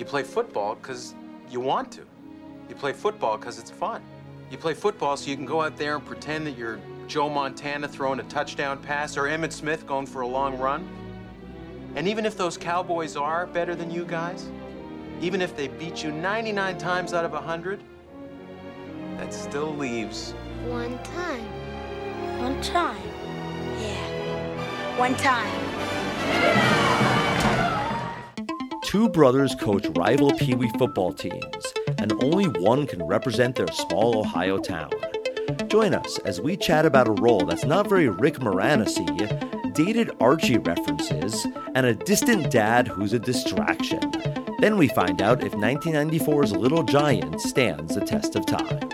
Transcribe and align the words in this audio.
You 0.00 0.06
play 0.06 0.22
football 0.22 0.76
because 0.76 1.14
you 1.50 1.60
want 1.60 1.92
to. 1.92 2.06
You 2.70 2.74
play 2.74 2.94
football 2.94 3.36
because 3.36 3.58
it's 3.58 3.70
fun. 3.70 4.02
You 4.50 4.56
play 4.56 4.72
football 4.72 5.14
so 5.18 5.28
you 5.28 5.36
can 5.36 5.44
go 5.44 5.60
out 5.60 5.76
there 5.76 5.94
and 5.94 6.06
pretend 6.06 6.46
that 6.46 6.56
you're 6.56 6.80
Joe 7.06 7.28
Montana 7.28 7.86
throwing 7.86 8.18
a 8.18 8.22
touchdown 8.22 8.78
pass 8.78 9.18
or 9.18 9.24
Emmitt 9.24 9.52
Smith 9.52 9.86
going 9.86 10.06
for 10.06 10.22
a 10.22 10.26
long 10.26 10.58
run. 10.58 10.88
And 11.96 12.08
even 12.08 12.24
if 12.24 12.34
those 12.34 12.56
Cowboys 12.56 13.14
are 13.14 13.46
better 13.46 13.74
than 13.74 13.90
you 13.90 14.06
guys, 14.06 14.48
even 15.20 15.42
if 15.42 15.54
they 15.54 15.68
beat 15.68 16.02
you 16.02 16.12
99 16.12 16.78
times 16.78 17.12
out 17.12 17.26
of 17.26 17.32
100, 17.32 17.82
that 19.18 19.34
still 19.34 19.76
leaves 19.76 20.32
One 20.66 20.98
time. 21.02 21.44
One 22.40 22.58
time. 22.62 22.96
Yeah. 23.78 24.98
One 24.98 25.14
time. 25.16 26.79
Two 28.90 29.08
brothers 29.08 29.54
coach 29.54 29.86
rival 29.96 30.32
Pee 30.32 30.56
Wee 30.56 30.68
football 30.76 31.12
teams, 31.12 31.72
and 31.98 32.12
only 32.24 32.46
one 32.46 32.88
can 32.88 33.00
represent 33.04 33.54
their 33.54 33.68
small 33.68 34.18
Ohio 34.18 34.58
town. 34.58 34.90
Join 35.68 35.94
us 35.94 36.18
as 36.24 36.40
we 36.40 36.56
chat 36.56 36.84
about 36.84 37.06
a 37.06 37.12
role 37.12 37.46
that's 37.46 37.64
not 37.64 37.88
very 37.88 38.08
Rick 38.08 38.40
Moranis 38.40 38.96
dated 39.74 40.10
Archie 40.18 40.58
references, 40.58 41.46
and 41.76 41.86
a 41.86 41.94
distant 41.94 42.50
dad 42.50 42.88
who's 42.88 43.12
a 43.12 43.20
distraction. 43.20 44.00
Then 44.58 44.76
we 44.76 44.88
find 44.88 45.22
out 45.22 45.44
if 45.44 45.52
1994's 45.52 46.50
Little 46.50 46.82
Giant 46.82 47.40
stands 47.40 47.94
the 47.94 48.00
test 48.00 48.34
of 48.34 48.44
time. 48.44 48.89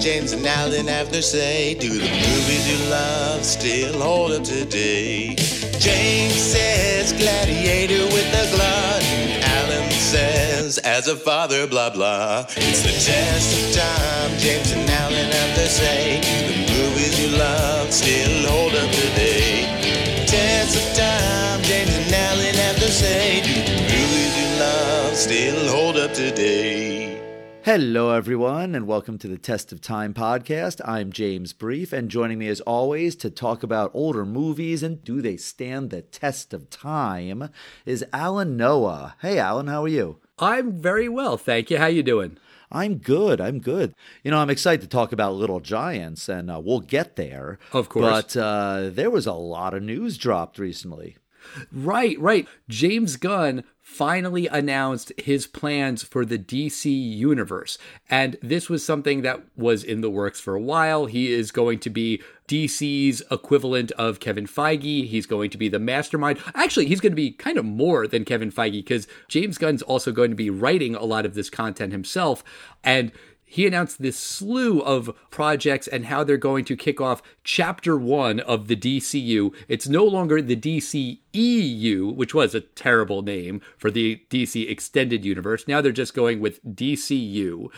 James 0.00 0.32
and 0.32 0.46
Alan 0.46 0.86
have 0.86 1.10
their 1.10 1.22
say. 1.22 1.74
Do 1.74 1.88
the 1.88 1.98
movies 1.98 2.70
you 2.70 2.90
love 2.90 3.44
still 3.44 4.00
hold 4.00 4.30
up 4.30 4.44
today? 4.44 5.34
James 5.78 6.34
says 6.34 7.12
gladiator 7.12 8.04
with 8.14 8.28
a 8.32 8.46
glut. 8.54 9.02
Alan 9.42 9.90
says 9.90 10.78
as 10.78 11.08
a 11.08 11.16
father, 11.16 11.66
blah 11.66 11.90
blah. 11.90 12.46
It's 12.56 12.82
the 12.82 12.92
test 12.92 13.48
of 13.58 13.82
time. 13.82 14.38
James 14.38 14.70
and 14.70 14.88
Alan 14.88 15.32
have 15.32 15.56
their 15.56 15.66
say. 15.66 16.20
Do 16.20 16.46
the 16.46 16.72
movies 16.74 17.20
you 17.20 17.36
love 17.36 17.92
still 17.92 18.48
hold 18.48 18.74
up 18.74 18.90
today? 18.92 19.66
Test 20.26 20.76
of 20.76 20.96
time. 20.96 21.62
James 21.64 21.94
and 21.96 22.14
Alan 22.14 22.54
have 22.54 22.78
their 22.78 22.88
say. 22.88 23.42
Do 23.42 23.52
the 23.52 23.82
movies 23.82 24.32
you 24.38 24.60
love 24.60 25.16
still 25.16 25.68
hold 25.68 25.96
up 25.96 26.12
today? 26.14 26.87
Hello, 27.68 28.12
everyone, 28.12 28.74
and 28.74 28.86
welcome 28.86 29.18
to 29.18 29.28
the 29.28 29.36
Test 29.36 29.72
of 29.72 29.82
Time 29.82 30.14
podcast. 30.14 30.80
I'm 30.86 31.12
James 31.12 31.52
Brief, 31.52 31.92
and 31.92 32.10
joining 32.10 32.38
me 32.38 32.48
as 32.48 32.62
always 32.62 33.14
to 33.16 33.28
talk 33.28 33.62
about 33.62 33.90
older 33.92 34.24
movies 34.24 34.82
and 34.82 35.04
do 35.04 35.20
they 35.20 35.36
stand 35.36 35.90
the 35.90 36.00
test 36.00 36.54
of 36.54 36.70
time 36.70 37.50
is 37.84 38.06
Alan 38.10 38.56
Noah. 38.56 39.16
Hey, 39.20 39.38
Alan, 39.38 39.66
how 39.66 39.84
are 39.84 39.88
you? 39.88 40.16
I'm 40.38 40.80
very 40.80 41.10
well, 41.10 41.36
thank 41.36 41.70
you. 41.70 41.76
How 41.76 41.88
you 41.88 42.02
doing? 42.02 42.38
I'm 42.72 42.96
good. 42.96 43.38
I'm 43.38 43.58
good. 43.58 43.94
You 44.24 44.30
know, 44.30 44.38
I'm 44.38 44.48
excited 44.48 44.80
to 44.80 44.88
talk 44.88 45.12
about 45.12 45.34
Little 45.34 45.60
Giants, 45.60 46.26
and 46.26 46.50
uh, 46.50 46.62
we'll 46.64 46.80
get 46.80 47.16
there. 47.16 47.58
Of 47.74 47.90
course. 47.90 48.32
But 48.32 48.36
uh, 48.38 48.88
there 48.88 49.10
was 49.10 49.26
a 49.26 49.34
lot 49.34 49.74
of 49.74 49.82
news 49.82 50.16
dropped 50.16 50.58
recently. 50.58 51.18
Right, 51.72 52.18
right. 52.18 52.46
James 52.68 53.16
Gunn 53.16 53.64
finally 53.88 54.46
announced 54.48 55.12
his 55.16 55.46
plans 55.46 56.02
for 56.02 56.24
the 56.24 56.38
DC 56.38 56.84
universe. 56.86 57.78
And 58.10 58.36
this 58.42 58.68
was 58.68 58.84
something 58.84 59.22
that 59.22 59.42
was 59.56 59.82
in 59.82 60.02
the 60.02 60.10
works 60.10 60.40
for 60.40 60.54
a 60.54 60.60
while. 60.60 61.06
He 61.06 61.32
is 61.32 61.50
going 61.50 61.78
to 61.80 61.90
be 61.90 62.22
DC's 62.48 63.22
equivalent 63.30 63.90
of 63.92 64.20
Kevin 64.20 64.46
Feige. 64.46 65.08
He's 65.08 65.26
going 65.26 65.48
to 65.50 65.58
be 65.58 65.70
the 65.70 65.78
mastermind. 65.78 66.38
Actually, 66.54 66.86
he's 66.86 67.00
going 67.00 67.12
to 67.12 67.16
be 67.16 67.30
kind 67.30 67.56
of 67.56 67.64
more 67.64 68.06
than 68.06 68.26
Kevin 68.26 68.52
Feige 68.52 68.72
because 68.72 69.08
James 69.26 69.56
Gunn's 69.56 69.82
also 69.82 70.12
going 70.12 70.30
to 70.30 70.36
be 70.36 70.50
writing 70.50 70.94
a 70.94 71.04
lot 71.04 71.24
of 71.24 71.34
this 71.34 71.48
content 71.48 71.92
himself. 71.92 72.44
And 72.84 73.10
he 73.50 73.66
announced 73.66 74.02
this 74.02 74.18
slew 74.18 74.80
of 74.80 75.10
projects 75.30 75.88
and 75.88 76.06
how 76.06 76.22
they're 76.22 76.36
going 76.36 76.66
to 76.66 76.76
kick 76.76 77.00
off 77.00 77.22
chapter 77.42 77.96
one 77.96 78.40
of 78.40 78.68
the 78.68 78.76
DCU. 78.76 79.54
It's 79.68 79.88
no 79.88 80.04
longer 80.04 80.42
the 80.42 80.54
DCEU, 80.54 82.14
which 82.14 82.34
was 82.34 82.54
a 82.54 82.60
terrible 82.60 83.22
name 83.22 83.62
for 83.78 83.90
the 83.90 84.20
DC 84.28 84.68
Extended 84.70 85.24
Universe. 85.24 85.66
Now 85.66 85.80
they're 85.80 85.92
just 85.92 86.14
going 86.14 86.40
with 86.40 86.62
DCU. 86.62 87.68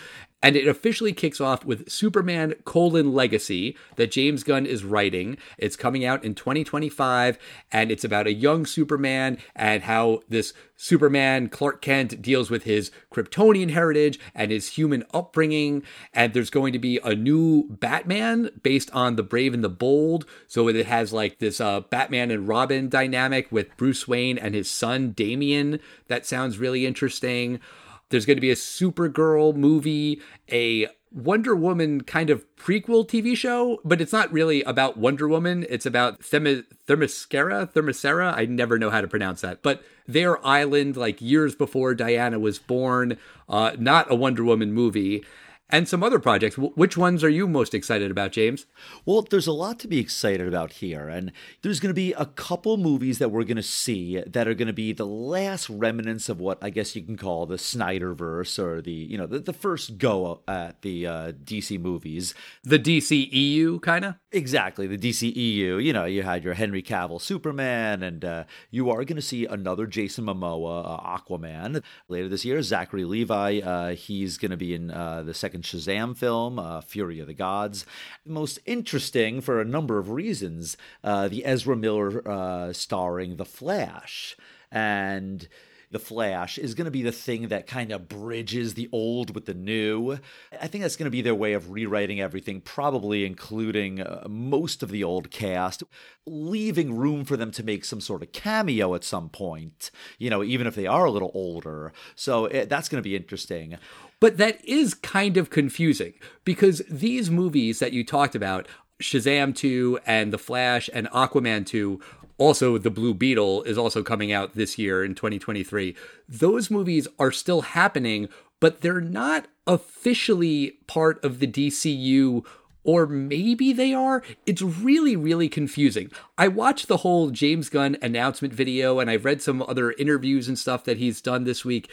And 0.43 0.57
it 0.57 0.67
officially 0.67 1.13
kicks 1.13 1.41
off 1.41 1.65
with 1.65 1.91
Superman 1.91 2.55
colon 2.65 3.13
legacy 3.13 3.77
that 3.97 4.11
James 4.11 4.43
Gunn 4.43 4.65
is 4.65 4.85
writing. 4.85 5.37
It's 5.59 5.77
coming 5.77 6.05
out 6.05 6.25
in 6.25 6.35
2025, 6.35 7.39
and 7.71 7.91
it's 7.91 8.05
about 8.05 8.27
a 8.27 8.33
young 8.33 8.65
Superman 8.65 9.39
and 9.55 9.83
how 9.83 10.23
this 10.29 10.55
Superman, 10.77 11.51
Clark 11.51 11.83
Kent, 11.83 12.23
deals 12.23 12.49
with 12.49 12.63
his 12.63 12.91
Kryptonian 13.13 13.71
heritage 13.71 14.19
and 14.35 14.51
his 14.51 14.69
human 14.69 15.05
upbringing. 15.13 15.83
And 16.15 16.33
there's 16.33 16.49
going 16.49 16.73
to 16.73 16.79
be 16.79 16.99
a 17.05 17.15
new 17.15 17.65
Batman 17.69 18.49
based 18.63 18.91
on 18.93 19.17
the 19.17 19.23
Brave 19.23 19.53
and 19.53 19.63
the 19.63 19.69
Bold. 19.69 20.25
So 20.47 20.69
it 20.69 20.87
has 20.87 21.13
like 21.13 21.39
this 21.39 21.61
uh, 21.61 21.81
Batman 21.81 22.31
and 22.31 22.49
Robin 22.49 22.89
dynamic 22.89 23.53
with 23.53 23.77
Bruce 23.77 24.09
Wayne 24.09 24.39
and 24.39 24.55
his 24.55 24.71
son 24.71 25.11
Damian. 25.11 25.81
That 26.09 26.25
sounds 26.25 26.57
really 26.57 26.87
interesting. 26.87 27.61
There's 28.11 28.27
going 28.27 28.37
to 28.37 28.41
be 28.43 28.51
a 28.51 28.57
Supergirl 28.57 29.55
movie, 29.57 30.21
a 30.51 30.89
Wonder 31.13 31.57
Woman 31.57 32.03
kind 32.03 32.31
of 32.31 32.45
prequel 32.57 33.07
TV 33.07 33.37
show, 33.37 33.81
but 33.85 34.01
it's 34.01 34.13
not 34.13 34.33
really 34.33 34.63
about 34.63 34.97
Wonder 34.97 35.27
Woman. 35.29 35.67
It's 35.69 35.87
about 35.87 36.21
Themi- 36.21 36.65
Themyscira, 36.87 37.73
Themyscira. 37.73 38.33
I 38.37 38.45
never 38.45 38.79
know 38.79 38.91
how 38.91 39.01
to 39.01 39.09
pronounce 39.09 39.41
that. 39.41 39.63
But 39.63 39.83
their 40.07 40.45
island, 40.47 40.97
like 40.97 41.21
years 41.21 41.55
before 41.55 41.95
Diana 41.95 42.39
was 42.39 42.59
born, 42.59 43.17
uh, 43.49 43.73
not 43.79 44.11
a 44.11 44.15
Wonder 44.15 44.45
Woman 44.45 44.73
movie. 44.73 45.25
And 45.73 45.89
some 45.89 46.03
other 46.03 46.19
projects. 46.19 46.59
Which 46.59 46.97
ones 46.97 47.23
are 47.23 47.29
you 47.29 47.47
most 47.47 47.75
excited 47.75 48.11
about, 48.11 48.33
James? 48.33 48.67
Well, 49.05 49.23
there's 49.23 49.47
a 49.47 49.53
lot 49.53 49.79
to 49.81 49.89
be 49.89 49.99
excited 49.99 50.49
about 50.49 50.73
here. 50.75 51.09
And 51.09 51.33
there's 51.63 51.79
going 51.79 51.91
to 51.91 51.95
be 51.95 52.13
a 52.15 52.27
couple 52.27 52.77
movies 52.77 53.19
that 53.19 53.31
we're 53.31 53.45
going 53.45 53.57
to 53.57 53.63
see 53.63 54.21
that 54.27 54.49
are 54.49 54.55
going 54.55 54.67
to 54.67 54.73
be 54.73 54.93
the 54.93 55.07
last 55.07 55.71
remnants 55.71 56.29
of 56.29 56.41
what 56.41 56.59
I 56.63 56.71
guess 56.71 56.97
you 56.97 57.03
can 57.03 57.17
call 57.17 57.47
the 57.47 57.57
Snyderverse 57.57 58.59
or 58.59 58.83
the, 58.83 58.93
you 58.93 59.17
know, 59.17 59.27
the, 59.27 59.39
the 59.39 59.53
first 59.53 59.99
go 59.99 60.43
at 60.49 60.83
the 60.83 61.07
uh, 61.07 61.33
DC 61.33 61.81
movies. 61.81 62.35
The 62.65 62.79
DCEU, 62.79 63.81
kind 63.81 64.05
of? 64.05 64.15
Exactly, 64.33 64.87
the 64.87 64.99
DCEU. 64.99 65.83
You 65.83 65.93
know, 65.93 66.05
you 66.05 66.23
had 66.23 66.45
your 66.45 66.55
Henry 66.55 66.83
Cavill 66.83 67.21
Superman, 67.21 68.03
and 68.03 68.25
uh, 68.25 68.45
you 68.71 68.91
are 68.91 69.05
going 69.05 69.17
to 69.17 69.23
see 69.23 69.47
another 69.47 69.87
Jason 69.87 70.25
Momoa 70.27 70.85
uh, 70.85 71.19
Aquaman 71.19 71.83
later 72.09 72.29
this 72.29 72.45
year. 72.45 72.63
Zachary 72.63 73.05
Levi, 73.05 73.61
uh, 73.61 73.95
he's 73.95 74.39
going 74.39 74.51
to 74.51 74.57
be 74.57 74.75
in 74.75 74.91
uh, 74.91 75.23
the 75.23 75.35
second 75.35 75.60
Shazam 75.63 76.17
film, 76.17 76.59
uh, 76.59 76.81
Fury 76.81 77.21
of 77.21 77.27
the 77.27 77.35
Gods. 77.35 77.87
Most 78.25 78.59
interesting 78.67 79.41
for 79.41 79.61
a 79.61 79.65
number 79.65 79.99
of 79.99 80.11
reasons, 80.11 80.77
uh, 81.03 81.29
the 81.29 81.45
Ezra 81.45 81.77
Miller 81.77 82.27
uh, 82.29 82.73
starring 82.73 83.37
The 83.37 83.45
Flash. 83.45 84.37
And 84.71 85.49
the 85.91 85.99
Flash 85.99 86.57
is 86.57 86.75
going 86.75 86.85
to 86.85 86.91
be 86.91 87.03
the 87.03 87.13
thing 87.13 87.49
that 87.49 87.67
kind 87.67 87.91
of 87.91 88.09
bridges 88.09 88.75
the 88.75 88.89
old 88.93 89.35
with 89.35 89.47
the 89.47 89.55
new. 89.55 90.19
I 90.61 90.69
think 90.69 90.83
that's 90.83 90.97
going 90.97 91.07
to 91.07 91.11
be 91.11 91.23
their 91.23 91.35
way 91.35 91.53
of 91.53 91.71
rewriting 91.71 92.21
everything, 92.21 92.61
probably 92.61 93.25
including 93.25 94.01
uh, 94.01 94.25
most 94.29 94.83
of 94.83 94.91
the 94.91 95.03
old 95.03 95.31
cast, 95.31 95.83
leaving 96.27 96.97
room 96.97 97.25
for 97.25 97.37
them 97.37 97.51
to 97.53 97.65
make 97.65 97.85
some 97.85 98.01
sort 98.01 98.23
of 98.23 98.33
cameo 98.33 98.95
at 98.95 99.03
some 99.05 99.29
point, 99.29 99.91
you 100.19 100.31
know, 100.31 100.45
even 100.45 100.67
if 100.67 100.77
they 100.77 100.87
are 100.87 101.07
a 101.07 101.11
little 101.11 101.33
older. 101.35 101.93
So 102.15 102.47
it, 102.47 102.69
that's 102.69 102.89
going 102.89 103.03
to 103.03 103.09
be 103.09 103.17
interesting. 103.17 103.77
But 104.21 104.37
that 104.37 104.65
is 104.65 104.95
kind 104.95 105.37
of 105.37 105.51
confusing 105.51 106.13
because 106.45 106.83
these 106.89 107.31
movies 107.31 107.79
that 107.81 107.93
you 107.93 108.05
talked 108.05 108.35
about, 108.35 108.69
Shazam 109.01 109.57
2 109.57 110.01
and 110.05 110.31
The 110.33 110.39
Flash 110.39 110.91
and 110.93 111.09
Aquaman 111.09 111.67
2, 111.67 112.01
also 112.41 112.79
the 112.79 112.91
Blue 112.91 113.13
Beetle 113.13 113.63
is 113.65 113.77
also 113.77 114.03
coming 114.03 114.33
out 114.33 114.55
this 114.55 114.79
year 114.79 115.05
in 115.05 115.15
2023. 115.15 115.95
Those 116.27 116.71
movies 116.71 117.07
are 117.19 117.31
still 117.31 117.61
happening, 117.61 118.29
but 118.61 118.81
they're 118.81 119.01
not 119.01 119.47
officially 119.67 120.79
part 120.87 121.23
of 121.23 121.39
the 121.39 121.47
DCU 121.47 122.45
or 122.83 123.07
maybe 123.07 123.75
they 123.75 123.93
are. 123.93 124.23
It's 124.47 124.63
really, 124.63 125.15
really 125.17 125.51
confusing. 125.51 126.11
I 126.39 126.49
watched 126.49 126.89
the 126.89 126.99
whole 126.99 127.31
James 127.31 127.69
Gunn 127.69 127.99
announcement 128.01 128.55
video 128.55 128.99
and 128.99 129.11
I've 129.11 129.27
read 129.27 129.43
some 129.43 129.63
other 129.63 129.93
interviews 129.93 130.49
and 130.49 130.59
stuff 130.59 130.85
that 130.85 130.97
he's 130.97 131.21
done 131.21 131.45
this 131.45 131.63
week. 131.63 131.93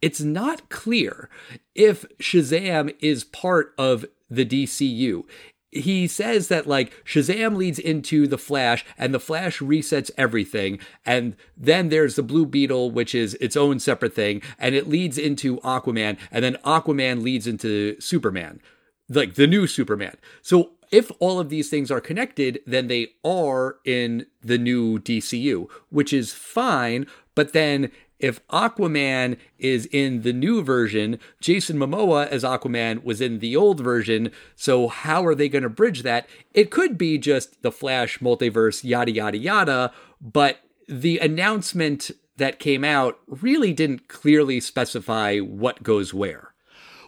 It's 0.00 0.20
not 0.20 0.68
clear 0.68 1.28
if 1.74 2.06
Shazam 2.18 2.94
is 3.00 3.24
part 3.24 3.74
of 3.76 4.06
the 4.30 4.46
DCU. 4.46 5.24
He 5.70 6.06
says 6.06 6.48
that 6.48 6.66
like 6.66 6.92
Shazam 7.04 7.56
leads 7.56 7.78
into 7.78 8.26
the 8.26 8.38
Flash 8.38 8.84
and 8.96 9.12
the 9.12 9.20
Flash 9.20 9.58
resets 9.58 10.10
everything. 10.16 10.78
And 11.04 11.36
then 11.56 11.90
there's 11.90 12.16
the 12.16 12.22
Blue 12.22 12.46
Beetle, 12.46 12.90
which 12.90 13.14
is 13.14 13.34
its 13.34 13.56
own 13.56 13.78
separate 13.78 14.14
thing. 14.14 14.40
And 14.58 14.74
it 14.74 14.88
leads 14.88 15.18
into 15.18 15.58
Aquaman. 15.58 16.18
And 16.30 16.44
then 16.44 16.56
Aquaman 16.64 17.22
leads 17.22 17.46
into 17.46 18.00
Superman 18.00 18.60
like 19.08 19.34
the 19.34 19.46
new 19.46 19.66
Superman. 19.66 20.16
So 20.42 20.72
if 20.90 21.10
all 21.18 21.38
of 21.38 21.48
these 21.50 21.68
things 21.68 21.90
are 21.90 22.00
connected, 22.00 22.60
then 22.66 22.86
they 22.88 23.08
are 23.24 23.76
in 23.84 24.26
the 24.42 24.58
new 24.58 24.98
DCU, 24.98 25.68
which 25.90 26.12
is 26.12 26.32
fine. 26.32 27.06
But 27.34 27.52
then 27.52 27.90
if 28.18 28.46
Aquaman 28.48 29.38
is 29.58 29.86
in 29.86 30.22
the 30.22 30.32
new 30.32 30.62
version, 30.62 31.18
Jason 31.40 31.78
Momoa 31.78 32.26
as 32.28 32.42
Aquaman 32.42 33.04
was 33.04 33.20
in 33.20 33.38
the 33.38 33.56
old 33.56 33.80
version. 33.80 34.32
So 34.56 34.88
how 34.88 35.24
are 35.24 35.34
they 35.34 35.48
going 35.48 35.62
to 35.62 35.68
bridge 35.68 36.02
that? 36.02 36.28
It 36.54 36.70
could 36.70 36.98
be 36.98 37.18
just 37.18 37.62
the 37.62 37.72
Flash 37.72 38.18
multiverse, 38.18 38.82
yada, 38.82 39.12
yada, 39.12 39.38
yada. 39.38 39.92
But 40.20 40.58
the 40.88 41.18
announcement 41.18 42.10
that 42.36 42.58
came 42.58 42.84
out 42.84 43.18
really 43.26 43.72
didn't 43.72 44.08
clearly 44.08 44.60
specify 44.60 45.38
what 45.38 45.82
goes 45.82 46.14
where. 46.14 46.54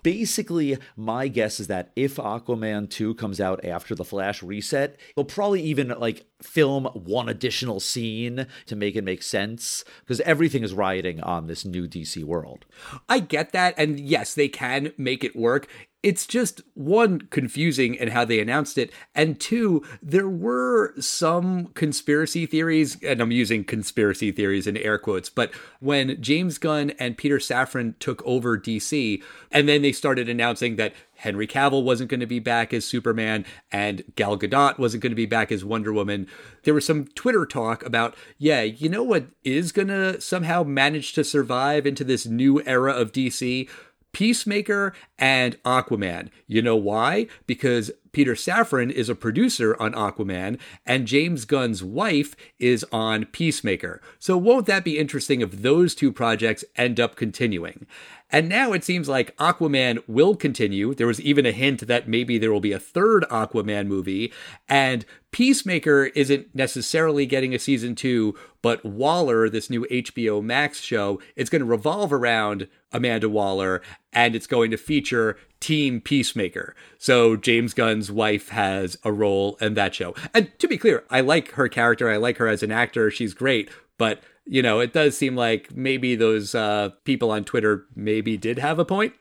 Basically, 0.03 0.79
my 0.97 1.29
guess 1.29 1.61
is 1.61 1.67
that 1.67 1.93
if 1.95 2.17
Aquaman 2.17 2.89
2 2.89 3.15
comes 3.15 3.41
out 3.41 3.65
after 3.65 3.95
the 3.95 4.05
Flash 4.05 4.43
reset, 4.43 4.99
they'll 5.15 5.25
probably 5.25 5.63
even 5.63 5.89
like 5.89 6.25
film 6.43 6.87
one 6.87 7.29
additional 7.29 7.81
scene 7.81 8.47
to 8.67 8.77
make 8.77 8.97
it 8.97 9.05
make 9.05 9.23
sense 9.23 9.85
because 10.01 10.21
everything 10.23 10.63
is 10.63 10.73
riding 10.73 11.21
on 11.23 11.47
this 11.47 11.65
new 11.65 11.87
DC 11.87 12.25
world. 12.25 12.65
I 13.09 13.21
get 13.21 13.53
that. 13.53 13.75
And 13.77 13.99
yes, 14.01 14.35
they 14.35 14.49
can 14.49 14.93
make 14.97 15.25
it 15.25 15.37
work 15.37 15.69
it's 16.03 16.27
just 16.27 16.63
one 16.75 17.21
confusing 17.21 17.95
in 17.95 18.09
how 18.09 18.25
they 18.25 18.41
announced 18.41 18.79
it 18.79 18.91
and 19.15 19.39
two 19.39 19.85
there 20.03 20.29
were 20.29 20.95
some 20.99 21.67
conspiracy 21.69 22.47
theories 22.47 22.97
and 23.03 23.21
i'm 23.21 23.31
using 23.31 23.65
conspiracy 23.65 24.33
theories 24.33 24.67
in 24.67 24.77
air 24.79 24.99
quotes 24.99 25.29
but 25.29 25.53
when 25.81 26.21
james 26.23 26.59
gunn 26.59 26.91
and 26.99 27.19
peter 27.19 27.39
safran 27.39 27.99
took 27.99 28.23
over 28.25 28.59
dc 28.59 29.23
and 29.51 29.69
then 29.69 29.83
they 29.83 29.93
started 29.93 30.29
announcing 30.29 30.77
that 30.77 30.95
henry 31.21 31.47
cavill 31.47 31.83
wasn't 31.83 32.09
going 32.11 32.21
to 32.21 32.27
be 32.27 32.39
back 32.39 32.73
as 32.73 32.85
superman 32.85 33.45
and 33.73 34.03
gal 34.17 34.39
gadot 34.39 34.79
wasn't 34.79 35.03
going 35.03 35.11
to 35.11 35.17
be 35.17 35.27
back 35.27 35.51
as 35.51 35.65
wonder 35.65 35.93
woman 35.93 36.27
there 36.65 36.75
was 36.75 36.85
some 36.85 37.07
twitter 37.15 37.47
talk 37.47 37.85
about 37.85 38.15
yeah 38.39 38.63
you 38.63 38.89
know 38.89 39.03
what 39.03 39.27
is 39.45 39.73
going 39.73 39.89
to 39.89 40.21
somehow 40.21 40.63
manage 40.63 41.13
to 41.13 41.25
survive 41.25 41.87
into 41.87 42.05
this 42.05 42.27
new 42.27 42.63
era 42.65 42.93
of 42.93 43.13
dc 43.13 43.69
Peacemaker 44.13 44.93
and 45.19 45.63
Aquaman. 45.63 46.31
You 46.47 46.63
know 46.63 46.77
why? 46.77 47.27
Because 47.47 47.91
Peter 48.13 48.35
Safran 48.35 48.91
is 48.91 49.09
a 49.09 49.15
producer 49.15 49.81
on 49.81 49.93
Aquaman, 49.93 50.59
and 50.85 51.07
James 51.07 51.45
Gunn's 51.45 51.83
wife 51.83 52.35
is 52.59 52.85
on 52.91 53.27
Peacemaker. 53.27 54.03
So, 54.19 54.37
won't 54.37 54.67
that 54.67 54.85
be 54.85 54.99
interesting 54.99 55.41
if 55.41 55.53
those 55.53 55.95
two 55.95 56.13
projects 56.13 56.65
end 56.77 56.99
up 56.99 57.15
continuing? 57.15 57.87
And 58.33 58.49
now 58.49 58.73
it 58.73 58.85
seems 58.85 59.09
like 59.09 59.37
Aquaman 59.37 60.03
will 60.07 60.37
continue. 60.37 60.95
There 60.95 61.07
was 61.07 61.21
even 61.21 61.47
a 61.47 61.53
hint 61.53 61.87
that 61.87 62.09
maybe 62.09 62.39
there 62.39 62.53
will 62.53 62.61
be 62.61 62.73
a 62.73 62.79
third 62.79 63.25
Aquaman 63.31 63.87
movie. 63.87 64.33
And 64.69 65.05
Peacemaker 65.31 66.07
isn't 66.07 66.55
necessarily 66.55 67.27
getting 67.27 67.55
a 67.55 67.59
season 67.59 67.95
two, 67.95 68.37
but 68.63 68.85
Waller, 68.85 69.49
this 69.49 69.71
new 69.71 69.85
HBO 69.91 70.43
Max 70.43 70.81
show, 70.81 71.21
it's 71.37 71.51
going 71.51 71.61
to 71.61 71.67
revolve 71.67 72.13
around 72.13 72.69
Amanda 72.93 73.29
Waller 73.29 73.83
and 74.13 74.35
it's 74.35 74.47
going 74.47 74.71
to 74.71 74.77
feature 74.77 75.37
Team 75.61 76.01
Peacemaker. 76.01 76.75
So 76.99 77.37
James 77.37 77.75
Gunn's 77.75 78.11
wife 78.11 78.49
has 78.49 78.97
a 79.05 79.13
role 79.13 79.57
in 79.61 79.75
that 79.75 79.95
show. 79.95 80.15
And 80.35 80.51
to 80.59 80.67
be 80.67 80.79
clear, 80.79 81.05
I 81.11 81.21
like 81.21 81.53
her 81.53 81.69
character. 81.69 82.11
I 82.11 82.17
like 82.17 82.39
her 82.39 82.49
as 82.49 82.63
an 82.63 82.73
actor. 82.73 83.11
She's 83.11 83.35
great. 83.35 83.71
But 83.99 84.23
you 84.51 84.63
know, 84.63 84.81
it 84.81 84.93
does 84.93 85.17
seem 85.17 85.37
like 85.37 85.75
maybe 85.77 86.17
those 86.17 86.57
uh, 86.57 86.91
people 87.05 87.31
on 87.31 87.45
Twitter 87.45 87.87
maybe 87.95 88.37
did 88.37 88.59
have 88.59 88.81
a 88.81 88.85
point. 88.85 89.15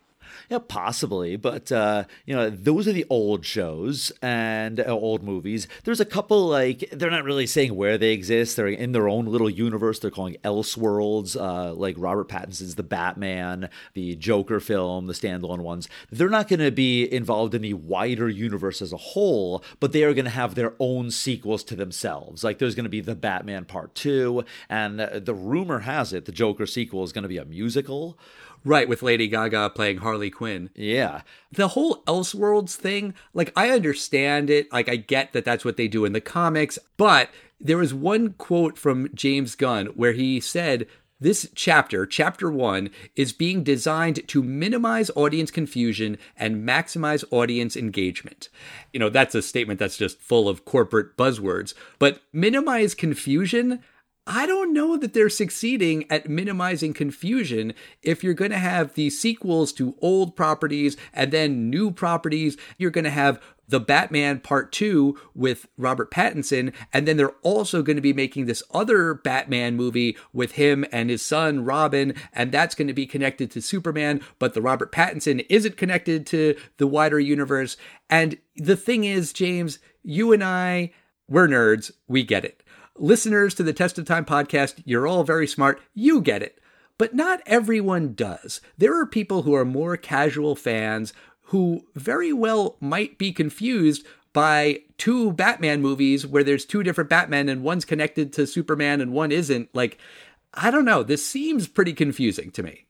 Yeah, 0.49 0.57
possibly, 0.67 1.35
but 1.35 1.71
uh, 1.71 2.05
you 2.25 2.35
know, 2.35 2.49
those 2.49 2.87
are 2.87 2.91
the 2.91 3.05
old 3.07 3.45
shows 3.45 4.11
and 4.19 4.79
uh, 4.79 4.85
old 4.85 5.21
movies. 5.21 5.67
There's 5.83 5.99
a 5.99 6.05
couple 6.05 6.47
like 6.47 6.89
they're 6.91 7.11
not 7.11 7.23
really 7.23 7.45
saying 7.45 7.75
where 7.75 7.99
they 7.99 8.13
exist. 8.13 8.55
They're 8.55 8.67
in 8.67 8.91
their 8.91 9.07
own 9.07 9.25
little 9.25 9.49
universe. 9.49 9.99
They're 9.99 10.09
calling 10.09 10.37
Elseworlds, 10.43 11.39
uh, 11.39 11.75
like 11.75 11.95
Robert 11.99 12.29
Pattinson's 12.29 12.73
The 12.73 12.81
Batman, 12.81 13.69
the 13.93 14.15
Joker 14.15 14.59
film, 14.59 15.05
the 15.05 15.13
standalone 15.13 15.59
ones. 15.59 15.87
They're 16.09 16.29
not 16.29 16.47
going 16.47 16.61
to 16.61 16.71
be 16.71 17.03
involved 17.13 17.53
in 17.53 17.61
the 17.61 17.75
wider 17.75 18.27
universe 18.27 18.81
as 18.81 18.91
a 18.91 18.97
whole, 18.97 19.63
but 19.79 19.91
they 19.91 20.03
are 20.03 20.15
going 20.15 20.25
to 20.25 20.31
have 20.31 20.55
their 20.55 20.73
own 20.79 21.11
sequels 21.11 21.63
to 21.65 21.75
themselves. 21.75 22.43
Like 22.43 22.57
there's 22.57 22.73
going 22.73 22.85
to 22.85 22.89
be 22.89 23.01
the 23.01 23.13
Batman 23.13 23.65
Part 23.65 23.93
Two, 23.93 24.43
and 24.67 24.99
uh, 24.99 25.19
the 25.19 25.35
rumor 25.35 25.79
has 25.79 26.11
it 26.11 26.25
the 26.25 26.31
Joker 26.31 26.65
sequel 26.65 27.03
is 27.03 27.11
going 27.11 27.21
to 27.21 27.29
be 27.29 27.37
a 27.37 27.45
musical. 27.45 28.17
Right, 28.65 28.89
with 28.89 29.01
Lady 29.01 29.27
Gaga 29.27 29.71
playing 29.71 29.97
Harley 29.97 30.29
Quinn. 30.29 30.69
Yeah. 30.75 31.21
The 31.51 31.69
whole 31.69 32.03
Elseworlds 32.03 32.75
thing, 32.75 33.13
like, 33.33 33.51
I 33.55 33.69
understand 33.69 34.49
it. 34.49 34.71
Like, 34.71 34.89
I 34.89 34.97
get 34.97 35.33
that 35.33 35.45
that's 35.45 35.63
what 35.63 35.77
they 35.77 35.87
do 35.87 36.05
in 36.05 36.13
the 36.13 36.21
comics. 36.21 36.77
But 36.97 37.29
there 37.59 37.77
was 37.77 37.93
one 37.93 38.33
quote 38.33 38.77
from 38.77 39.09
James 39.13 39.55
Gunn 39.55 39.87
where 39.87 40.13
he 40.13 40.39
said, 40.39 40.87
this 41.21 41.49
chapter, 41.53 42.05
chapter 42.05 42.49
one, 42.49 42.89
is 43.15 43.33
being 43.33 43.61
designed 43.61 44.25
to 44.29 44.41
minimize 44.41 45.11
audience 45.17 45.51
confusion 45.51 46.17
and 46.37 46.65
maximize 46.67 47.25
audience 47.29 47.75
engagement. 47.75 48.47
You 48.93 49.01
know, 49.01 49.09
that's 49.09 49.35
a 49.35 49.41
statement 49.41 49.79
that's 49.79 49.97
just 49.97 50.21
full 50.21 50.47
of 50.47 50.63
corporate 50.63 51.17
buzzwords. 51.17 51.73
But 51.97 52.21
minimize 52.31 52.95
confusion, 52.95 53.83
I 54.31 54.45
don't 54.45 54.73
know 54.73 54.95
that 54.95 55.13
they're 55.13 55.27
succeeding 55.27 56.05
at 56.11 56.29
minimizing 56.29 56.93
confusion 56.93 57.73
if 58.03 58.23
you're 58.23 58.35
going 58.35 58.51
to 58.51 58.59
have 58.59 58.93
these 58.93 59.19
sequels 59.19 59.73
to 59.73 59.95
old 60.03 60.35
properties 60.35 60.95
and 61.15 61.31
then 61.31 61.71
new 61.71 61.89
properties. 61.89 62.55
You're 62.77 62.91
going 62.91 63.05
to 63.05 63.09
have 63.09 63.41
the 63.67 63.79
Batman 63.79 64.39
Part 64.39 64.71
2 64.71 65.19
with 65.33 65.67
Robert 65.77 66.11
Pattinson, 66.11 66.75
and 66.93 67.07
then 67.07 67.17
they're 67.17 67.35
also 67.41 67.81
going 67.81 67.95
to 67.95 68.03
be 68.03 68.13
making 68.13 68.45
this 68.45 68.61
other 68.71 69.15
Batman 69.15 69.75
movie 69.75 70.15
with 70.31 70.51
him 70.53 70.85
and 70.91 71.09
his 71.09 71.23
son 71.23 71.65
Robin, 71.65 72.13
and 72.31 72.51
that's 72.51 72.75
going 72.75 72.87
to 72.87 72.93
be 72.93 73.07
connected 73.07 73.49
to 73.49 73.63
Superman, 73.63 74.21
but 74.37 74.53
the 74.53 74.61
Robert 74.61 74.91
Pattinson 74.91 75.43
isn't 75.49 75.75
connected 75.75 76.27
to 76.27 76.55
the 76.77 76.87
wider 76.87 77.19
universe. 77.19 77.77
And 78.11 78.37
the 78.55 78.75
thing 78.75 79.05
is, 79.05 79.33
James, 79.33 79.79
you 80.03 80.33
and 80.33 80.43
I, 80.43 80.91
we're 81.27 81.47
nerds, 81.47 81.91
we 82.07 82.23
get 82.23 82.45
it 82.45 82.61
listeners 82.99 83.53
to 83.55 83.63
the 83.63 83.73
Test 83.73 83.97
of 83.97 84.05
Time 84.05 84.25
podcast, 84.25 84.81
you're 84.85 85.07
all 85.07 85.23
very 85.23 85.47
smart. 85.47 85.81
You 85.93 86.21
get 86.21 86.43
it. 86.43 86.59
But 86.97 87.13
not 87.15 87.41
everyone 87.45 88.13
does. 88.13 88.59
There 88.77 88.99
are 88.99 89.05
people 89.05 89.43
who 89.43 89.53
are 89.55 89.65
more 89.65 89.95
casual 89.95 90.55
fans 90.55 91.13
who 91.43 91.87
very 91.95 92.33
well 92.33 92.75
might 92.79 93.17
be 93.17 93.31
confused 93.31 94.05
by 94.33 94.81
two 94.97 95.31
Batman 95.31 95.81
movies 95.81 96.27
where 96.27 96.43
there's 96.43 96.65
two 96.65 96.83
different 96.83 97.09
Batmen 97.09 97.49
and 97.49 97.63
one's 97.63 97.85
connected 97.85 98.33
to 98.33 98.45
Superman 98.45 99.01
and 99.01 99.13
one 99.13 99.31
isn't. 99.31 99.73
Like, 99.73 99.97
I 100.53 100.71
don't 100.71 100.85
know. 100.85 101.03
This 101.03 101.25
seems 101.25 101.67
pretty 101.67 101.93
confusing 101.93 102.51
to 102.51 102.63
me. 102.63 102.85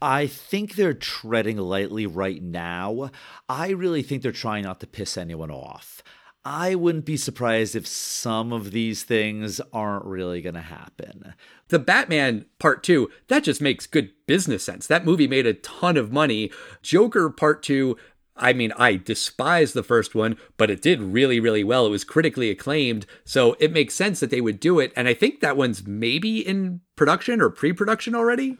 I 0.00 0.26
think 0.26 0.74
they're 0.74 0.94
treading 0.94 1.56
lightly 1.56 2.06
right 2.06 2.42
now. 2.42 3.10
I 3.48 3.70
really 3.70 4.02
think 4.02 4.22
they're 4.22 4.32
trying 4.32 4.64
not 4.64 4.80
to 4.80 4.86
piss 4.86 5.16
anyone 5.16 5.50
off. 5.50 6.02
I 6.48 6.76
wouldn't 6.76 7.04
be 7.04 7.16
surprised 7.16 7.74
if 7.74 7.88
some 7.88 8.52
of 8.52 8.70
these 8.70 9.02
things 9.02 9.60
aren't 9.72 10.04
really 10.04 10.40
going 10.40 10.54
to 10.54 10.60
happen. 10.60 11.34
The 11.70 11.80
Batman 11.80 12.46
Part 12.60 12.84
2, 12.84 13.10
that 13.26 13.42
just 13.42 13.60
makes 13.60 13.84
good 13.84 14.12
business 14.28 14.62
sense. 14.62 14.86
That 14.86 15.04
movie 15.04 15.26
made 15.26 15.48
a 15.48 15.54
ton 15.54 15.96
of 15.96 16.12
money. 16.12 16.52
Joker 16.82 17.30
Part 17.30 17.64
2, 17.64 17.96
I 18.36 18.52
mean, 18.52 18.70
I 18.78 18.94
despise 18.94 19.72
the 19.72 19.82
first 19.82 20.14
one, 20.14 20.36
but 20.56 20.70
it 20.70 20.80
did 20.80 21.02
really, 21.02 21.40
really 21.40 21.64
well. 21.64 21.84
It 21.84 21.90
was 21.90 22.04
critically 22.04 22.48
acclaimed. 22.48 23.06
So 23.24 23.56
it 23.58 23.72
makes 23.72 23.94
sense 23.94 24.20
that 24.20 24.30
they 24.30 24.40
would 24.40 24.60
do 24.60 24.78
it. 24.78 24.92
And 24.94 25.08
I 25.08 25.14
think 25.14 25.40
that 25.40 25.56
one's 25.56 25.84
maybe 25.84 26.46
in 26.46 26.80
production 26.94 27.40
or 27.40 27.50
pre 27.50 27.72
production 27.72 28.14
already. 28.14 28.56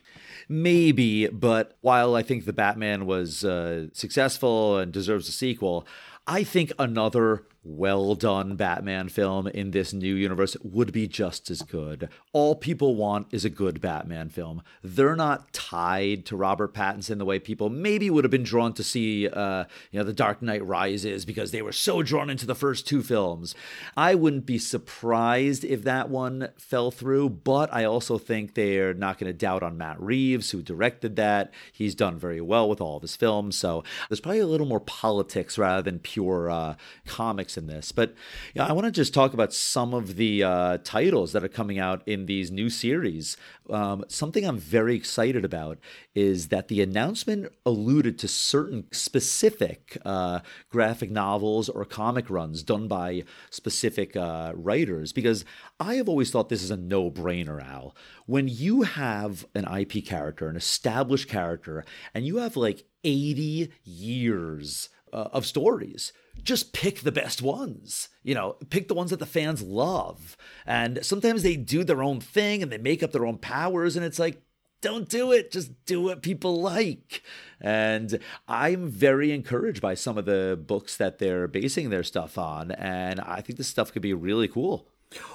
Maybe, 0.49 1.29
but 1.29 1.77
while 1.83 2.17
I 2.17 2.23
think 2.23 2.47
the 2.47 2.53
Batman 2.53 3.07
was 3.07 3.45
uh, 3.45 3.87
successful 3.93 4.77
and 4.77 4.93
deserves 4.93 5.29
a 5.29 5.33
sequel, 5.33 5.87
I 6.27 6.43
think 6.43 6.73
another 6.79 7.45
well 7.67 8.15
done 8.15 8.55
Batman 8.55 9.09
film 9.09 9.49
in 9.49 9.73
this 9.73 9.93
new 9.93 10.15
universe 10.15 10.57
would 10.63 10.93
be 10.93 11.09
just 11.09 11.51
as 11.51 11.63
good. 11.63 12.09
All 12.33 12.55
people 12.55 12.95
want 12.95 13.27
is 13.33 13.45
a 13.45 13.51
good 13.51 13.81
Batman 13.81 14.29
film. 14.29 14.63
They're 14.85 15.17
not 15.17 15.53
tied 15.53 16.25
to 16.27 16.37
Robert 16.37 16.73
Pattinson 16.73 17.19
the 17.19 17.25
way 17.25 17.39
people 17.39 17.69
maybe 17.69 18.09
would 18.09 18.25
have 18.25 18.31
been 18.31 18.45
drawn 18.45 18.73
to 18.75 18.85
see, 18.85 19.29
uh, 19.29 19.65
you 19.91 19.99
know, 19.99 20.05
The 20.05 20.13
Dark 20.13 20.43
Knight 20.43 20.65
Rises 20.65 21.25
because 21.25 21.51
they 21.51 21.63
were 21.63 21.73
so 21.73 22.03
drawn 22.03 22.31
into 22.31 22.47
the 22.47 22.55
first 22.55 22.87
two 22.87 23.03
films. 23.03 23.55
I 23.97 24.15
wouldn't 24.15 24.47
be 24.47 24.59
surprised 24.59 25.65
if 25.65 25.83
that 25.83 26.09
one 26.09 26.49
fell 26.57 26.91
through, 26.91 27.31
but 27.31 27.73
I 27.73 27.85
also 27.85 28.17
think 28.17 28.55
they're 28.55 28.95
not 28.95 29.19
going 29.19 29.33
to 29.33 29.37
doubt 29.37 29.65
on 29.65 29.77
Matt 29.77 30.01
Reeves, 30.01 30.51
who 30.51 30.63
directed 30.63 31.17
that. 31.17 31.53
He's 31.73 31.95
done 31.95 32.19
very 32.19 32.41
well 32.41 32.69
with 32.69 32.81
all 32.81 32.97
of 32.97 33.03
his 33.03 33.17
films, 33.17 33.57
so 33.57 33.83
there's 34.09 34.21
probably 34.21 34.41
a 34.41 34.47
little 34.47 34.67
more 34.67 34.81
politics 34.81 35.59
rather 35.59 35.83
than 35.83 35.99
pure 35.99 36.51
uh, 36.51 36.77
comics 37.07 37.56
in 37.57 37.67
this. 37.67 37.93
But 37.93 38.15
yeah, 38.55 38.67
I 38.67 38.73
want 38.73 38.87
to 38.87 38.91
just 38.91 39.15
talk 39.15 39.35
about 39.35 39.53
some 39.53 39.95
of 39.95 40.17
the 40.17 40.43
uh, 40.43 40.79
titles 40.85 41.33
that 41.33 41.45
are 41.45 41.49
coming 41.49 41.79
out 41.79 42.03
in 42.07 42.27
these 42.27 42.51
new 42.51 42.69
series. 42.69 43.37
Um, 43.71 44.05
something 44.09 44.45
I'm 44.45 44.59
very 44.59 44.97
excited 44.97 45.45
about 45.45 45.79
is 46.15 46.49
that 46.49 46.69
the 46.69 46.83
announcement 46.83 47.53
alluded 47.65 48.19
to 48.21 48.29
certain 48.29 48.87
specific 48.93 49.99
uh, 50.05 50.41
graphic 50.71 51.11
novels 51.11 51.69
or 51.69 51.85
comic 51.85 52.31
runs 52.31 52.63
done 52.63 52.89
by 52.89 53.25
specific 53.51 54.17
uh, 54.17 54.53
writers. 54.55 55.13
Because 55.13 55.45
I 55.79 55.95
have 55.95 56.09
always 56.09 56.31
thought 56.31 56.49
this 56.49 56.63
is 56.63 56.71
a 56.71 56.77
no 56.77 57.11
brainer, 57.11 57.63
Al. 57.63 57.95
When 58.27 58.49
you 58.49 58.83
have 58.83 59.47
an 59.55 59.65
IP 59.65 60.05
character, 60.05 60.49
an 60.49 60.57
established 60.57 61.29
character, 61.29 61.85
and 62.15 62.27
you 62.27 62.39
have 62.39 62.57
like 62.57 62.85
80 63.05 63.73
years 63.85 64.89
uh, 65.13 65.29
of 65.33 65.47
stories. 65.47 66.13
Just 66.43 66.73
pick 66.73 67.01
the 67.01 67.13
best 67.13 67.43
ones. 67.43 68.09
You 68.23 68.35
know, 68.35 68.57
pick 68.71 68.89
the 68.89 68.95
ones 68.95 69.11
that 69.11 69.19
the 69.19 69.27
fans 69.27 69.63
love. 69.63 70.37
And 70.65 71.05
sometimes 71.05 71.43
they 71.43 71.57
do 71.57 71.85
their 71.85 72.03
own 72.03 72.21
thing 72.21 72.63
and 72.63 72.71
they 72.71 72.79
make 72.79 73.03
up 73.03 73.13
their 73.13 73.27
own 73.27 73.39
powers. 73.39 73.97
And 73.97 74.05
it's 74.05 74.19
like, 74.19 74.43
don't 74.81 75.09
do 75.09 75.33
it. 75.33 75.51
Just 75.51 75.73
do 75.87 76.03
what 76.03 76.23
people 76.23 76.61
like. 76.61 77.23
And 77.61 78.19
I'm 78.47 78.89
very 78.89 79.33
encouraged 79.33 79.81
by 79.81 79.95
some 79.95 80.19
of 80.19 80.27
the 80.27 80.59
books 80.61 80.97
that 80.97 81.19
they're 81.19 81.49
basing 81.49 81.91
their 81.91 82.03
stuff 82.03 82.37
on. 82.39 82.73
And 82.73 83.21
I 83.21 83.41
think 83.41 83.57
this 83.57 83.69
stuff 83.69 83.93
could 83.93 84.03
be 84.03 84.15
really 84.15 84.49
cool. 84.49 84.87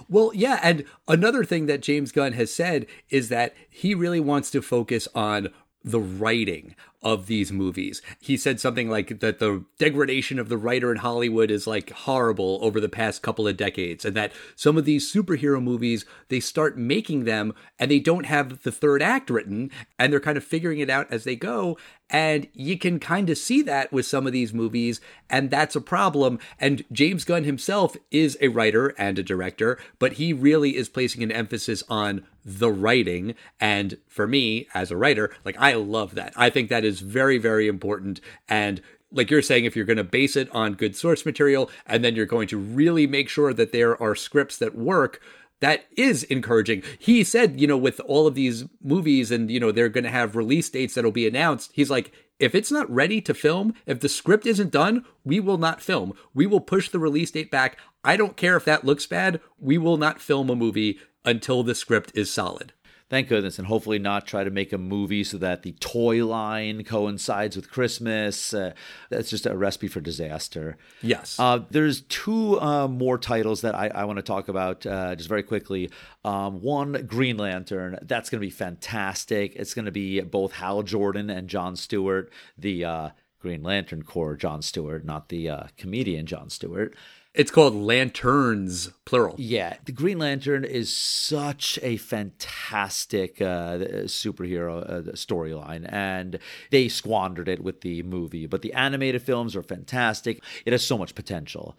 Well, 0.07 0.31
yeah. 0.33 0.59
And 0.61 0.85
another 1.07 1.43
thing 1.43 1.65
that 1.65 1.81
James 1.81 2.11
Gunn 2.11 2.33
has 2.33 2.53
said 2.53 2.85
is 3.09 3.29
that 3.29 3.55
he 3.69 3.95
really 3.95 4.19
wants 4.19 4.51
to 4.51 4.61
focus 4.61 5.07
on 5.15 5.49
the 5.83 5.99
writing 5.99 6.75
of 7.03 7.27
these 7.27 7.51
movies. 7.51 8.01
He 8.19 8.37
said 8.37 8.59
something 8.59 8.89
like 8.89 9.19
that 9.19 9.39
the 9.39 9.65
degradation 9.79 10.37
of 10.37 10.49
the 10.49 10.57
writer 10.57 10.91
in 10.91 10.97
Hollywood 10.97 11.49
is 11.49 11.65
like 11.65 11.89
horrible 11.91 12.59
over 12.61 12.79
the 12.79 12.89
past 12.89 13.21
couple 13.21 13.47
of 13.47 13.57
decades, 13.57 14.05
and 14.05 14.15
that 14.15 14.31
some 14.55 14.77
of 14.77 14.85
these 14.85 15.11
superhero 15.11 15.61
movies, 15.61 16.05
they 16.29 16.39
start 16.39 16.77
making 16.77 17.23
them 17.23 17.53
and 17.79 17.89
they 17.89 17.99
don't 17.99 18.25
have 18.25 18.63
the 18.63 18.71
third 18.71 19.01
act 19.01 19.29
written, 19.29 19.71
and 19.97 20.13
they're 20.13 20.19
kind 20.19 20.37
of 20.37 20.43
figuring 20.43 20.79
it 20.79 20.89
out 20.89 21.07
as 21.11 21.23
they 21.23 21.35
go. 21.35 21.77
And 22.11 22.47
you 22.53 22.77
can 22.77 22.99
kind 22.99 23.29
of 23.29 23.37
see 23.37 23.61
that 23.63 23.91
with 23.91 24.05
some 24.05 24.27
of 24.27 24.33
these 24.33 24.53
movies, 24.53 24.99
and 25.29 25.49
that's 25.49 25.77
a 25.77 25.81
problem. 25.81 26.39
And 26.59 26.83
James 26.91 27.23
Gunn 27.23 27.45
himself 27.45 27.95
is 28.11 28.37
a 28.41 28.49
writer 28.49 28.89
and 28.97 29.17
a 29.17 29.23
director, 29.23 29.79
but 29.97 30.13
he 30.13 30.33
really 30.33 30.75
is 30.75 30.89
placing 30.89 31.23
an 31.23 31.31
emphasis 31.31 31.83
on 31.89 32.25
the 32.43 32.69
writing. 32.69 33.33
And 33.61 33.97
for 34.09 34.27
me, 34.27 34.67
as 34.73 34.91
a 34.91 34.97
writer, 34.97 35.33
like 35.45 35.55
I 35.57 35.73
love 35.73 36.15
that. 36.15 36.33
I 36.35 36.49
think 36.49 36.69
that 36.69 36.83
is 36.83 36.99
very, 36.99 37.37
very 37.37 37.69
important. 37.69 38.19
And 38.49 38.81
like 39.11 39.29
you're 39.29 39.41
saying, 39.41 39.65
if 39.65 39.75
you're 39.75 39.85
going 39.85 39.97
to 39.97 40.03
base 40.03 40.35
it 40.35 40.53
on 40.53 40.73
good 40.73 40.95
source 40.95 41.25
material 41.25 41.69
and 41.85 42.03
then 42.03 42.15
you're 42.15 42.25
going 42.25 42.47
to 42.47 42.57
really 42.57 43.07
make 43.07 43.29
sure 43.29 43.53
that 43.53 43.71
there 43.71 44.01
are 44.01 44.15
scripts 44.15 44.57
that 44.57 44.75
work, 44.75 45.21
that 45.61 45.85
is 45.95 46.23
encouraging. 46.23 46.83
He 46.99 47.23
said, 47.23 47.59
you 47.61 47.67
know, 47.67 47.77
with 47.77 47.99
all 48.01 48.27
of 48.27 48.35
these 48.35 48.65
movies 48.83 49.31
and, 49.31 49.49
you 49.49 49.59
know, 49.59 49.71
they're 49.71 49.89
going 49.89 50.03
to 50.03 50.09
have 50.09 50.35
release 50.35 50.69
dates 50.69 50.95
that'll 50.95 51.11
be 51.11 51.27
announced. 51.27 51.71
He's 51.73 51.89
like, 51.89 52.11
if 52.39 52.55
it's 52.55 52.71
not 52.71 52.89
ready 52.89 53.21
to 53.21 53.33
film, 53.33 53.75
if 53.85 53.99
the 53.99 54.09
script 54.09 54.47
isn't 54.47 54.71
done, 54.71 55.05
we 55.23 55.39
will 55.39 55.59
not 55.59 55.81
film. 55.81 56.13
We 56.33 56.47
will 56.47 56.59
push 56.59 56.89
the 56.89 56.99
release 56.99 57.31
date 57.31 57.51
back. 57.51 57.77
I 58.03 58.17
don't 58.17 58.35
care 58.35 58.57
if 58.57 58.65
that 58.65 58.83
looks 58.83 59.05
bad. 59.05 59.39
We 59.59 59.77
will 59.77 59.97
not 59.97 60.19
film 60.19 60.49
a 60.49 60.55
movie 60.55 60.99
until 61.23 61.61
the 61.61 61.75
script 61.75 62.11
is 62.15 62.31
solid. 62.31 62.73
Thank 63.11 63.27
goodness, 63.27 63.59
and 63.59 63.67
hopefully 63.67 63.99
not 63.99 64.25
try 64.25 64.45
to 64.45 64.49
make 64.49 64.71
a 64.71 64.77
movie 64.77 65.25
so 65.25 65.37
that 65.39 65.63
the 65.63 65.73
toy 65.81 66.25
line 66.25 66.85
coincides 66.85 67.57
with 67.57 67.69
Christmas. 67.69 68.53
Uh, 68.53 68.71
that's 69.09 69.29
just 69.29 69.45
a 69.45 69.53
recipe 69.53 69.89
for 69.89 69.99
disaster. 69.99 70.77
Yes. 71.01 71.37
Uh, 71.37 71.59
there's 71.69 72.03
two 72.03 72.57
uh, 72.61 72.87
more 72.87 73.17
titles 73.17 73.59
that 73.63 73.75
I, 73.75 73.89
I 73.89 74.05
want 74.05 74.15
to 74.15 74.23
talk 74.23 74.47
about 74.47 74.85
uh, 74.85 75.13
just 75.15 75.27
very 75.27 75.43
quickly. 75.43 75.91
Um, 76.23 76.61
one, 76.61 77.05
Green 77.05 77.35
Lantern. 77.35 77.99
That's 78.01 78.29
going 78.29 78.39
to 78.39 78.47
be 78.47 78.49
fantastic. 78.49 79.57
It's 79.57 79.73
going 79.73 79.83
to 79.83 79.91
be 79.91 80.21
both 80.21 80.53
Hal 80.53 80.81
Jordan 80.81 81.29
and 81.29 81.49
John 81.49 81.75
Stewart, 81.75 82.31
the 82.57 82.85
uh, 82.85 83.09
Green 83.41 83.61
Lantern 83.61 84.03
Corps 84.03 84.37
Jon 84.37 84.61
Stewart, 84.61 85.03
not 85.03 85.27
the 85.27 85.49
uh, 85.49 85.63
comedian 85.75 86.25
John 86.27 86.49
Stewart. 86.49 86.95
It's 87.33 87.51
called 87.51 87.73
Lanterns, 87.73 88.91
plural. 89.05 89.35
Yeah, 89.37 89.77
the 89.85 89.93
Green 89.93 90.19
Lantern 90.19 90.65
is 90.65 90.93
such 90.93 91.79
a 91.81 91.95
fantastic 91.95 93.41
uh, 93.41 93.77
superhero 94.05 94.81
uh, 94.81 95.11
storyline, 95.13 95.91
and 95.91 96.39
they 96.71 96.89
squandered 96.89 97.47
it 97.47 97.63
with 97.63 97.81
the 97.81 98.03
movie. 98.03 98.47
But 98.47 98.63
the 98.63 98.73
animated 98.73 99.21
films 99.21 99.55
are 99.55 99.63
fantastic. 99.63 100.43
It 100.65 100.73
has 100.73 100.85
so 100.85 100.97
much 100.97 101.15
potential. 101.15 101.77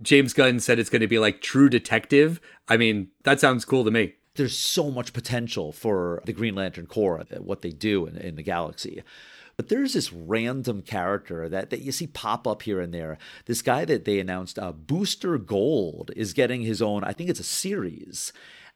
James 0.00 0.32
Gunn 0.32 0.58
said 0.58 0.78
it's 0.78 0.90
going 0.90 1.02
to 1.02 1.06
be 1.06 1.18
like 1.18 1.42
True 1.42 1.68
Detective. 1.68 2.40
I 2.66 2.78
mean, 2.78 3.08
that 3.24 3.40
sounds 3.40 3.66
cool 3.66 3.84
to 3.84 3.90
me. 3.90 4.14
There's 4.36 4.56
so 4.56 4.90
much 4.90 5.12
potential 5.12 5.70
for 5.70 6.22
the 6.24 6.32
Green 6.32 6.54
Lantern 6.54 6.86
Corps, 6.86 7.24
what 7.38 7.60
they 7.60 7.70
do 7.70 8.06
in, 8.06 8.16
in 8.16 8.36
the 8.36 8.42
galaxy. 8.42 9.02
But 9.56 9.68
there's 9.68 9.92
this 9.92 10.12
random 10.12 10.82
character 10.82 11.48
that, 11.48 11.70
that 11.70 11.80
you 11.80 11.92
see 11.92 12.06
pop 12.06 12.46
up 12.46 12.62
here 12.62 12.80
and 12.80 12.92
there. 12.92 13.18
This 13.46 13.62
guy 13.62 13.84
that 13.84 14.04
they 14.04 14.18
announced, 14.18 14.58
uh, 14.58 14.72
Booster 14.72 15.38
Gold, 15.38 16.10
is 16.16 16.32
getting 16.32 16.62
his 16.62 16.82
own, 16.82 17.04
I 17.04 17.12
think 17.12 17.30
it's 17.30 17.40
a 17.40 17.44
series. 17.44 18.32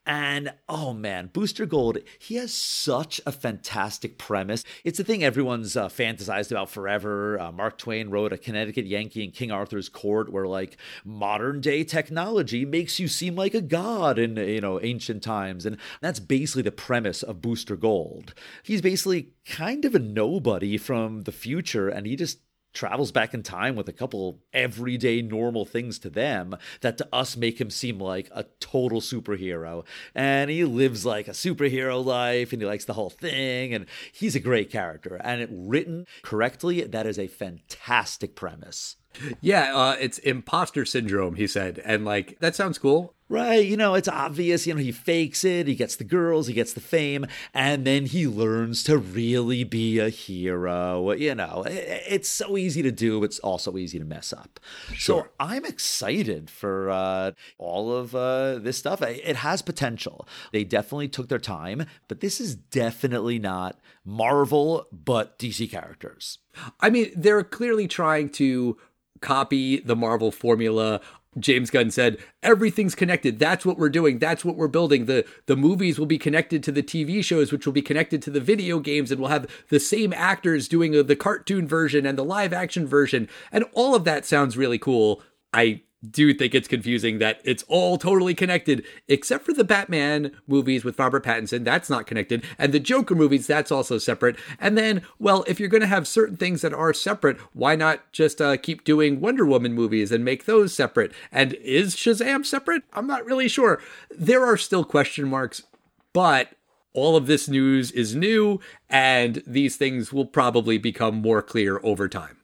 And 0.08 0.54
oh 0.70 0.94
man, 0.94 1.28
Booster 1.34 1.66
Gold, 1.66 1.98
he 2.18 2.36
has 2.36 2.54
such 2.54 3.20
a 3.26 3.30
fantastic 3.30 4.16
premise. 4.16 4.64
It's 4.82 4.98
a 4.98 5.04
thing 5.04 5.22
everyone's 5.22 5.76
uh, 5.76 5.90
fantasized 5.90 6.50
about 6.50 6.70
forever. 6.70 7.38
Uh, 7.38 7.52
Mark 7.52 7.76
Twain 7.76 8.08
wrote 8.08 8.32
A 8.32 8.38
Connecticut 8.38 8.86
Yankee 8.86 9.22
in 9.22 9.32
King 9.32 9.50
Arthur's 9.50 9.90
Court, 9.90 10.32
where 10.32 10.46
like 10.46 10.78
modern 11.04 11.60
day 11.60 11.84
technology 11.84 12.64
makes 12.64 12.98
you 12.98 13.06
seem 13.06 13.36
like 13.36 13.52
a 13.52 13.60
god 13.60 14.18
in 14.18 14.38
you 14.38 14.62
know 14.62 14.80
ancient 14.80 15.22
times, 15.22 15.66
and 15.66 15.76
that's 16.00 16.20
basically 16.20 16.62
the 16.62 16.72
premise 16.72 17.22
of 17.22 17.42
Booster 17.42 17.76
Gold. 17.76 18.32
He's 18.62 18.80
basically 18.80 19.32
kind 19.44 19.84
of 19.84 19.94
a 19.94 19.98
nobody 19.98 20.78
from 20.78 21.24
the 21.24 21.32
future, 21.32 21.90
and 21.90 22.06
he 22.06 22.16
just 22.16 22.38
travels 22.72 23.12
back 23.12 23.34
in 23.34 23.42
time 23.42 23.76
with 23.76 23.88
a 23.88 23.92
couple 23.92 24.40
everyday 24.52 25.22
normal 25.22 25.64
things 25.64 25.98
to 25.98 26.10
them 26.10 26.56
that 26.80 26.98
to 26.98 27.08
us 27.12 27.36
make 27.36 27.60
him 27.60 27.70
seem 27.70 27.98
like 27.98 28.28
a 28.32 28.44
total 28.60 29.00
superhero 29.00 29.84
and 30.14 30.50
he 30.50 30.64
lives 30.64 31.04
like 31.04 31.28
a 31.28 31.32
superhero 31.32 32.04
life 32.04 32.52
and 32.52 32.62
he 32.62 32.66
likes 32.66 32.84
the 32.84 32.94
whole 32.94 33.10
thing 33.10 33.74
and 33.74 33.86
he's 34.12 34.36
a 34.36 34.40
great 34.40 34.70
character 34.70 35.16
and 35.16 35.40
it 35.40 35.50
written 35.52 36.06
correctly 36.22 36.82
that 36.82 37.06
is 37.06 37.18
a 37.18 37.26
fantastic 37.26 38.34
premise 38.34 38.96
yeah, 39.40 39.74
uh, 39.74 39.96
it's 39.98 40.18
imposter 40.18 40.84
syndrome, 40.84 41.34
he 41.34 41.46
said. 41.46 41.80
And 41.84 42.04
like, 42.04 42.38
that 42.40 42.54
sounds 42.54 42.78
cool. 42.78 43.14
Right, 43.30 43.66
you 43.66 43.76
know, 43.76 43.94
it's 43.94 44.08
obvious, 44.08 44.66
you 44.66 44.72
know, 44.72 44.80
he 44.80 44.90
fakes 44.90 45.44
it, 45.44 45.66
he 45.66 45.74
gets 45.74 45.96
the 45.96 46.04
girls, 46.04 46.46
he 46.46 46.54
gets 46.54 46.72
the 46.72 46.80
fame, 46.80 47.26
and 47.52 47.86
then 47.86 48.06
he 48.06 48.26
learns 48.26 48.82
to 48.84 48.96
really 48.96 49.64
be 49.64 49.98
a 49.98 50.08
hero. 50.08 51.12
You 51.12 51.34
know, 51.34 51.64
it's 51.66 52.28
so 52.28 52.56
easy 52.56 52.80
to 52.80 52.90
do, 52.90 53.22
it's 53.24 53.38
also 53.40 53.76
easy 53.76 53.98
to 53.98 54.04
mess 54.06 54.32
up. 54.32 54.58
Sure. 54.94 55.24
So 55.24 55.28
I'm 55.38 55.66
excited 55.66 56.48
for 56.48 56.88
uh, 56.88 57.32
all 57.58 57.92
of 57.92 58.14
uh, 58.14 58.60
this 58.60 58.78
stuff. 58.78 59.02
It 59.02 59.36
has 59.36 59.60
potential. 59.60 60.26
They 60.52 60.64
definitely 60.64 61.08
took 61.08 61.28
their 61.28 61.38
time, 61.38 61.84
but 62.08 62.20
this 62.20 62.40
is 62.40 62.54
definitely 62.54 63.38
not 63.38 63.78
Marvel, 64.06 64.86
but 64.90 65.38
DC 65.38 65.70
characters. 65.70 66.38
I 66.80 66.88
mean, 66.88 67.12
they're 67.14 67.44
clearly 67.44 67.88
trying 67.88 68.30
to 68.30 68.78
copy 69.20 69.80
the 69.80 69.96
Marvel 69.96 70.30
formula. 70.30 71.00
James 71.40 71.70
Gunn 71.70 71.90
said, 71.90 72.18
everything's 72.42 72.94
connected. 72.94 73.38
That's 73.38 73.66
what 73.66 73.78
we're 73.78 73.88
doing. 73.88 74.18
That's 74.18 74.44
what 74.44 74.56
we're 74.56 74.68
building. 74.68 75.06
The 75.06 75.24
the 75.46 75.56
movies 75.56 75.98
will 75.98 76.06
be 76.06 76.18
connected 76.18 76.62
to 76.64 76.72
the 76.72 76.82
TV 76.82 77.22
shows, 77.24 77.52
which 77.52 77.66
will 77.66 77.72
be 77.72 77.82
connected 77.82 78.22
to 78.22 78.30
the 78.30 78.40
video 78.40 78.80
games, 78.80 79.10
and 79.10 79.20
we'll 79.20 79.30
have 79.30 79.50
the 79.68 79.80
same 79.80 80.12
actors 80.12 80.68
doing 80.68 80.96
uh, 80.96 81.02
the 81.02 81.16
cartoon 81.16 81.66
version 81.66 82.06
and 82.06 82.18
the 82.18 82.24
live 82.24 82.52
action 82.52 82.86
version. 82.86 83.28
And 83.52 83.64
all 83.72 83.94
of 83.94 84.04
that 84.04 84.24
sounds 84.24 84.56
really 84.56 84.78
cool. 84.78 85.22
I 85.52 85.82
do 86.08 86.32
think 86.32 86.54
it's 86.54 86.68
confusing 86.68 87.18
that 87.18 87.40
it's 87.44 87.64
all 87.66 87.98
totally 87.98 88.34
connected, 88.34 88.84
except 89.08 89.44
for 89.44 89.52
the 89.52 89.64
Batman 89.64 90.30
movies 90.46 90.84
with 90.84 90.98
Robert 90.98 91.24
Pattinson. 91.24 91.64
That's 91.64 91.90
not 91.90 92.06
connected. 92.06 92.44
And 92.56 92.72
the 92.72 92.80
Joker 92.80 93.14
movies, 93.14 93.46
that's 93.46 93.72
also 93.72 93.98
separate. 93.98 94.36
And 94.60 94.78
then, 94.78 95.02
well, 95.18 95.44
if 95.48 95.58
you're 95.58 95.68
going 95.68 95.80
to 95.80 95.86
have 95.86 96.06
certain 96.06 96.36
things 96.36 96.62
that 96.62 96.72
are 96.72 96.94
separate, 96.94 97.38
why 97.52 97.74
not 97.74 98.10
just 98.12 98.40
uh, 98.40 98.56
keep 98.56 98.84
doing 98.84 99.20
Wonder 99.20 99.44
Woman 99.44 99.72
movies 99.74 100.12
and 100.12 100.24
make 100.24 100.44
those 100.44 100.72
separate? 100.72 101.12
And 101.32 101.54
is 101.54 101.96
Shazam 101.96 102.46
separate? 102.46 102.84
I'm 102.92 103.06
not 103.06 103.26
really 103.26 103.48
sure. 103.48 103.80
There 104.10 104.46
are 104.46 104.56
still 104.56 104.84
question 104.84 105.28
marks, 105.28 105.64
but 106.12 106.52
all 106.94 107.16
of 107.16 107.26
this 107.26 107.48
news 107.48 107.90
is 107.90 108.14
new, 108.14 108.60
and 108.88 109.42
these 109.46 109.76
things 109.76 110.12
will 110.12 110.26
probably 110.26 110.78
become 110.78 111.16
more 111.16 111.42
clear 111.42 111.80
over 111.82 112.08
time. 112.08 112.37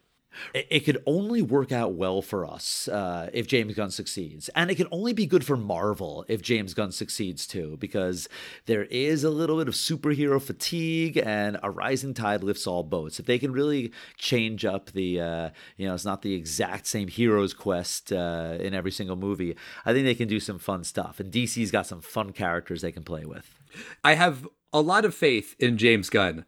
It, 0.52 0.66
it 0.70 0.80
could 0.80 1.02
only 1.06 1.42
work 1.42 1.72
out 1.72 1.94
well 1.94 2.22
for 2.22 2.46
us 2.46 2.88
uh, 2.88 3.30
if 3.32 3.46
James 3.46 3.74
Gunn 3.74 3.90
succeeds. 3.90 4.48
And 4.50 4.70
it 4.70 4.76
can 4.76 4.88
only 4.90 5.12
be 5.12 5.26
good 5.26 5.44
for 5.44 5.56
Marvel 5.56 6.24
if 6.28 6.42
James 6.42 6.74
Gunn 6.74 6.92
succeeds 6.92 7.46
too, 7.46 7.76
because 7.78 8.28
there 8.66 8.84
is 8.84 9.24
a 9.24 9.30
little 9.30 9.58
bit 9.58 9.68
of 9.68 9.74
superhero 9.74 10.40
fatigue 10.40 11.16
and 11.24 11.58
a 11.62 11.70
rising 11.70 12.14
tide 12.14 12.42
lifts 12.42 12.66
all 12.66 12.82
boats. 12.82 13.18
If 13.18 13.26
they 13.26 13.38
can 13.38 13.52
really 13.52 13.92
change 14.16 14.64
up 14.64 14.92
the, 14.92 15.20
uh, 15.20 15.50
you 15.76 15.86
know, 15.86 15.94
it's 15.94 16.04
not 16.04 16.22
the 16.22 16.34
exact 16.34 16.86
same 16.86 17.08
hero's 17.08 17.54
quest 17.54 18.12
uh, 18.12 18.56
in 18.60 18.74
every 18.74 18.92
single 18.92 19.16
movie, 19.16 19.56
I 19.84 19.92
think 19.92 20.04
they 20.04 20.14
can 20.14 20.28
do 20.28 20.40
some 20.40 20.58
fun 20.58 20.84
stuff. 20.84 21.20
And 21.20 21.32
DC's 21.32 21.70
got 21.70 21.86
some 21.86 22.00
fun 22.00 22.32
characters 22.32 22.82
they 22.82 22.92
can 22.92 23.04
play 23.04 23.24
with. 23.24 23.58
I 24.02 24.14
have 24.14 24.46
a 24.72 24.80
lot 24.80 25.04
of 25.04 25.14
faith 25.14 25.54
in 25.58 25.78
James 25.78 26.10
Gunn. 26.10 26.44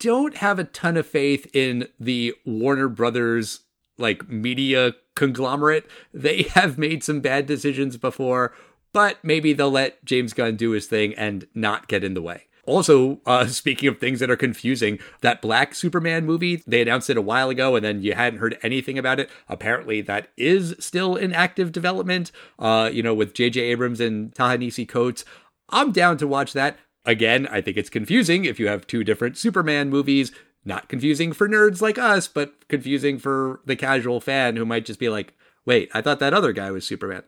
Don't 0.00 0.36
have 0.38 0.58
a 0.58 0.64
ton 0.64 0.96
of 0.96 1.06
faith 1.06 1.46
in 1.54 1.86
the 2.00 2.34
Warner 2.46 2.88
Brothers 2.88 3.60
like 3.98 4.30
media 4.30 4.94
conglomerate. 5.14 5.86
They 6.12 6.42
have 6.54 6.78
made 6.78 7.04
some 7.04 7.20
bad 7.20 7.44
decisions 7.44 7.98
before, 7.98 8.54
but 8.94 9.18
maybe 9.22 9.52
they'll 9.52 9.70
let 9.70 10.02
James 10.04 10.32
Gunn 10.32 10.56
do 10.56 10.70
his 10.70 10.86
thing 10.86 11.14
and 11.14 11.46
not 11.54 11.86
get 11.86 12.02
in 12.02 12.14
the 12.14 12.22
way. 12.22 12.44
Also, 12.64 13.20
uh, 13.26 13.46
speaking 13.48 13.90
of 13.90 13.98
things 13.98 14.20
that 14.20 14.30
are 14.30 14.36
confusing, 14.36 14.98
that 15.20 15.42
Black 15.42 15.74
Superman 15.74 16.24
movie, 16.24 16.62
they 16.66 16.80
announced 16.80 17.10
it 17.10 17.18
a 17.18 17.22
while 17.22 17.50
ago 17.50 17.76
and 17.76 17.84
then 17.84 18.00
you 18.00 18.14
hadn't 18.14 18.38
heard 18.38 18.56
anything 18.62 18.98
about 18.98 19.20
it. 19.20 19.28
Apparently, 19.50 20.00
that 20.00 20.28
is 20.38 20.74
still 20.78 21.14
in 21.14 21.34
active 21.34 21.72
development, 21.72 22.32
uh, 22.58 22.88
you 22.90 23.02
know, 23.02 23.12
with 23.12 23.34
J.J. 23.34 23.60
Abrams 23.60 24.00
and 24.00 24.34
Ta-Nehisi 24.34 24.88
Coates. 24.88 25.26
I'm 25.68 25.92
down 25.92 26.16
to 26.16 26.26
watch 26.26 26.54
that. 26.54 26.78
Again, 27.04 27.46
I 27.46 27.60
think 27.60 27.76
it's 27.76 27.90
confusing 27.90 28.44
if 28.44 28.60
you 28.60 28.68
have 28.68 28.86
two 28.86 29.04
different 29.04 29.36
Superman 29.36 29.88
movies. 29.88 30.32
Not 30.64 30.88
confusing 30.88 31.32
for 31.32 31.48
nerds 31.48 31.80
like 31.80 31.96
us, 31.96 32.28
but 32.28 32.68
confusing 32.68 33.18
for 33.18 33.60
the 33.64 33.76
casual 33.76 34.20
fan 34.20 34.56
who 34.56 34.66
might 34.66 34.84
just 34.84 35.00
be 35.00 35.08
like, 35.08 35.32
wait, 35.64 35.90
I 35.94 36.02
thought 36.02 36.18
that 36.18 36.34
other 36.34 36.52
guy 36.52 36.70
was 36.70 36.86
Superman. 36.86 37.22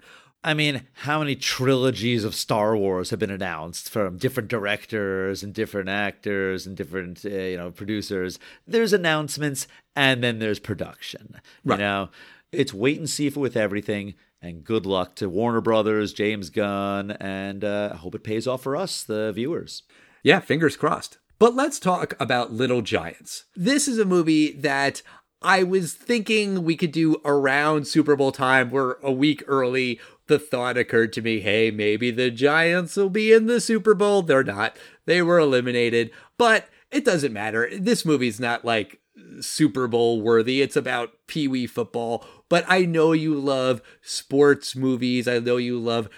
I 0.44 0.54
mean, 0.54 0.82
how 0.94 1.20
many 1.20 1.36
trilogies 1.36 2.24
of 2.24 2.34
Star 2.34 2.76
Wars 2.76 3.10
have 3.10 3.20
been 3.20 3.30
announced 3.30 3.88
from 3.88 4.18
different 4.18 4.48
directors 4.48 5.42
and 5.42 5.54
different 5.54 5.88
actors 5.88 6.66
and 6.66 6.76
different 6.76 7.24
uh, 7.24 7.28
you 7.28 7.56
know 7.56 7.70
producers? 7.70 8.38
There's 8.66 8.92
announcements 8.92 9.68
and 9.94 10.22
then 10.22 10.40
there's 10.40 10.58
production. 10.58 11.40
Right. 11.64 11.78
You 11.78 11.84
know, 11.84 12.10
it's 12.50 12.74
wait 12.74 12.98
and 12.98 13.08
see 13.08 13.30
for 13.30 13.40
with 13.40 13.56
everything. 13.56 14.14
And 14.44 14.64
good 14.64 14.86
luck 14.86 15.14
to 15.16 15.28
Warner 15.28 15.60
Brothers, 15.60 16.12
James 16.12 16.50
Gunn, 16.50 17.12
and 17.12 17.64
uh, 17.64 17.90
I 17.92 17.96
hope 17.96 18.16
it 18.16 18.24
pays 18.24 18.48
off 18.48 18.64
for 18.64 18.74
us, 18.74 19.04
the 19.04 19.30
viewers. 19.32 19.84
Yeah, 20.24 20.40
fingers 20.40 20.76
crossed. 20.76 21.18
But 21.38 21.54
let's 21.54 21.78
talk 21.78 22.14
about 22.18 22.52
Little 22.52 22.82
Giants. 22.82 23.44
This 23.54 23.86
is 23.86 24.00
a 24.00 24.04
movie 24.04 24.52
that 24.54 25.02
I 25.42 25.62
was 25.62 25.92
thinking 25.92 26.64
we 26.64 26.76
could 26.76 26.90
do 26.90 27.20
around 27.24 27.86
Super 27.86 28.16
Bowl 28.16 28.32
time. 28.32 28.70
We're 28.70 28.96
a 29.00 29.12
week 29.12 29.44
early. 29.46 30.00
The 30.26 30.40
thought 30.40 30.76
occurred 30.76 31.12
to 31.14 31.22
me 31.22 31.40
hey, 31.40 31.70
maybe 31.70 32.10
the 32.10 32.30
Giants 32.30 32.96
will 32.96 33.10
be 33.10 33.32
in 33.32 33.46
the 33.46 33.60
Super 33.60 33.94
Bowl. 33.94 34.22
They're 34.22 34.42
not, 34.42 34.76
they 35.06 35.22
were 35.22 35.38
eliminated. 35.38 36.10
But 36.36 36.68
it 36.90 37.04
doesn't 37.04 37.32
matter. 37.32 37.68
This 37.78 38.04
movie's 38.04 38.40
not 38.40 38.64
like 38.64 39.00
Super 39.40 39.88
Bowl 39.88 40.20
worthy. 40.20 40.62
It's 40.62 40.76
about 40.76 41.12
Pee 41.26 41.48
Wee 41.48 41.66
football. 41.66 42.24
But 42.52 42.66
I 42.68 42.84
know 42.84 43.12
you 43.12 43.34
love 43.34 43.80
sports 44.02 44.76
movies. 44.76 45.26
I 45.26 45.38
know 45.38 45.56
you 45.56 45.78
love 45.78 46.10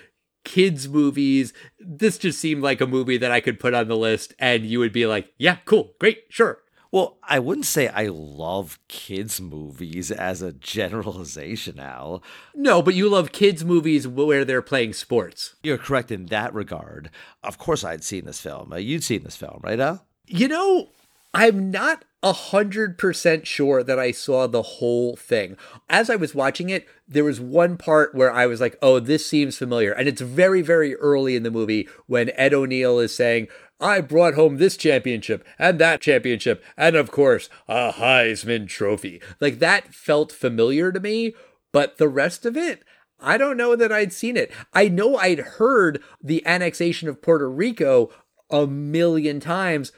kids 0.44 0.88
movies. 0.88 1.52
This 1.78 2.18
just 2.18 2.40
seemed 2.40 2.60
like 2.60 2.80
a 2.80 2.88
movie 2.88 3.16
that 3.18 3.30
I 3.30 3.38
could 3.38 3.60
put 3.60 3.72
on 3.72 3.86
the 3.86 3.96
list 3.96 4.34
and 4.40 4.66
you 4.66 4.80
would 4.80 4.92
be 4.92 5.06
like, 5.06 5.32
yeah, 5.38 5.58
cool, 5.64 5.92
great, 6.00 6.24
sure. 6.30 6.58
Well, 6.90 7.18
I 7.22 7.38
wouldn't 7.38 7.66
say 7.66 7.86
I 7.86 8.08
love 8.08 8.80
kids' 8.88 9.40
movies 9.40 10.10
as 10.10 10.42
a 10.42 10.52
generalization, 10.52 11.78
Al. 11.78 12.20
No, 12.52 12.82
but 12.82 12.96
you 12.96 13.08
love 13.08 13.30
kids' 13.30 13.64
movies 13.64 14.08
where 14.08 14.44
they're 14.44 14.60
playing 14.60 14.94
sports. 14.94 15.54
You're 15.62 15.78
correct 15.78 16.10
in 16.10 16.26
that 16.26 16.52
regard. 16.52 17.10
Of 17.44 17.58
course, 17.58 17.84
I'd 17.84 18.02
seen 18.02 18.24
this 18.24 18.40
film. 18.40 18.72
Uh, 18.72 18.78
You'd 18.78 19.04
seen 19.04 19.22
this 19.22 19.36
film, 19.36 19.60
right, 19.62 19.78
Al? 19.78 20.04
You 20.26 20.48
know, 20.48 20.88
I'm 21.34 21.70
not 21.70 22.04
a 22.22 22.32
hundred 22.32 22.96
percent 22.96 23.46
sure 23.46 23.82
that 23.82 23.98
I 23.98 24.12
saw 24.12 24.46
the 24.46 24.62
whole 24.62 25.16
thing. 25.16 25.56
As 25.90 26.08
I 26.08 26.16
was 26.16 26.34
watching 26.34 26.70
it, 26.70 26.86
there 27.06 27.24
was 27.24 27.40
one 27.40 27.76
part 27.76 28.14
where 28.14 28.32
I 28.32 28.46
was 28.46 28.60
like, 28.60 28.78
oh, 28.80 28.98
this 28.98 29.26
seems 29.26 29.58
familiar. 29.58 29.92
And 29.92 30.08
it's 30.08 30.22
very, 30.22 30.62
very 30.62 30.94
early 30.96 31.36
in 31.36 31.42
the 31.42 31.50
movie 31.50 31.88
when 32.06 32.30
Ed 32.36 32.54
O'Neill 32.54 32.98
is 32.98 33.14
saying, 33.14 33.48
I 33.80 34.00
brought 34.00 34.34
home 34.34 34.56
this 34.56 34.76
championship 34.76 35.44
and 35.58 35.78
that 35.80 36.00
championship, 36.00 36.64
and 36.76 36.96
of 36.96 37.10
course, 37.10 37.50
a 37.68 37.92
Heisman 37.92 38.68
Trophy. 38.68 39.20
Like 39.40 39.58
that 39.58 39.92
felt 39.92 40.32
familiar 40.32 40.92
to 40.92 41.00
me, 41.00 41.34
but 41.72 41.98
the 41.98 42.08
rest 42.08 42.46
of 42.46 42.56
it, 42.56 42.84
I 43.20 43.36
don't 43.36 43.56
know 43.56 43.74
that 43.76 43.92
I'd 43.92 44.12
seen 44.12 44.36
it. 44.36 44.52
I 44.72 44.88
know 44.88 45.16
I'd 45.16 45.40
heard 45.40 46.02
the 46.22 46.46
annexation 46.46 47.08
of 47.08 47.20
Puerto 47.20 47.50
Rico 47.50 48.10
a 48.50 48.66
million 48.66 49.40
times, 49.40 49.92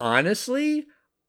honestly, 0.00 0.86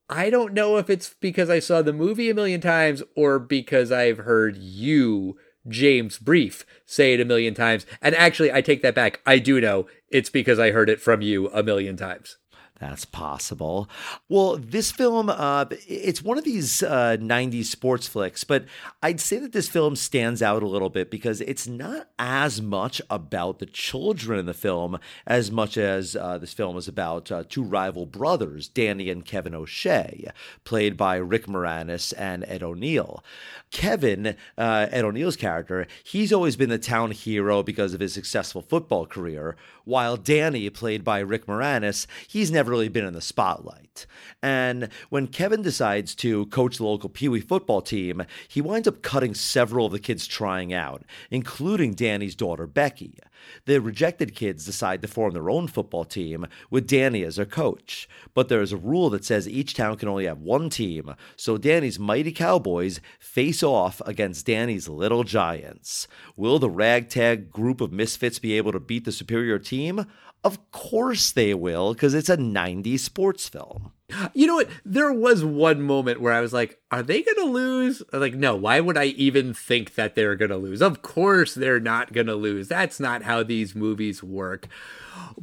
I 0.09 0.29
don't 0.29 0.53
know 0.53 0.77
if 0.77 0.89
it's 0.89 1.15
because 1.19 1.49
I 1.49 1.59
saw 1.59 1.81
the 1.81 1.93
movie 1.93 2.29
a 2.29 2.33
million 2.33 2.61
times 2.61 3.03
or 3.15 3.39
because 3.39 3.91
I've 3.91 4.19
heard 4.19 4.57
you, 4.57 5.37
James 5.67 6.17
Brief, 6.17 6.65
say 6.85 7.13
it 7.13 7.21
a 7.21 7.25
million 7.25 7.53
times. 7.53 7.85
And 8.01 8.15
actually, 8.15 8.51
I 8.51 8.61
take 8.61 8.81
that 8.81 8.95
back. 8.95 9.21
I 9.25 9.39
do 9.39 9.61
know 9.61 9.87
it's 10.09 10.29
because 10.29 10.59
I 10.59 10.71
heard 10.71 10.89
it 10.89 10.99
from 10.99 11.21
you 11.21 11.49
a 11.51 11.63
million 11.63 11.95
times. 11.95 12.37
That's 12.81 13.05
possible. 13.05 13.87
Well, 14.27 14.57
this 14.57 14.91
film, 14.91 15.29
uh, 15.29 15.65
it's 15.87 16.23
one 16.23 16.39
of 16.39 16.43
these 16.43 16.81
uh, 16.81 17.15
90s 17.21 17.65
sports 17.65 18.07
flicks, 18.07 18.43
but 18.43 18.65
I'd 19.03 19.19
say 19.19 19.37
that 19.37 19.51
this 19.51 19.69
film 19.69 19.95
stands 19.95 20.41
out 20.41 20.63
a 20.63 20.67
little 20.67 20.89
bit 20.89 21.11
because 21.11 21.41
it's 21.41 21.67
not 21.67 22.07
as 22.17 22.59
much 22.59 22.99
about 23.07 23.59
the 23.59 23.67
children 23.67 24.39
in 24.39 24.47
the 24.47 24.55
film 24.55 24.97
as 25.27 25.51
much 25.51 25.77
as 25.77 26.15
uh, 26.15 26.39
this 26.39 26.53
film 26.53 26.75
is 26.75 26.87
about 26.87 27.31
uh, 27.31 27.43
two 27.47 27.61
rival 27.61 28.07
brothers, 28.07 28.67
Danny 28.67 29.11
and 29.11 29.25
Kevin 29.25 29.53
O'Shea, 29.53 30.31
played 30.63 30.97
by 30.97 31.17
Rick 31.17 31.45
Moranis 31.45 32.15
and 32.17 32.43
Ed 32.47 32.63
O'Neill. 32.63 33.23
Kevin, 33.69 34.35
uh, 34.57 34.87
Ed 34.89 35.05
O'Neill's 35.05 35.35
character, 35.35 35.85
he's 36.03 36.33
always 36.33 36.55
been 36.55 36.69
the 36.69 36.79
town 36.79 37.11
hero 37.11 37.61
because 37.61 37.93
of 37.93 37.99
his 37.99 38.11
successful 38.11 38.63
football 38.63 39.05
career, 39.05 39.55
while 39.85 40.17
Danny, 40.17 40.69
played 40.69 41.03
by 41.03 41.19
Rick 41.19 41.45
Moranis, 41.45 42.05
he's 42.27 42.51
never 42.51 42.70
really 42.71 42.89
been 42.89 43.05
in 43.05 43.13
the 43.13 43.21
spotlight. 43.21 44.07
And 44.41 44.89
when 45.09 45.27
Kevin 45.27 45.61
decides 45.61 46.15
to 46.15 46.47
coach 46.47 46.77
the 46.77 46.85
local 46.85 47.09
Pee 47.09 47.29
Wee 47.29 47.41
football 47.41 47.81
team, 47.81 48.23
he 48.47 48.61
winds 48.61 48.87
up 48.87 49.03
cutting 49.03 49.35
several 49.35 49.85
of 49.85 49.91
the 49.91 49.99
kids 49.99 50.25
trying 50.25 50.73
out, 50.73 51.03
including 51.29 51.93
Danny's 51.93 52.33
daughter, 52.33 52.65
Becky. 52.65 53.19
The 53.65 53.81
rejected 53.81 54.35
kids 54.35 54.65
decide 54.65 55.01
to 55.01 55.07
form 55.07 55.33
their 55.33 55.49
own 55.49 55.67
football 55.67 56.05
team 56.05 56.47
with 56.69 56.87
Danny 56.87 57.23
as 57.23 57.35
their 57.35 57.45
coach. 57.45 58.07
But 58.33 58.49
there 58.49 58.61
is 58.61 58.71
a 58.71 58.77
rule 58.77 59.09
that 59.11 59.25
says 59.25 59.47
each 59.47 59.73
town 59.73 59.97
can 59.97 60.07
only 60.07 60.25
have 60.25 60.39
one 60.39 60.69
team, 60.69 61.13
so 61.35 61.57
Danny's 61.57 61.99
Mighty 61.99 62.31
Cowboys 62.31 63.01
face 63.19 63.61
off 63.61 64.01
against 64.05 64.45
Danny's 64.45 64.87
Little 64.87 65.23
Giants. 65.23 66.07
Will 66.35 66.59
the 66.59 66.69
ragtag 66.69 67.51
group 67.51 67.81
of 67.81 67.91
misfits 67.91 68.39
be 68.39 68.53
able 68.53 68.71
to 68.71 68.79
beat 68.79 69.05
the 69.05 69.11
superior 69.11 69.59
team? 69.59 70.05
Of 70.43 70.71
course 70.71 71.31
they 71.31 71.53
will, 71.53 71.93
because 71.93 72.13
it's 72.13 72.29
a 72.29 72.37
90s 72.37 72.99
sports 72.99 73.47
film. 73.47 73.91
You 74.33 74.47
know 74.47 74.55
what? 74.55 74.69
There 74.83 75.13
was 75.13 75.45
one 75.45 75.81
moment 75.81 76.19
where 76.19 76.33
I 76.33 76.41
was 76.41 76.51
like, 76.51 76.79
are 76.91 77.03
they 77.03 77.21
going 77.21 77.37
to 77.37 77.45
lose? 77.45 78.03
Like, 78.11 78.33
no, 78.33 78.55
why 78.55 78.79
would 78.79 78.97
I 78.97 79.05
even 79.05 79.53
think 79.53 79.95
that 79.95 80.15
they're 80.15 80.35
going 80.35 80.51
to 80.51 80.57
lose? 80.57 80.81
Of 80.81 81.01
course 81.01 81.53
they're 81.53 81.79
not 81.79 82.11
going 82.11 82.27
to 82.27 82.35
lose. 82.35 82.67
That's 82.67 82.99
not 82.99 83.21
how 83.23 83.43
these 83.43 83.75
movies 83.75 84.21
work. 84.23 84.67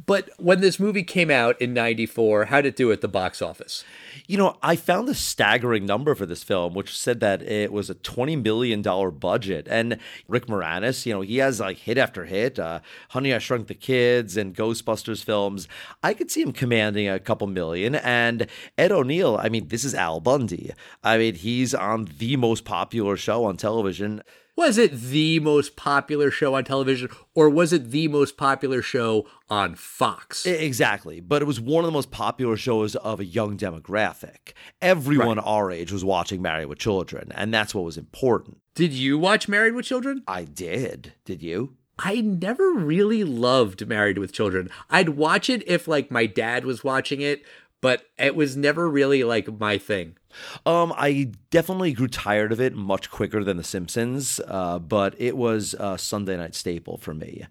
But 0.05 0.29
when 0.37 0.61
this 0.61 0.79
movie 0.79 1.03
came 1.03 1.31
out 1.31 1.59
in 1.61 1.73
94, 1.73 2.45
how 2.45 2.61
did 2.61 2.69
it 2.69 2.75
do 2.75 2.91
at 2.91 3.01
the 3.01 3.07
box 3.07 3.41
office? 3.41 3.83
You 4.27 4.37
know, 4.37 4.57
I 4.61 4.75
found 4.75 5.09
a 5.09 5.13
staggering 5.13 5.85
number 5.85 6.15
for 6.15 6.25
this 6.25 6.43
film, 6.43 6.73
which 6.73 6.97
said 6.97 7.19
that 7.19 7.41
it 7.41 7.71
was 7.71 7.89
a 7.89 7.95
$20 7.95 8.41
million 8.43 8.81
budget. 9.19 9.67
And 9.69 9.97
Rick 10.27 10.47
Moranis, 10.47 11.05
you 11.05 11.13
know, 11.13 11.21
he 11.21 11.37
has 11.37 11.59
like 11.59 11.77
hit 11.77 11.97
after 11.97 12.25
hit, 12.25 12.59
uh, 12.59 12.79
Honey, 13.09 13.33
I 13.33 13.39
Shrunk 13.39 13.67
the 13.67 13.75
Kids 13.75 14.37
and 14.37 14.55
Ghostbusters 14.55 15.23
films. 15.23 15.67
I 16.03 16.13
could 16.13 16.31
see 16.31 16.41
him 16.41 16.53
commanding 16.53 17.07
a 17.07 17.19
couple 17.19 17.47
million. 17.47 17.95
And 17.95 18.47
Ed 18.77 18.91
O'Neill, 18.91 19.37
I 19.41 19.49
mean, 19.49 19.67
this 19.67 19.83
is 19.83 19.95
Al 19.95 20.19
Bundy. 20.19 20.71
I 21.03 21.17
mean, 21.17 21.35
he's 21.35 21.73
on 21.73 22.09
the 22.17 22.35
most 22.35 22.65
popular 22.65 23.17
show 23.17 23.45
on 23.45 23.57
television. 23.57 24.23
Was 24.59 24.77
it 24.77 24.91
the 24.91 25.39
most 25.39 25.77
popular 25.77 26.29
show 26.29 26.53
on 26.53 26.65
television, 26.65 27.07
or 27.33 27.49
was 27.49 27.71
it 27.71 27.91
the 27.91 28.09
most 28.09 28.35
popular 28.35 28.81
show 28.81 29.25
on 29.49 29.73
Fox? 29.73 30.45
Exactly. 30.45 31.21
But 31.21 31.41
it 31.41 31.45
was 31.45 31.61
one 31.61 31.85
of 31.85 31.87
the 31.87 31.93
most 31.93 32.11
popular 32.11 32.57
shows 32.57 32.93
of 32.97 33.21
a 33.21 33.25
young 33.25 33.55
demographic. 33.55 34.51
Everyone 34.81 35.37
right. 35.37 35.47
our 35.47 35.71
age 35.71 35.93
was 35.93 36.03
watching 36.03 36.41
Married 36.41 36.65
with 36.65 36.77
Children, 36.77 37.31
and 37.35 37.53
that's 37.53 37.73
what 37.73 37.85
was 37.85 37.97
important. 37.97 38.57
Did 38.75 38.91
you 38.91 39.17
watch 39.17 39.47
Married 39.47 39.75
with 39.75 39.85
Children? 39.85 40.23
I 40.27 40.43
did. 40.43 41.13
Did 41.23 41.41
you? 41.41 41.77
I 41.97 42.19
never 42.19 42.73
really 42.73 43.23
loved 43.23 43.87
Married 43.87 44.17
with 44.17 44.33
Children. 44.33 44.69
I'd 44.89 45.09
watch 45.09 45.49
it 45.49 45.65
if 45.67 45.87
like 45.87 46.11
my 46.11 46.25
dad 46.25 46.65
was 46.65 46.83
watching 46.83 47.21
it, 47.21 47.43
but 47.79 48.07
it 48.17 48.35
was 48.35 48.57
never 48.57 48.89
really 48.89 49.23
like 49.23 49.57
my 49.57 49.77
thing. 49.77 50.17
Um, 50.65 50.93
I 50.95 51.31
definitely 51.51 51.93
grew 51.93 52.07
tired 52.07 52.51
of 52.51 52.61
it 52.61 52.75
much 52.75 53.09
quicker 53.09 53.43
than 53.43 53.57
The 53.57 53.63
Simpsons, 53.63 54.39
uh, 54.47 54.79
but 54.79 55.15
it 55.17 55.35
was 55.35 55.75
a 55.79 55.97
Sunday 55.97 56.37
night 56.37 56.55
staple 56.55 56.97
for 56.97 57.13
me. 57.13 57.45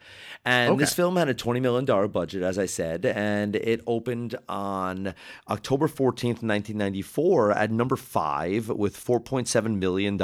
And 0.44 0.72
Okay. 0.72 0.80
this 0.80 0.94
film 0.94 1.16
had 1.16 1.28
a 1.28 1.34
$20 1.34 1.60
million 1.60 1.84
budget, 2.10 2.42
as 2.42 2.58
I 2.58 2.66
said, 2.66 3.04
and 3.04 3.56
it 3.56 3.82
opened 3.86 4.36
on 4.48 5.14
October 5.48 5.88
14th, 5.88 6.42
1994 6.42 7.52
at 7.52 7.70
number 7.70 7.96
five 7.96 8.68
with 8.68 8.96
$4.7 8.96 9.78
million. 9.78 10.16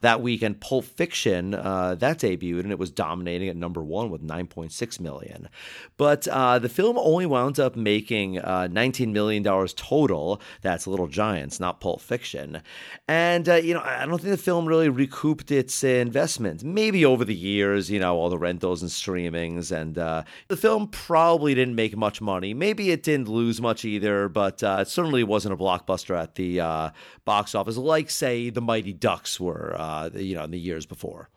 That 0.00 0.20
weekend, 0.20 0.60
Pulp 0.60 0.84
Fiction, 0.84 1.54
uh, 1.54 1.94
that 1.96 2.18
debuted, 2.18 2.60
and 2.60 2.72
it 2.72 2.78
was 2.78 2.90
dominating 2.90 3.48
at 3.48 3.56
number 3.56 3.82
one 3.82 4.10
with 4.10 4.22
9.6 4.26 5.00
million. 5.00 5.48
But 5.96 6.26
uh, 6.28 6.58
the 6.58 6.68
film 6.68 6.98
only 6.98 7.26
wound 7.26 7.58
up 7.60 7.76
making 7.76 8.38
uh, 8.38 8.68
$19 8.70 9.12
million 9.12 9.42
total. 9.44 10.40
That's 10.62 10.86
Little 10.86 11.06
Giants, 11.08 11.59
not 11.60 11.80
Pulp 11.80 12.00
Fiction. 12.00 12.62
And, 13.06 13.48
uh, 13.48 13.54
you 13.56 13.74
know, 13.74 13.82
I 13.82 14.06
don't 14.06 14.18
think 14.18 14.30
the 14.30 14.36
film 14.36 14.66
really 14.66 14.88
recouped 14.88 15.50
its 15.50 15.84
investment. 15.84 16.64
Maybe 16.64 17.04
over 17.04 17.24
the 17.24 17.34
years, 17.34 17.90
you 17.90 18.00
know, 18.00 18.16
all 18.16 18.30
the 18.30 18.38
rentals 18.38 18.82
and 18.82 18.90
streamings. 18.90 19.70
And 19.70 19.98
uh, 19.98 20.24
the 20.48 20.56
film 20.56 20.88
probably 20.88 21.54
didn't 21.54 21.74
make 21.74 21.96
much 21.96 22.20
money. 22.20 22.54
Maybe 22.54 22.90
it 22.90 23.02
didn't 23.02 23.28
lose 23.28 23.60
much 23.60 23.84
either, 23.84 24.28
but 24.28 24.62
uh, 24.62 24.78
it 24.80 24.88
certainly 24.88 25.22
wasn't 25.22 25.54
a 25.54 25.56
blockbuster 25.56 26.18
at 26.18 26.34
the 26.34 26.60
uh, 26.60 26.90
box 27.24 27.54
office 27.54 27.76
like, 27.76 28.10
say, 28.10 28.50
The 28.50 28.60
Mighty 28.60 28.92
Ducks 28.92 29.38
were, 29.38 29.76
uh, 29.78 30.10
you 30.14 30.34
know, 30.34 30.44
in 30.44 30.50
the 30.50 30.58
years 30.58 30.86
before. 30.86 31.28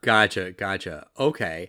Gotcha, 0.00 0.52
gotcha. 0.52 1.06
Okay. 1.18 1.68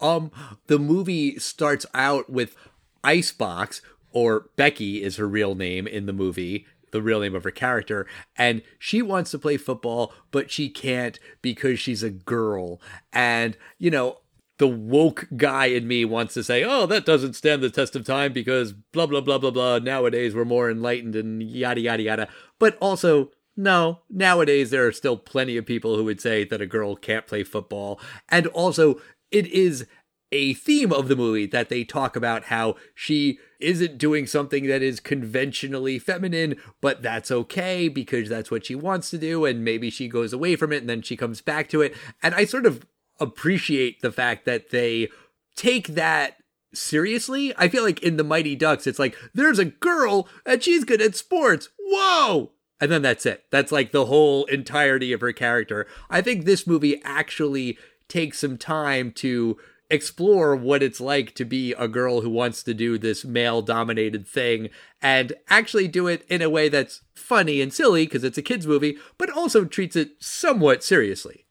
Um 0.00 0.30
the 0.66 0.78
movie 0.78 1.38
starts 1.38 1.86
out 1.94 2.30
with 2.30 2.56
Icebox 3.04 3.82
or 4.12 4.50
Becky 4.56 5.02
is 5.02 5.16
her 5.16 5.26
real 5.26 5.54
name 5.54 5.86
in 5.86 6.06
the 6.06 6.12
movie, 6.12 6.66
the 6.92 7.02
real 7.02 7.20
name 7.20 7.34
of 7.34 7.44
her 7.44 7.50
character, 7.50 8.06
and 8.36 8.62
she 8.78 9.02
wants 9.02 9.30
to 9.32 9.38
play 9.38 9.56
football 9.56 10.12
but 10.30 10.50
she 10.50 10.68
can't 10.68 11.18
because 11.42 11.78
she's 11.78 12.02
a 12.02 12.10
girl. 12.10 12.80
And 13.12 13.56
you 13.78 13.90
know, 13.90 14.18
the 14.58 14.68
woke 14.68 15.26
guy 15.36 15.66
in 15.66 15.88
me 15.88 16.04
wants 16.04 16.34
to 16.34 16.44
say, 16.44 16.62
"Oh, 16.62 16.86
that 16.86 17.04
doesn't 17.04 17.34
stand 17.34 17.62
the 17.62 17.70
test 17.70 17.96
of 17.96 18.06
time 18.06 18.32
because 18.32 18.72
blah 18.72 19.06
blah 19.06 19.20
blah 19.20 19.38
blah 19.38 19.50
blah. 19.50 19.78
Nowadays 19.78 20.34
we're 20.34 20.44
more 20.44 20.70
enlightened 20.70 21.16
and 21.16 21.42
yada 21.42 21.80
yada 21.80 22.02
yada." 22.02 22.28
But 22.58 22.78
also, 22.80 23.32
no, 23.56 24.02
nowadays 24.08 24.70
there 24.70 24.86
are 24.86 24.92
still 24.92 25.16
plenty 25.16 25.56
of 25.56 25.66
people 25.66 25.96
who 25.96 26.04
would 26.04 26.20
say 26.20 26.44
that 26.44 26.60
a 26.60 26.66
girl 26.66 26.94
can't 26.96 27.26
play 27.26 27.42
football. 27.42 28.00
And 28.28 28.46
also, 28.48 29.00
it 29.30 29.46
is 29.48 29.86
a 30.30 30.54
theme 30.54 30.92
of 30.92 31.08
the 31.08 31.16
movie 31.16 31.46
that 31.46 31.68
they 31.68 31.84
talk 31.84 32.16
about 32.16 32.44
how 32.44 32.76
she 32.94 33.38
isn't 33.62 33.98
doing 33.98 34.26
something 34.26 34.66
that 34.66 34.82
is 34.82 35.00
conventionally 35.00 35.98
feminine, 35.98 36.56
but 36.80 37.02
that's 37.02 37.30
okay 37.30 37.88
because 37.88 38.28
that's 38.28 38.50
what 38.50 38.66
she 38.66 38.74
wants 38.74 39.10
to 39.10 39.18
do. 39.18 39.44
And 39.44 39.64
maybe 39.64 39.90
she 39.90 40.08
goes 40.08 40.32
away 40.32 40.56
from 40.56 40.72
it 40.72 40.78
and 40.78 40.88
then 40.88 41.02
she 41.02 41.16
comes 41.16 41.40
back 41.40 41.68
to 41.70 41.80
it. 41.80 41.94
And 42.22 42.34
I 42.34 42.44
sort 42.44 42.66
of 42.66 42.86
appreciate 43.20 44.02
the 44.02 44.12
fact 44.12 44.44
that 44.44 44.70
they 44.70 45.08
take 45.56 45.88
that 45.88 46.36
seriously. 46.74 47.52
I 47.56 47.68
feel 47.68 47.82
like 47.82 48.02
in 48.02 48.16
the 48.16 48.24
Mighty 48.24 48.56
Ducks, 48.56 48.86
it's 48.86 48.98
like, 48.98 49.16
there's 49.34 49.58
a 49.58 49.66
girl 49.66 50.28
and 50.44 50.62
she's 50.62 50.84
good 50.84 51.02
at 51.02 51.16
sports. 51.16 51.68
Whoa! 51.78 52.52
And 52.80 52.90
then 52.90 53.02
that's 53.02 53.26
it. 53.26 53.44
That's 53.50 53.70
like 53.70 53.92
the 53.92 54.06
whole 54.06 54.44
entirety 54.46 55.12
of 55.12 55.20
her 55.20 55.32
character. 55.32 55.86
I 56.10 56.20
think 56.20 56.44
this 56.44 56.66
movie 56.66 57.00
actually 57.04 57.78
takes 58.08 58.40
some 58.40 58.58
time 58.58 59.12
to 59.12 59.56
explore 59.92 60.56
what 60.56 60.82
it's 60.82 61.00
like 61.00 61.34
to 61.34 61.44
be 61.44 61.74
a 61.74 61.86
girl 61.86 62.22
who 62.22 62.30
wants 62.30 62.62
to 62.62 62.72
do 62.72 62.96
this 62.96 63.24
male 63.24 63.60
dominated 63.60 64.26
thing 64.26 64.70
and 65.02 65.34
actually 65.48 65.86
do 65.86 66.06
it 66.06 66.24
in 66.28 66.40
a 66.40 66.50
way 66.50 66.70
that's 66.70 67.02
funny 67.14 67.60
and 67.60 67.72
silly 67.72 68.06
because 68.06 68.24
it's 68.24 68.38
a 68.38 68.42
kids 68.42 68.66
movie, 68.66 68.96
but 69.18 69.30
also 69.30 69.66
treats 69.66 69.94
it 69.94 70.12
somewhat 70.18 70.82
seriously. 70.82 71.44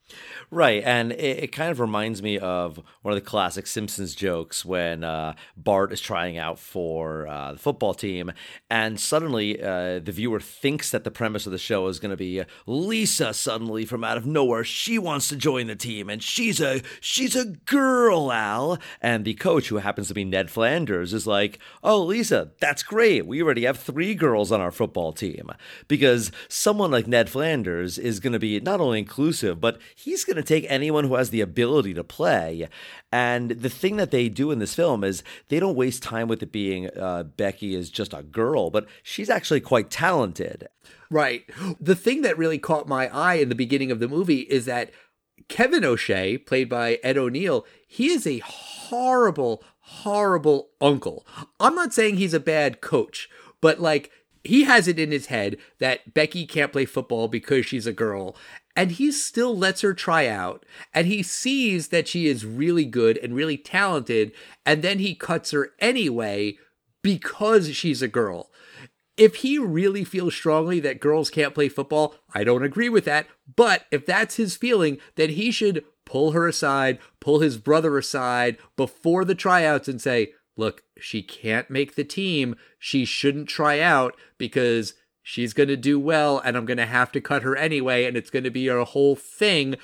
Right, 0.54 0.84
and 0.84 1.14
it, 1.14 1.44
it 1.44 1.52
kind 1.54 1.72
of 1.72 1.80
reminds 1.80 2.22
me 2.22 2.38
of 2.38 2.82
one 3.04 3.14
of 3.14 3.16
the 3.16 3.26
classic 3.26 3.66
Simpsons 3.66 4.14
jokes 4.14 4.66
when 4.66 5.02
uh, 5.02 5.36
Bart 5.56 5.94
is 5.94 6.02
trying 6.02 6.38
out 6.38 6.60
for 6.60 7.26
uh, 7.26 7.54
the 7.54 7.58
football 7.58 7.94
team, 7.94 8.34
and 8.70 9.00
suddenly 9.00 9.64
uh, 9.64 10.00
the 10.00 10.12
viewer 10.12 10.42
thinks 10.42 10.92
that 10.92 11.06
the 11.06 11.10
premise 11.10 11.46
of 11.46 11.54
the 11.54 11.58
show 11.58 11.88
is 11.88 12.02
going 12.02 12.10
to 12.10 12.18
be 12.18 12.44
Lisa 12.68 13.34
suddenly 13.34 13.86
from 13.86 14.04
out 14.04 14.18
of 14.18 14.26
nowhere 14.26 14.66
she 14.66 15.00
wants 15.00 15.30
to 15.30 15.38
join 15.38 15.68
the 15.68 15.76
team, 15.76 16.10
and 16.10 16.22
she's 16.22 16.60
a 16.60 16.82
she's 17.00 17.34
a 17.34 17.46
girl, 17.46 18.30
Al, 18.30 18.78
and 19.02 19.24
the 19.24 19.36
coach 19.36 19.70
who 19.70 19.78
happens 19.78 20.10
to 20.10 20.14
be 20.14 20.26
Ned 20.26 20.52
Flanders 20.52 21.14
is 21.14 21.26
like, 21.26 21.60
"Oh, 21.82 22.04
Lisa, 22.04 22.52
that's 22.60 22.84
great. 22.84 23.26
We 23.26 23.42
already 23.42 23.64
have 23.64 23.80
three 23.80 24.16
girls 24.16 24.52
on 24.52 24.60
our 24.60 24.72
football 24.72 25.14
team," 25.14 25.50
because 25.88 26.30
someone 26.50 26.92
like 26.92 27.08
Ned 27.08 27.30
Flanders 27.30 27.98
is 27.98 28.20
going 28.20 28.34
to 28.34 28.40
be 28.40 28.60
not 28.60 28.82
only 28.82 29.00
inclusive, 29.00 29.62
but 29.62 29.80
he's 29.96 30.26
going 30.26 30.36
to 30.36 30.41
take 30.48 30.66
anyone 30.70 31.06
who 31.06 31.16
has 31.16 31.30
the 31.30 31.42
ability 31.42 31.94
to 31.94 32.04
play. 32.04 32.68
And 33.12 33.52
the 33.52 33.70
thing 33.70 33.98
that 33.98 34.12
they 34.12 34.30
do 34.30 34.52
in 34.52 34.60
this 34.60 34.76
film 34.76 35.04
is 35.04 35.24
they 35.50 35.60
don't 35.60 35.76
waste 35.76 36.04
time 36.04 36.28
with 36.28 36.42
it 36.44 36.52
being 36.52 36.90
uh, 36.98 37.24
Becky 37.24 37.76
is 37.76 37.90
just 37.90 38.14
a 38.14 38.24
girl, 38.24 38.70
but 38.70 38.88
she's 39.04 39.30
actually 39.30 39.62
quite 39.62 39.90
talented. 39.90 40.68
Right. 41.10 41.44
The 41.80 41.96
thing 41.96 42.22
that 42.22 42.38
really 42.38 42.58
caught 42.58 42.88
my 42.88 43.08
eye 43.10 43.36
in 43.36 43.50
the 43.50 43.56
beginning 43.56 43.92
of 43.92 44.00
the 44.00 44.08
movie 44.08 44.42
is 44.42 44.66
that 44.66 44.92
Kevin 45.48 45.84
O'Shea, 45.84 46.38
played 46.38 46.70
by 46.70 47.00
Ed 47.04 47.18
O'Neill, 47.18 47.66
he 47.88 48.08
is 48.08 48.26
a 48.26 48.40
horrible, 48.40 49.64
horrible 49.80 50.70
uncle. 50.80 51.26
I'm 51.60 51.76
not 51.76 51.94
saying 51.94 52.16
he's 52.16 52.34
a 52.34 52.40
bad 52.40 52.80
coach, 52.80 53.30
but 53.60 53.82
like 53.82 54.12
he 54.44 54.64
has 54.64 54.88
it 54.88 55.00
in 55.00 55.12
his 55.12 55.28
head 55.28 55.58
that 55.80 56.14
Becky 56.14 56.46
can't 56.46 56.72
play 56.72 56.86
football 56.86 57.28
because 57.28 57.66
she's 57.66 57.86
a 57.86 57.94
girl. 57.94 58.36
And 58.76 58.92
he 58.92 59.12
still 59.12 59.58
lets 59.58 59.82
her 59.82 59.94
try 59.94 60.28
out. 60.28 60.66
And 60.94 61.08
he 61.08 61.24
sees 61.24 61.90
that 61.90 62.08
she 62.08 62.28
is 62.28 62.46
really 62.46 62.86
good 62.86 63.18
and 63.18 63.36
really 63.36 63.58
talented. 63.58 64.32
And 64.66 64.82
then 64.82 65.00
he 65.00 65.16
cuts 65.16 65.52
her 65.52 65.72
anyway 65.80 66.58
because 67.02 67.76
she's 67.76 68.02
a 68.02 68.08
girl 68.08 68.52
if 69.22 69.36
he 69.36 69.60
really 69.60 70.04
feels 70.04 70.34
strongly 70.34 70.80
that 70.80 71.00
girls 71.00 71.30
can't 71.30 71.54
play 71.54 71.70
football, 71.70 72.16
I 72.34 72.44
don't 72.44 72.64
agree 72.64 72.90
with 72.90 73.06
that. 73.06 73.28
But 73.56 73.86
if 73.92 74.04
that's 74.04 74.38
his 74.38 74.58
feeling, 74.58 74.98
then 75.16 75.30
he 75.30 75.52
should 75.52 75.84
pull 76.06 76.32
her 76.32 76.48
aside, 76.48 76.98
pull 77.20 77.40
his 77.40 77.58
brother 77.58 78.00
aside 78.00 78.58
before 78.76 79.24
the 79.24 79.36
tryouts 79.36 79.88
and 79.88 80.02
say, 80.02 80.34
look, 80.58 80.84
she 80.98 81.22
can't 81.22 81.70
make 81.70 81.96
the 81.96 82.04
team. 82.04 82.56
She 82.80 83.06
shouldn't 83.06 83.48
try 83.48 83.80
out 83.80 84.16
because 84.40 84.96
she's 85.22 85.54
going 85.54 85.70
to 85.70 85.78
do 85.78 86.00
well 86.00 86.40
and 86.40 86.56
I'm 86.56 86.66
going 86.66 86.78
to 86.78 86.86
have 86.86 87.12
to 87.14 87.22
cut 87.22 87.44
her 87.44 87.56
anyway. 87.56 88.06
And 88.06 88.18
it's 88.18 88.30
going 88.30 88.44
to 88.44 88.50
be 88.50 88.68
a 88.68 88.84
whole 88.84 89.16
thing. 89.16 89.76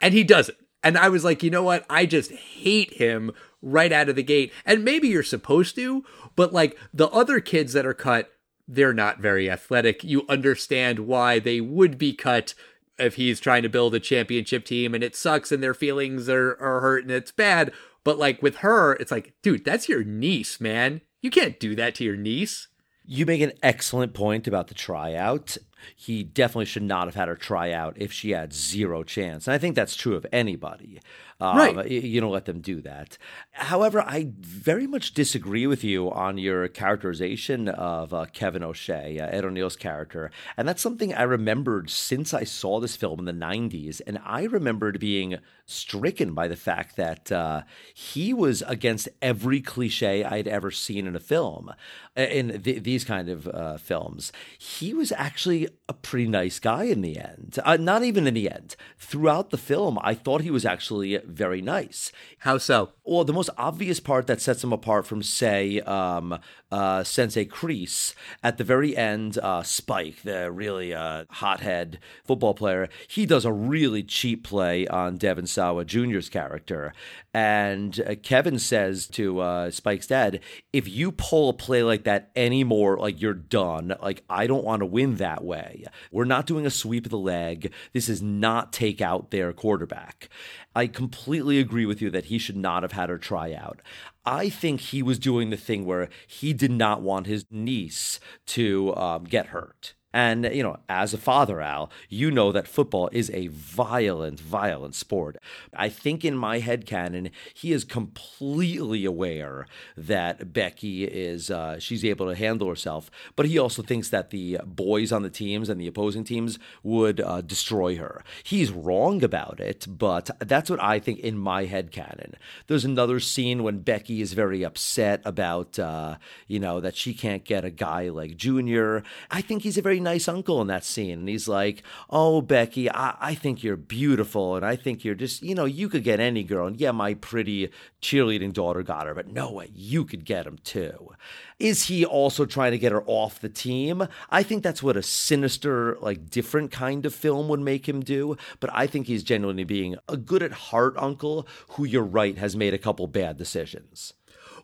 And 0.00 0.14
he 0.14 0.24
doesn't. 0.24 0.58
And 0.82 0.96
I 0.96 1.08
was 1.08 1.24
like, 1.24 1.42
you 1.42 1.50
know 1.50 1.62
what? 1.62 1.84
I 1.90 2.06
just 2.06 2.30
hate 2.30 2.94
him 2.94 3.32
right 3.60 3.90
out 3.90 4.08
of 4.08 4.16
the 4.16 4.22
gate. 4.22 4.52
And 4.64 4.84
maybe 4.84 5.08
you're 5.08 5.22
supposed 5.22 5.74
to, 5.76 6.04
but 6.36 6.52
like 6.52 6.78
the 6.94 7.08
other 7.08 7.40
kids 7.40 7.72
that 7.72 7.86
are 7.86 7.94
cut, 7.94 8.30
they're 8.68 8.92
not 8.92 9.18
very 9.18 9.50
athletic. 9.50 10.04
You 10.04 10.24
understand 10.28 11.00
why 11.00 11.38
they 11.38 11.60
would 11.60 11.98
be 11.98 12.12
cut 12.12 12.54
if 12.98 13.16
he's 13.16 13.40
trying 13.40 13.62
to 13.62 13.68
build 13.68 13.94
a 13.94 14.00
championship 14.00 14.64
team 14.64 14.94
and 14.94 15.02
it 15.02 15.16
sucks 15.16 15.52
and 15.52 15.62
their 15.62 15.74
feelings 15.74 16.28
are, 16.28 16.52
are 16.60 16.80
hurt 16.80 17.02
and 17.02 17.10
it's 17.10 17.32
bad. 17.32 17.72
But 18.04 18.18
like 18.18 18.42
with 18.42 18.56
her, 18.56 18.94
it's 18.94 19.10
like, 19.10 19.34
dude, 19.42 19.64
that's 19.64 19.88
your 19.88 20.04
niece, 20.04 20.60
man. 20.60 21.00
You 21.20 21.30
can't 21.30 21.58
do 21.58 21.74
that 21.74 21.96
to 21.96 22.04
your 22.04 22.16
niece. 22.16 22.68
You 23.06 23.24
make 23.24 23.40
an 23.40 23.52
excellent 23.62 24.14
point 24.14 24.48
about 24.48 24.68
the 24.68 24.74
tryout. 24.74 25.56
He 25.94 26.24
definitely 26.24 26.64
should 26.64 26.82
not 26.82 27.06
have 27.06 27.14
had 27.14 27.28
her 27.28 27.36
try 27.36 27.70
out 27.70 27.94
if 27.96 28.12
she 28.12 28.30
had 28.30 28.52
zero 28.52 29.04
chance. 29.04 29.46
And 29.46 29.54
I 29.54 29.58
think 29.58 29.76
that's 29.76 29.94
true 29.94 30.16
of 30.16 30.26
anybody. 30.32 31.00
Um, 31.40 31.56
Right. 31.56 31.90
You 31.90 32.20
don't 32.20 32.32
let 32.32 32.44
them 32.46 32.60
do 32.60 32.80
that. 32.82 33.18
However, 33.52 34.00
I 34.00 34.28
very 34.38 34.86
much 34.86 35.14
disagree 35.14 35.66
with 35.66 35.84
you 35.84 36.10
on 36.10 36.38
your 36.38 36.68
characterization 36.68 37.68
of 37.68 38.12
uh, 38.14 38.26
Kevin 38.32 38.62
O'Shea, 38.62 39.18
uh, 39.18 39.26
Ed 39.26 39.44
O'Neill's 39.44 39.76
character. 39.76 40.30
And 40.56 40.66
that's 40.68 40.82
something 40.82 41.14
I 41.14 41.22
remembered 41.22 41.90
since 41.90 42.32
I 42.34 42.44
saw 42.44 42.80
this 42.80 42.96
film 42.96 43.18
in 43.18 43.24
the 43.24 43.32
90s. 43.32 44.00
And 44.06 44.18
I 44.24 44.44
remembered 44.44 44.98
being 45.00 45.38
stricken 45.66 46.32
by 46.32 46.48
the 46.48 46.56
fact 46.56 46.96
that 46.96 47.32
uh, 47.32 47.62
he 47.92 48.32
was 48.32 48.62
against 48.62 49.08
every 49.20 49.60
cliche 49.60 50.22
I'd 50.24 50.46
ever 50.48 50.70
seen 50.70 51.06
in 51.06 51.16
a 51.16 51.20
film, 51.20 51.72
in 52.14 52.62
th- 52.62 52.82
these 52.82 53.04
kind 53.04 53.28
of 53.28 53.48
uh, 53.48 53.76
films. 53.76 54.32
He 54.58 54.94
was 54.94 55.12
actually 55.12 55.36
actually 55.36 55.68
a 55.88 55.92
pretty 55.92 56.26
nice 56.26 56.58
guy 56.58 56.84
in 56.84 57.02
the 57.02 57.18
end. 57.18 57.58
Uh, 57.62 57.76
not 57.76 58.02
even 58.02 58.26
in 58.26 58.34
the 58.34 58.50
end. 58.50 58.74
Throughout 58.98 59.50
the 59.50 59.58
film, 59.58 59.98
I 60.02 60.14
thought 60.14 60.40
he 60.40 60.50
was 60.50 60.64
actually 60.64 61.18
very 61.26 61.60
nice. 61.62 62.12
How 62.38 62.58
so? 62.58 62.92
Well, 63.04 63.24
the 63.24 63.32
most 63.32 63.50
obvious 63.56 64.00
part 64.00 64.26
that 64.26 64.40
sets 64.40 64.64
him 64.64 64.72
apart 64.72 65.06
from, 65.06 65.22
say, 65.22 65.80
um, 65.80 66.38
uh, 66.70 67.04
Sensei 67.04 67.44
Kreese, 67.44 68.14
at 68.42 68.58
the 68.58 68.64
very 68.64 68.96
end, 68.96 69.38
uh, 69.38 69.62
Spike, 69.62 70.22
the 70.22 70.50
really 70.50 70.92
uh, 70.92 71.24
hothead 71.30 72.00
football 72.24 72.54
player, 72.54 72.88
he 73.08 73.26
does 73.26 73.44
a 73.44 73.52
really 73.52 74.02
cheap 74.02 74.44
play 74.44 74.86
on 74.88 75.16
Devon 75.16 75.46
Sawa 75.46 75.84
Jr.'s 75.84 76.28
character. 76.28 76.92
And 77.32 78.00
uh, 78.00 78.14
Kevin 78.22 78.58
says 78.58 79.06
to 79.08 79.40
uh, 79.40 79.70
Spike's 79.70 80.06
dad, 80.06 80.40
if 80.72 80.88
you 80.88 81.12
pull 81.12 81.50
a 81.50 81.52
play 81.52 81.82
like 81.82 82.04
that 82.04 82.30
anymore, 82.34 82.98
like 82.98 83.20
you're 83.20 83.34
done. 83.34 83.94
Like, 84.02 84.24
I 84.28 84.46
don't 84.46 84.64
want 84.64 84.80
to 84.80 84.86
win 84.86 85.16
that 85.16 85.44
way. 85.44 85.84
We're 86.10 86.24
not 86.24 86.46
doing 86.46 86.66
a 86.66 86.70
sweep 86.70 87.06
of 87.06 87.10
the 87.10 87.18
leg. 87.18 87.72
This 87.92 88.08
is 88.08 88.22
not 88.22 88.72
take 88.72 89.00
out 89.00 89.30
their 89.30 89.52
quarterback. 89.52 90.28
I 90.76 90.88
completely 90.88 91.58
agree 91.58 91.86
with 91.86 92.02
you 92.02 92.10
that 92.10 92.26
he 92.26 92.36
should 92.36 92.56
not 92.56 92.82
have 92.82 92.92
had 92.92 93.08
her 93.08 93.16
try 93.16 93.54
out. 93.54 93.80
I 94.26 94.50
think 94.50 94.80
he 94.80 95.02
was 95.02 95.18
doing 95.18 95.48
the 95.48 95.56
thing 95.56 95.86
where 95.86 96.10
he 96.26 96.52
did 96.52 96.70
not 96.70 97.00
want 97.00 97.26
his 97.26 97.46
niece 97.50 98.20
to 98.48 98.94
um, 98.94 99.24
get 99.24 99.46
hurt. 99.46 99.94
And, 100.12 100.46
you 100.46 100.62
know, 100.62 100.78
as 100.88 101.12
a 101.12 101.18
father, 101.18 101.60
Al, 101.60 101.90
you 102.08 102.30
know 102.30 102.50
that 102.50 102.66
football 102.66 103.10
is 103.12 103.30
a 103.34 103.48
violent, 103.48 104.40
violent 104.40 104.94
sport. 104.94 105.36
I 105.74 105.90
think 105.90 106.24
in 106.24 106.34
my 106.34 106.60
head 106.60 106.86
canon, 106.86 107.30
he 107.52 107.72
is 107.72 107.84
completely 107.84 109.04
aware 109.04 109.66
that 109.94 110.54
Becky 110.54 111.04
is, 111.04 111.50
uh, 111.50 111.78
she's 111.78 112.02
able 112.02 112.28
to 112.28 112.34
handle 112.34 112.68
herself, 112.68 113.10
but 113.34 113.44
he 113.44 113.58
also 113.58 113.82
thinks 113.82 114.08
that 114.08 114.30
the 114.30 114.58
boys 114.64 115.12
on 115.12 115.22
the 115.22 115.28
teams 115.28 115.68
and 115.68 115.78
the 115.78 115.86
opposing 115.86 116.24
teams 116.24 116.58
would 116.82 117.20
uh, 117.20 117.42
destroy 117.42 117.96
her. 117.96 118.24
He's 118.42 118.70
wrong 118.70 119.22
about 119.22 119.60
it, 119.60 119.86
but 119.86 120.30
that's 120.38 120.70
what 120.70 120.82
I 120.82 120.98
think 120.98 121.18
in 121.18 121.36
my 121.36 121.66
head 121.66 121.92
canon. 121.92 122.36
There's 122.68 122.86
another 122.86 123.20
scene 123.20 123.62
when 123.62 123.80
Becky 123.80 124.22
is 124.22 124.32
very 124.32 124.62
upset 124.62 125.20
about, 125.26 125.78
uh, 125.78 126.16
you 126.46 126.58
know, 126.58 126.80
that 126.80 126.96
she 126.96 127.12
can't 127.12 127.44
get 127.44 127.66
a 127.66 127.70
guy 127.70 128.08
like 128.08 128.38
Junior. 128.38 129.02
I 129.30 129.42
think 129.42 129.62
he's 129.62 129.76
a 129.76 129.82
very 129.82 130.00
nice 130.06 130.28
uncle 130.28 130.60
in 130.60 130.68
that 130.68 130.84
scene. 130.84 131.18
And 131.18 131.28
he's 131.28 131.48
like, 131.48 131.82
Oh, 132.08 132.40
Becky, 132.40 132.90
I, 132.90 133.16
I 133.20 133.34
think 133.34 133.62
you're 133.62 133.76
beautiful. 133.76 134.56
And 134.56 134.64
I 134.64 134.76
think 134.76 135.04
you're 135.04 135.14
just, 135.14 135.42
you 135.42 135.54
know, 135.54 135.64
you 135.64 135.88
could 135.88 136.04
get 136.04 136.20
any 136.20 136.44
girl. 136.44 136.66
And 136.66 136.80
yeah, 136.80 136.92
my 136.92 137.14
pretty 137.14 137.70
cheerleading 138.00 138.52
daughter 138.52 138.82
got 138.82 139.06
her, 139.06 139.14
but 139.14 139.28
no 139.28 139.50
way, 139.50 139.70
you 139.74 140.04
could 140.04 140.24
get 140.24 140.46
him 140.46 140.58
too. 140.62 141.10
Is 141.58 141.84
he 141.84 142.04
also 142.04 142.46
trying 142.46 142.72
to 142.72 142.78
get 142.78 142.92
her 142.92 143.02
off 143.06 143.40
the 143.40 143.48
team? 143.48 144.06
I 144.30 144.42
think 144.42 144.62
that's 144.62 144.82
what 144.82 144.96
a 144.96 145.02
sinister, 145.02 145.96
like 146.00 146.30
different 146.30 146.70
kind 146.70 147.04
of 147.04 147.14
film 147.14 147.48
would 147.48 147.60
make 147.60 147.88
him 147.88 148.00
do. 148.00 148.36
But 148.60 148.70
I 148.72 148.86
think 148.86 149.06
he's 149.06 149.22
genuinely 149.22 149.64
being 149.64 149.96
a 150.08 150.16
good 150.16 150.42
at 150.42 150.52
heart 150.52 150.94
uncle 150.96 151.48
who 151.70 151.84
you're 151.84 152.02
right 152.02 152.38
has 152.38 152.56
made 152.56 152.74
a 152.74 152.78
couple 152.78 153.06
bad 153.08 153.36
decisions. 153.36 154.14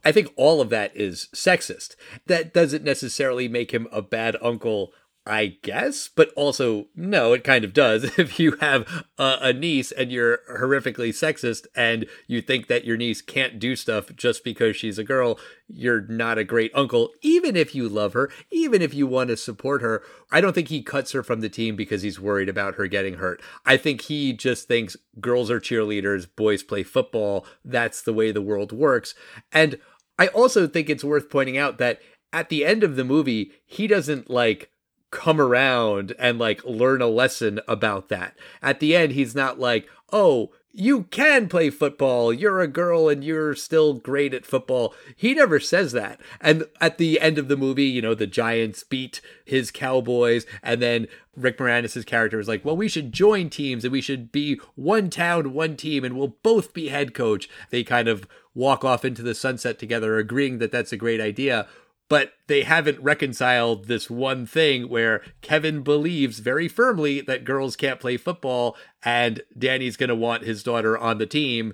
I 0.04 0.12
think 0.12 0.32
all 0.36 0.60
of 0.60 0.70
that 0.70 0.96
is 0.96 1.28
sexist. 1.34 1.94
That 2.26 2.52
doesn't 2.52 2.84
necessarily 2.84 3.48
make 3.48 3.72
him 3.72 3.88
a 3.92 4.02
bad 4.02 4.36
uncle 4.42 4.92
I 5.24 5.58
guess, 5.62 6.08
but 6.08 6.30
also 6.34 6.86
no, 6.96 7.32
it 7.32 7.44
kind 7.44 7.64
of 7.64 7.72
does. 7.72 8.10
If 8.22 8.38
you 8.38 8.56
have 8.60 9.04
a, 9.18 9.38
a, 9.40 9.52
niece 9.52 9.90
and 9.90 10.12
you're 10.12 10.40
horrifically 10.50 11.10
sexist 11.10 11.66
and 11.74 12.06
you 12.26 12.40
think 12.40 12.66
that 12.66 12.84
your 12.84 12.96
niece 12.96 13.20
can't 13.20 13.58
do 13.58 13.74
stuff 13.74 14.14
just 14.16 14.44
because 14.44 14.76
she's 14.76 14.98
a 14.98 15.04
girl, 15.04 15.38
you're 15.68 16.02
not 16.02 16.38
a 16.38 16.44
great 16.44 16.70
uncle, 16.74 17.10
even 17.20 17.56
if 17.56 17.74
you 17.74 17.88
love 17.88 18.12
her, 18.12 18.30
even 18.50 18.82
if 18.82 18.94
you 18.94 19.06
want 19.06 19.28
to 19.28 19.36
support 19.36 19.80
her. 19.82 20.02
I 20.30 20.40
don't 20.40 20.54
think 20.54 20.68
he 20.68 20.82
cuts 20.82 21.12
her 21.12 21.22
from 21.22 21.40
the 21.40 21.48
team 21.48 21.76
because 21.76 22.02
he's 22.02 22.20
worried 22.20 22.48
about 22.48 22.74
her 22.74 22.86
getting 22.86 23.14
hurt. 23.14 23.40
I 23.64 23.76
think 23.76 24.02
he 24.02 24.32
just 24.32 24.68
thinks 24.68 24.96
girls 25.20 25.50
are 25.50 25.60
cheerleaders, 25.60 26.26
boys 26.34 26.62
play 26.62 26.82
football. 26.82 27.46
That's 27.64 28.02
the 28.02 28.12
way 28.12 28.32
the 28.32 28.42
world 28.42 28.72
works. 28.72 29.14
And 29.52 29.78
I 30.18 30.28
also 30.28 30.66
think 30.66 30.90
it's 30.90 31.04
worth 31.04 31.30
pointing 31.30 31.58
out 31.58 31.78
that 31.78 32.00
at 32.32 32.48
the 32.48 32.64
end 32.64 32.82
of 32.82 32.96
the 32.96 33.04
movie, 33.04 33.52
he 33.64 33.86
doesn't 33.86 34.30
like 34.30 34.71
come 35.12 35.40
around 35.40 36.14
and 36.18 36.40
like 36.40 36.64
learn 36.64 37.00
a 37.00 37.06
lesson 37.06 37.60
about 37.68 38.08
that. 38.08 38.34
At 38.60 38.80
the 38.80 38.96
end, 38.96 39.12
he's 39.12 39.36
not 39.36 39.60
like, 39.60 39.86
oh, 40.12 40.50
you 40.72 41.04
can 41.04 41.48
play 41.48 41.68
football. 41.68 42.32
You're 42.32 42.60
a 42.60 42.66
girl 42.66 43.08
and 43.08 43.22
you're 43.22 43.54
still 43.54 43.92
great 43.94 44.32
at 44.32 44.46
football. 44.46 44.94
He 45.14 45.34
never 45.34 45.60
says 45.60 45.92
that. 45.92 46.18
And 46.40 46.64
at 46.80 46.96
the 46.96 47.20
end 47.20 47.36
of 47.36 47.48
the 47.48 47.58
movie, 47.58 47.84
you 47.84 48.00
know, 48.00 48.14
the 48.14 48.26
Giants 48.26 48.82
beat 48.82 49.20
his 49.44 49.70
Cowboys. 49.70 50.46
And 50.62 50.80
then 50.80 51.08
Rick 51.36 51.58
Moranis' 51.58 52.06
character 52.06 52.40
is 52.40 52.48
like, 52.48 52.64
well, 52.64 52.76
we 52.76 52.88
should 52.88 53.12
join 53.12 53.50
teams 53.50 53.84
and 53.84 53.92
we 53.92 54.00
should 54.00 54.32
be 54.32 54.58
one 54.74 55.10
town, 55.10 55.52
one 55.52 55.76
team, 55.76 56.04
and 56.04 56.16
we'll 56.16 56.36
both 56.42 56.72
be 56.72 56.88
head 56.88 57.12
coach. 57.12 57.50
They 57.68 57.84
kind 57.84 58.08
of 58.08 58.26
walk 58.54 58.82
off 58.82 59.04
into 59.04 59.22
the 59.22 59.34
sunset 59.34 59.78
together, 59.78 60.16
agreeing 60.16 60.58
that 60.58 60.72
that's 60.72 60.92
a 60.92 60.96
great 60.96 61.20
idea 61.20 61.68
but 62.12 62.34
they 62.46 62.60
haven't 62.60 63.00
reconciled 63.00 63.86
this 63.86 64.10
one 64.10 64.44
thing 64.44 64.90
where 64.90 65.22
Kevin 65.40 65.80
believes 65.80 66.40
very 66.40 66.68
firmly 66.68 67.22
that 67.22 67.42
girls 67.42 67.74
can't 67.74 68.00
play 68.00 68.18
football 68.18 68.76
and 69.02 69.40
Danny's 69.56 69.96
going 69.96 70.10
to 70.10 70.14
want 70.14 70.42
his 70.42 70.62
daughter 70.62 70.98
on 70.98 71.16
the 71.16 71.24
team. 71.24 71.72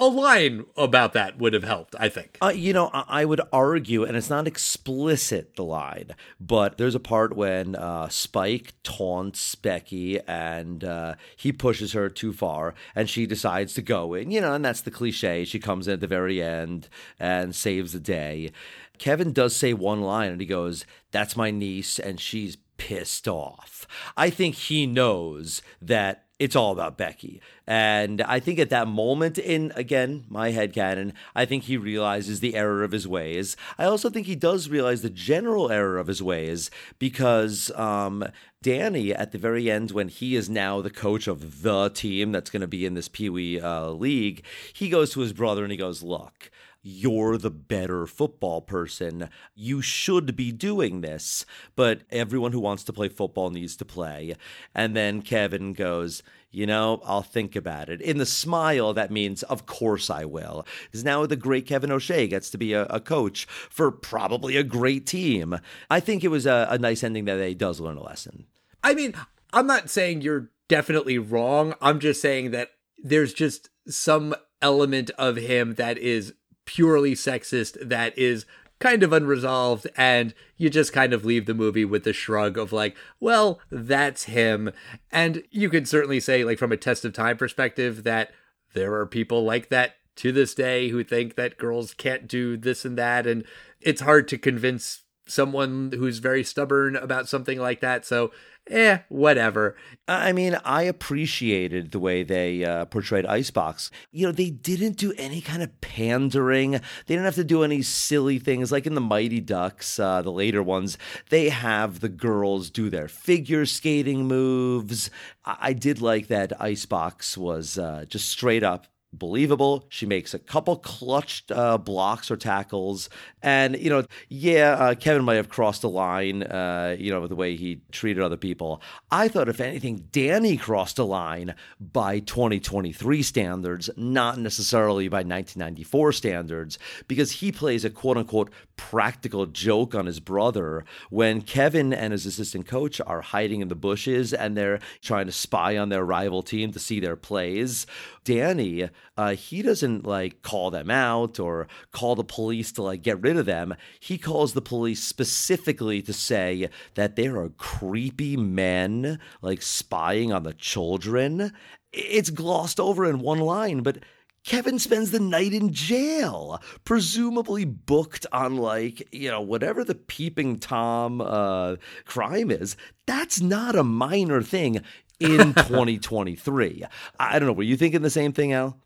A 0.00 0.06
line 0.06 0.64
about 0.78 1.12
that 1.12 1.38
would 1.38 1.52
have 1.52 1.62
helped, 1.62 1.94
I 2.00 2.08
think. 2.08 2.38
Uh, 2.40 2.48
you 2.48 2.72
know, 2.72 2.88
I 2.92 3.26
would 3.26 3.42
argue, 3.52 4.02
and 4.02 4.16
it's 4.16 4.30
not 4.30 4.46
explicit, 4.46 5.56
the 5.56 5.64
line, 5.64 6.12
but 6.40 6.78
there's 6.78 6.94
a 6.94 7.00
part 7.00 7.36
when 7.36 7.76
uh, 7.76 8.08
Spike 8.08 8.72
taunts 8.82 9.54
Becky 9.54 10.18
and 10.26 10.82
uh, 10.84 11.16
he 11.36 11.52
pushes 11.52 11.92
her 11.92 12.08
too 12.08 12.32
far 12.32 12.74
and 12.94 13.10
she 13.10 13.26
decides 13.26 13.74
to 13.74 13.82
go 13.82 14.14
in, 14.14 14.30
you 14.30 14.40
know, 14.40 14.54
and 14.54 14.64
that's 14.64 14.80
the 14.80 14.90
cliche. 14.90 15.44
She 15.44 15.58
comes 15.58 15.86
in 15.86 15.94
at 15.94 16.00
the 16.00 16.06
very 16.06 16.42
end 16.42 16.88
and 17.18 17.54
saves 17.54 17.92
the 17.92 18.00
day. 18.00 18.52
Kevin 18.96 19.34
does 19.34 19.54
say 19.54 19.74
one 19.74 20.00
line 20.00 20.32
and 20.32 20.40
he 20.40 20.46
goes, 20.46 20.86
That's 21.10 21.36
my 21.36 21.50
niece, 21.50 21.98
and 21.98 22.18
she's 22.18 22.56
pissed 22.78 23.28
off. 23.28 23.86
I 24.16 24.30
think 24.30 24.54
he 24.54 24.86
knows 24.86 25.60
that 25.82 26.24
it's 26.40 26.56
all 26.56 26.72
about 26.72 26.96
Becky. 26.96 27.40
And 27.66 28.22
I 28.22 28.40
think 28.40 28.58
at 28.58 28.70
that 28.70 28.88
moment, 28.88 29.36
in 29.36 29.72
again, 29.76 30.24
my 30.28 30.50
head 30.50 30.72
canon, 30.72 31.12
I 31.36 31.44
think 31.44 31.64
he 31.64 31.76
realizes 31.76 32.40
the 32.40 32.56
error 32.56 32.82
of 32.82 32.92
his 32.92 33.06
ways. 33.06 33.58
I 33.78 33.84
also 33.84 34.08
think 34.08 34.26
he 34.26 34.34
does 34.34 34.70
realize 34.70 35.02
the 35.02 35.10
general 35.10 35.70
error 35.70 35.98
of 35.98 36.06
his 36.06 36.22
ways 36.22 36.70
because 36.98 37.70
um, 37.76 38.24
Danny, 38.62 39.14
at 39.14 39.32
the 39.32 39.38
very 39.38 39.70
end, 39.70 39.90
when 39.90 40.08
he 40.08 40.34
is 40.34 40.48
now 40.48 40.80
the 40.80 40.90
coach 40.90 41.28
of 41.28 41.60
the 41.60 41.90
team 41.90 42.32
that's 42.32 42.50
going 42.50 42.62
to 42.62 42.66
be 42.66 42.86
in 42.86 42.94
this 42.94 43.08
Pee 43.08 43.28
Wee 43.28 43.60
uh, 43.60 43.90
league, 43.90 44.42
he 44.72 44.88
goes 44.88 45.12
to 45.12 45.20
his 45.20 45.34
brother 45.34 45.62
and 45.62 45.70
he 45.70 45.76
goes, 45.78 46.02
Look, 46.02 46.50
you're 46.82 47.36
the 47.36 47.50
better 47.50 48.06
football 48.06 48.60
person. 48.62 49.28
You 49.54 49.82
should 49.82 50.34
be 50.34 50.50
doing 50.52 51.00
this. 51.00 51.44
But 51.76 52.02
everyone 52.10 52.52
who 52.52 52.60
wants 52.60 52.84
to 52.84 52.92
play 52.92 53.08
football 53.08 53.50
needs 53.50 53.76
to 53.76 53.84
play. 53.84 54.34
And 54.74 54.96
then 54.96 55.22
Kevin 55.22 55.72
goes, 55.72 56.22
you 56.50 56.66
know, 56.66 57.00
I'll 57.04 57.22
think 57.22 57.54
about 57.54 57.88
it. 57.88 58.00
In 58.00 58.18
the 58.18 58.26
smile, 58.26 58.92
that 58.94 59.10
means, 59.10 59.42
of 59.44 59.66
course 59.66 60.10
I 60.10 60.24
will. 60.24 60.66
Because 60.84 61.04
now 61.04 61.24
the 61.26 61.36
great 61.36 61.66
Kevin 61.66 61.92
O'Shea 61.92 62.26
gets 62.26 62.50
to 62.50 62.58
be 62.58 62.72
a, 62.72 62.84
a, 62.86 63.00
coach 63.00 63.46
for 63.46 63.90
probably 63.90 64.56
a 64.56 64.64
great 64.64 65.06
team. 65.06 65.58
I 65.88 66.00
think 66.00 66.24
it 66.24 66.28
was 66.28 66.46
a, 66.46 66.66
a 66.70 66.78
nice 66.78 67.04
ending 67.04 67.26
that 67.26 67.46
he 67.46 67.54
does 67.54 67.78
learn 67.80 67.96
a 67.96 68.02
lesson. 68.02 68.46
I 68.82 68.94
mean, 68.94 69.14
I'm 69.52 69.66
not 69.66 69.90
saying 69.90 70.22
you're 70.22 70.50
definitely 70.68 71.18
wrong. 71.18 71.74
I'm 71.80 72.00
just 72.00 72.20
saying 72.20 72.50
that 72.50 72.70
there's 72.98 73.32
just 73.32 73.68
some 73.88 74.34
element 74.62 75.10
of 75.18 75.36
him 75.36 75.74
that 75.74 75.98
is 75.98 76.34
purely 76.70 77.14
sexist 77.14 77.76
that 77.80 78.16
is 78.16 78.46
kind 78.78 79.02
of 79.02 79.12
unresolved 79.12 79.88
and 79.96 80.32
you 80.56 80.70
just 80.70 80.92
kind 80.92 81.12
of 81.12 81.24
leave 81.24 81.46
the 81.46 81.52
movie 81.52 81.84
with 81.84 82.04
the 82.04 82.12
shrug 82.12 82.56
of 82.56 82.72
like 82.72 82.96
well 83.18 83.58
that's 83.72 84.24
him. 84.24 84.70
And 85.10 85.42
you 85.50 85.68
could 85.68 85.88
certainly 85.88 86.20
say 86.20 86.44
like 86.44 86.58
from 86.58 86.70
a 86.70 86.76
test 86.76 87.04
of 87.04 87.12
time 87.12 87.36
perspective 87.36 88.04
that 88.04 88.30
there 88.72 88.94
are 88.94 89.04
people 89.04 89.42
like 89.42 89.68
that 89.70 89.96
to 90.16 90.30
this 90.30 90.54
day 90.54 90.90
who 90.90 91.02
think 91.02 91.34
that 91.34 91.58
girls 91.58 91.92
can't 91.92 92.28
do 92.28 92.56
this 92.56 92.84
and 92.84 92.96
that 92.96 93.26
and 93.26 93.44
it's 93.80 94.02
hard 94.02 94.28
to 94.28 94.38
convince 94.38 95.02
someone 95.26 95.92
who's 95.96 96.18
very 96.18 96.44
stubborn 96.44 96.94
about 96.94 97.28
something 97.28 97.58
like 97.58 97.80
that. 97.80 98.04
So 98.04 98.30
eh, 98.70 98.98
whatever. 99.08 99.76
I 100.08 100.32
mean, 100.32 100.58
I 100.64 100.82
appreciated 100.82 101.90
the 101.90 101.98
way 101.98 102.22
they 102.22 102.64
uh, 102.64 102.86
portrayed 102.86 103.26
Icebox. 103.26 103.90
You 104.10 104.26
know, 104.26 104.32
they 104.32 104.50
didn't 104.50 104.96
do 104.96 105.12
any 105.18 105.40
kind 105.40 105.62
of 105.62 105.80
pandering. 105.80 106.72
They 106.72 106.80
didn't 107.06 107.24
have 107.24 107.34
to 107.36 107.44
do 107.44 107.62
any 107.62 107.82
silly 107.82 108.38
things 108.38 108.72
like 108.72 108.86
in 108.86 108.94
the 108.94 109.00
Mighty 109.00 109.40
Ducks, 109.40 109.98
uh, 109.98 110.22
the 110.22 110.32
later 110.32 110.62
ones. 110.62 110.98
They 111.28 111.48
have 111.48 112.00
the 112.00 112.08
girls 112.08 112.70
do 112.70 112.90
their 112.90 113.08
figure 113.08 113.66
skating 113.66 114.26
moves. 114.26 115.10
I, 115.44 115.56
I 115.60 115.72
did 115.72 116.00
like 116.00 116.28
that 116.28 116.60
Icebox 116.60 117.36
was 117.36 117.78
uh, 117.78 118.04
just 118.08 118.28
straight 118.28 118.62
up 118.62 118.86
believable. 119.12 119.86
She 119.88 120.06
makes 120.06 120.34
a 120.34 120.38
couple 120.38 120.76
clutched 120.76 121.50
uh, 121.50 121.78
blocks 121.78 122.30
or 122.30 122.36
tackles. 122.36 123.08
And, 123.42 123.78
you 123.78 123.90
know, 123.90 124.04
yeah, 124.28 124.76
uh, 124.78 124.94
Kevin 124.94 125.24
might 125.24 125.34
have 125.34 125.48
crossed 125.48 125.82
the 125.82 125.88
line, 125.88 126.42
uh, 126.44 126.96
you 126.98 127.10
know, 127.10 127.20
with 127.20 127.30
the 127.30 127.36
way 127.36 127.56
he 127.56 127.82
treated 127.92 128.22
other 128.22 128.36
people. 128.36 128.80
I 129.10 129.28
thought, 129.28 129.48
if 129.48 129.60
anything, 129.60 130.08
Danny 130.12 130.56
crossed 130.56 130.96
the 130.96 131.06
line 131.06 131.54
by 131.80 132.20
2023 132.20 133.22
standards, 133.22 133.90
not 133.96 134.38
necessarily 134.38 135.08
by 135.08 135.18
1994 135.18 136.12
standards, 136.12 136.78
because 137.08 137.32
he 137.32 137.52
plays 137.52 137.84
a 137.84 137.90
quote 137.90 138.16
unquote 138.16 138.50
practical 138.76 139.44
joke 139.46 139.94
on 139.94 140.06
his 140.06 140.20
brother 140.20 140.84
when 141.10 141.42
Kevin 141.42 141.92
and 141.92 142.12
his 142.12 142.24
assistant 142.24 142.66
coach 142.66 143.00
are 143.06 143.20
hiding 143.20 143.60
in 143.60 143.68
the 143.68 143.74
bushes 143.74 144.32
and 144.32 144.56
they're 144.56 144.80
trying 145.02 145.26
to 145.26 145.32
spy 145.32 145.76
on 145.76 145.90
their 145.90 146.04
rival 146.04 146.42
team 146.42 146.72
to 146.72 146.78
see 146.78 146.98
their 146.98 147.16
plays. 147.16 147.86
Danny, 148.24 148.88
uh, 149.16 149.34
he 149.34 149.62
doesn't 149.62 150.06
like 150.06 150.42
call 150.42 150.70
them 150.70 150.90
out 150.90 151.38
or 151.38 151.68
call 151.92 152.14
the 152.14 152.24
police 152.24 152.72
to 152.72 152.82
like 152.82 153.02
get 153.02 153.20
rid 153.20 153.36
of 153.36 153.46
them. 153.46 153.74
He 153.98 154.18
calls 154.18 154.52
the 154.52 154.62
police 154.62 155.02
specifically 155.02 156.00
to 156.02 156.12
say 156.12 156.68
that 156.94 157.16
there 157.16 157.36
are 157.36 157.50
creepy 157.50 158.36
men 158.36 159.18
like 159.42 159.62
spying 159.62 160.32
on 160.32 160.42
the 160.44 160.54
children. 160.54 161.52
It's 161.92 162.30
glossed 162.30 162.80
over 162.80 163.04
in 163.04 163.18
one 163.18 163.40
line, 163.40 163.82
but 163.82 163.98
Kevin 164.44 164.78
spends 164.78 165.10
the 165.10 165.20
night 165.20 165.52
in 165.52 165.72
jail, 165.72 166.62
presumably 166.84 167.64
booked 167.64 168.26
on 168.32 168.56
like, 168.56 169.06
you 169.12 169.30
know, 169.30 169.40
whatever 169.40 169.84
the 169.84 169.94
peeping 169.94 170.58
Tom 170.58 171.20
uh, 171.20 171.76
crime 172.06 172.50
is. 172.50 172.76
That's 173.06 173.40
not 173.40 173.76
a 173.76 173.84
minor 173.84 174.42
thing 174.42 174.80
in 175.18 175.38
2023. 175.54 176.84
I 177.18 177.38
don't 177.38 177.48
know. 177.48 177.52
Were 177.52 177.62
you 177.62 177.76
thinking 177.76 178.02
the 178.02 178.10
same 178.10 178.32
thing, 178.32 178.52
Al? 178.52 178.78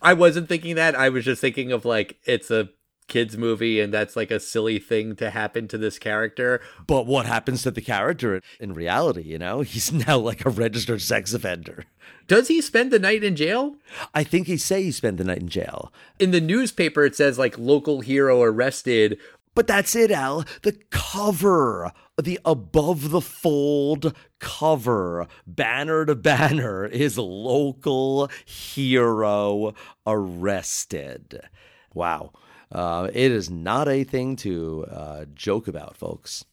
I 0.00 0.14
wasn't 0.14 0.48
thinking 0.48 0.76
that. 0.76 0.94
I 0.94 1.08
was 1.08 1.24
just 1.24 1.40
thinking 1.40 1.72
of 1.72 1.84
like 1.84 2.18
it's 2.24 2.50
a 2.50 2.70
kids 3.08 3.36
movie 3.36 3.80
and 3.80 3.92
that's 3.92 4.16
like 4.16 4.30
a 4.30 4.40
silly 4.40 4.78
thing 4.78 5.14
to 5.16 5.30
happen 5.30 5.68
to 5.68 5.76
this 5.76 5.98
character. 5.98 6.60
But 6.86 7.06
what 7.06 7.26
happens 7.26 7.62
to 7.62 7.70
the 7.70 7.80
character 7.80 8.40
in 8.58 8.72
reality, 8.72 9.22
you 9.22 9.38
know? 9.38 9.60
He's 9.72 9.92
now 9.92 10.18
like 10.18 10.44
a 10.44 10.50
registered 10.50 11.02
sex 11.02 11.34
offender. 11.34 11.84
Does 12.26 12.48
he 12.48 12.60
spend 12.60 12.90
the 12.90 12.98
night 12.98 13.22
in 13.22 13.36
jail? 13.36 13.76
I 14.14 14.24
think 14.24 14.46
he 14.46 14.56
say 14.56 14.84
he 14.84 14.92
spent 14.92 15.18
the 15.18 15.24
night 15.24 15.42
in 15.42 15.48
jail. 15.48 15.92
In 16.18 16.30
the 16.30 16.40
newspaper 16.40 17.04
it 17.04 17.14
says 17.14 17.38
like 17.38 17.58
local 17.58 18.00
hero 18.00 18.42
arrested. 18.42 19.18
But 19.54 19.66
that's 19.66 19.94
it, 19.94 20.10
Al. 20.10 20.44
The 20.62 20.72
cover, 20.90 21.92
the 22.20 22.40
above 22.44 23.10
the 23.10 23.20
fold 23.20 24.14
cover, 24.38 25.26
banner 25.46 26.06
to 26.06 26.14
banner, 26.14 26.86
is 26.86 27.18
local 27.18 28.30
hero 28.46 29.74
arrested. 30.06 31.42
Wow. 31.92 32.32
Uh, 32.70 33.10
it 33.12 33.30
is 33.30 33.50
not 33.50 33.88
a 33.88 34.02
thing 34.02 34.34
to 34.36 34.86
uh, 34.90 35.24
joke 35.34 35.68
about, 35.68 35.98
folks. 35.98 36.46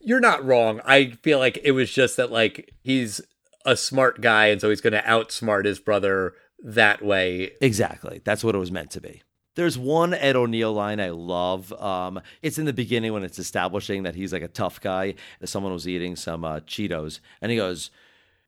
You're 0.00 0.20
not 0.20 0.44
wrong. 0.44 0.80
I 0.84 1.18
feel 1.22 1.40
like 1.40 1.58
it 1.64 1.72
was 1.72 1.92
just 1.92 2.16
that, 2.16 2.30
like, 2.30 2.72
he's 2.84 3.20
a 3.66 3.76
smart 3.76 4.20
guy, 4.20 4.46
and 4.46 4.60
so 4.60 4.70
he's 4.70 4.80
going 4.80 4.92
to 4.92 5.02
outsmart 5.02 5.64
his 5.64 5.80
brother 5.80 6.34
that 6.62 7.04
way. 7.04 7.50
Exactly. 7.60 8.20
That's 8.24 8.44
what 8.44 8.54
it 8.54 8.58
was 8.58 8.70
meant 8.70 8.92
to 8.92 9.00
be. 9.00 9.22
There's 9.54 9.78
one 9.78 10.14
Ed 10.14 10.36
O'Neill 10.36 10.72
line 10.72 11.00
I 11.00 11.10
love. 11.10 11.72
Um, 11.74 12.20
it's 12.42 12.58
in 12.58 12.64
the 12.64 12.72
beginning 12.72 13.12
when 13.12 13.22
it's 13.24 13.38
establishing 13.38 14.02
that 14.02 14.16
he's 14.16 14.32
like 14.32 14.42
a 14.42 14.48
tough 14.48 14.80
guy. 14.80 15.14
Someone 15.44 15.72
was 15.72 15.86
eating 15.86 16.16
some 16.16 16.44
uh, 16.44 16.60
Cheetos, 16.60 17.20
and 17.40 17.50
he 17.50 17.56
goes, 17.56 17.90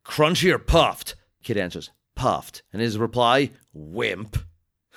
"Crunchy 0.04 0.52
or 0.52 0.58
puffed?" 0.58 1.14
Kid 1.42 1.56
answers, 1.56 1.90
"Puffed," 2.16 2.62
and 2.72 2.82
his 2.82 2.98
reply, 2.98 3.50
"Wimp." 3.72 4.36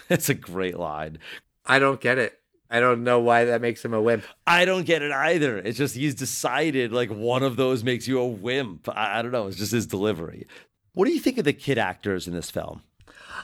It's 0.10 0.30
a 0.30 0.34
great 0.34 0.80
line. 0.80 1.20
I 1.66 1.78
don't 1.78 2.02
get 2.02 2.18
it. 2.18 2.40
I 2.72 2.80
don't 2.80 3.04
know 3.04 3.20
why 3.20 3.46
that 3.46 3.62
makes 3.62 3.84
him 3.84 3.94
a 3.94 4.02
wimp. 4.02 4.24
I 4.48 4.66
don't 4.66 4.86
get 4.86 5.02
it 5.02 5.12
either. 5.12 5.58
It's 5.58 5.78
just 5.78 5.96
he's 5.96 6.16
decided 6.16 6.92
like 6.92 7.10
one 7.10 7.44
of 7.44 7.58
those 7.58 7.84
makes 7.84 8.08
you 8.08 8.20
a 8.20 8.28
wimp. 8.28 8.88
I, 8.90 9.20
I 9.20 9.22
don't 9.22 9.32
know. 9.32 9.48
It's 9.48 9.58
just 9.58 9.72
his 9.72 9.86
delivery. 9.86 10.48
What 10.94 11.06
do 11.06 11.12
you 11.12 11.20
think 11.20 11.38
of 11.38 11.46
the 11.46 11.54
kid 11.54 11.78
actors 11.78 12.28
in 12.28 12.34
this 12.34 12.50
film? 12.50 12.82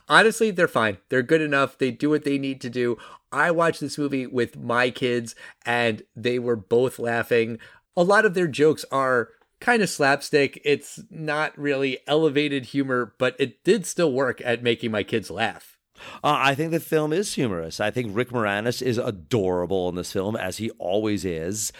Honestly, 0.08 0.52
they're 0.52 0.68
fine. 0.68 0.98
They're 1.10 1.24
good 1.24 1.42
enough. 1.42 1.78
They 1.78 1.92
do 1.92 2.10
what 2.10 2.24
they 2.24 2.38
need 2.38 2.62
to 2.62 2.70
do. 2.70 2.98
I 3.32 3.52
watched 3.52 3.82
this 3.82 3.98
movie 3.98 4.28
with 4.28 4.58
my 4.58 4.90
kids 4.92 5.36
and 5.66 6.04
they 6.16 6.40
were 6.40 6.56
both 6.56 7.00
laughing. 7.00 7.60
A 7.98 8.04
lot 8.04 8.26
of 8.26 8.34
their 8.34 8.48
jokes 8.48 8.86
are 8.92 9.30
kind 9.60 9.82
of 9.82 9.90
slapstick. 9.90 10.62
It's 10.64 11.00
not 11.10 11.58
really 11.58 12.00
elevated 12.08 12.66
humor, 12.66 13.14
but 13.18 13.36
it 13.40 13.64
did 13.64 13.86
still 13.86 14.12
work 14.12 14.42
at 14.46 14.64
making 14.64 14.92
my 14.92 15.04
kids 15.04 15.32
laugh. 15.32 15.78
Uh, 16.24 16.38
I 16.38 16.56
think 16.56 16.72
the 16.72 16.80
film 16.80 17.14
is 17.14 17.34
humorous. 17.34 17.80
I 17.80 17.90
think 17.90 18.16
Rick 18.16 18.30
Moranis 18.30 18.82
is 18.82 18.98
adorable 18.98 19.88
in 19.90 19.96
this 19.96 20.12
film, 20.12 20.36
as 20.36 20.58
he 20.58 20.70
always 20.72 21.24
is. 21.24 21.72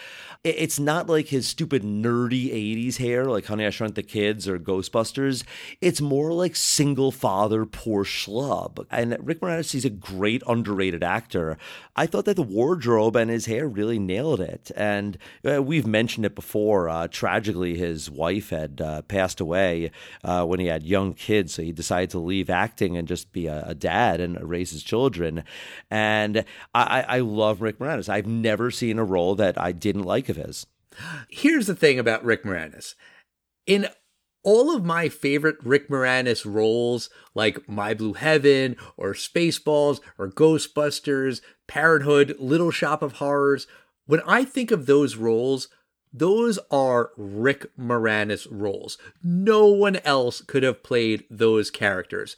It's 0.46 0.78
not 0.78 1.08
like 1.08 1.26
his 1.26 1.48
stupid 1.48 1.82
nerdy 1.82 2.52
80s 2.52 2.98
hair, 2.98 3.24
like 3.24 3.46
Honey, 3.46 3.66
I 3.66 3.70
Shrunk 3.70 3.96
the 3.96 4.02
Kids 4.04 4.46
or 4.46 4.60
Ghostbusters. 4.60 5.42
It's 5.80 6.00
more 6.00 6.32
like 6.32 6.54
single 6.54 7.10
father, 7.10 7.66
poor 7.66 8.04
schlub. 8.04 8.86
And 8.88 9.16
Rick 9.20 9.40
Moranis, 9.40 9.72
he's 9.72 9.84
a 9.84 9.90
great 9.90 10.44
underrated 10.46 11.02
actor. 11.02 11.58
I 11.96 12.06
thought 12.06 12.26
that 12.26 12.36
the 12.36 12.42
wardrobe 12.42 13.16
and 13.16 13.28
his 13.28 13.46
hair 13.46 13.66
really 13.66 13.98
nailed 13.98 14.38
it. 14.38 14.70
And 14.76 15.18
uh, 15.44 15.64
we've 15.64 15.86
mentioned 15.86 16.24
it 16.24 16.36
before. 16.36 16.88
Uh, 16.88 17.08
tragically, 17.08 17.76
his 17.76 18.08
wife 18.08 18.50
had 18.50 18.80
uh, 18.80 19.02
passed 19.02 19.40
away 19.40 19.90
uh, 20.22 20.44
when 20.44 20.60
he 20.60 20.66
had 20.66 20.84
young 20.84 21.12
kids, 21.14 21.54
so 21.54 21.62
he 21.62 21.72
decided 21.72 22.10
to 22.10 22.20
leave 22.20 22.50
acting 22.50 22.96
and 22.96 23.08
just 23.08 23.32
be 23.32 23.48
a, 23.48 23.64
a 23.66 23.74
dad 23.74 24.20
and 24.20 24.40
raise 24.48 24.70
his 24.70 24.84
children. 24.84 25.42
And 25.90 26.44
I, 26.72 27.02
I 27.02 27.18
love 27.18 27.62
Rick 27.62 27.80
Moranis. 27.80 28.08
I've 28.08 28.28
never 28.28 28.70
seen 28.70 29.00
a 29.00 29.04
role 29.04 29.34
that 29.34 29.60
I 29.60 29.72
didn't 29.72 30.04
like 30.04 30.35
his. 30.36 30.66
Here's 31.28 31.66
the 31.66 31.74
thing 31.74 31.98
about 31.98 32.24
Rick 32.24 32.44
Moranis. 32.44 32.94
In 33.66 33.88
all 34.42 34.74
of 34.74 34.84
my 34.84 35.08
favorite 35.08 35.56
Rick 35.62 35.88
Moranis 35.88 36.44
roles, 36.46 37.10
like 37.34 37.68
My 37.68 37.94
Blue 37.94 38.12
Heaven 38.12 38.76
or 38.96 39.12
Spaceballs 39.12 39.98
or 40.18 40.28
Ghostbusters, 40.30 41.40
Parenthood, 41.66 42.36
Little 42.38 42.70
Shop 42.70 43.02
of 43.02 43.14
Horrors, 43.14 43.66
when 44.06 44.20
I 44.20 44.44
think 44.44 44.70
of 44.70 44.86
those 44.86 45.16
roles, 45.16 45.66
those 46.12 46.60
are 46.70 47.10
Rick 47.16 47.76
Moranis 47.76 48.46
roles. 48.48 48.98
No 49.22 49.66
one 49.66 49.96
else 49.96 50.40
could 50.40 50.62
have 50.62 50.84
played 50.84 51.24
those 51.28 51.70
characters. 51.70 52.36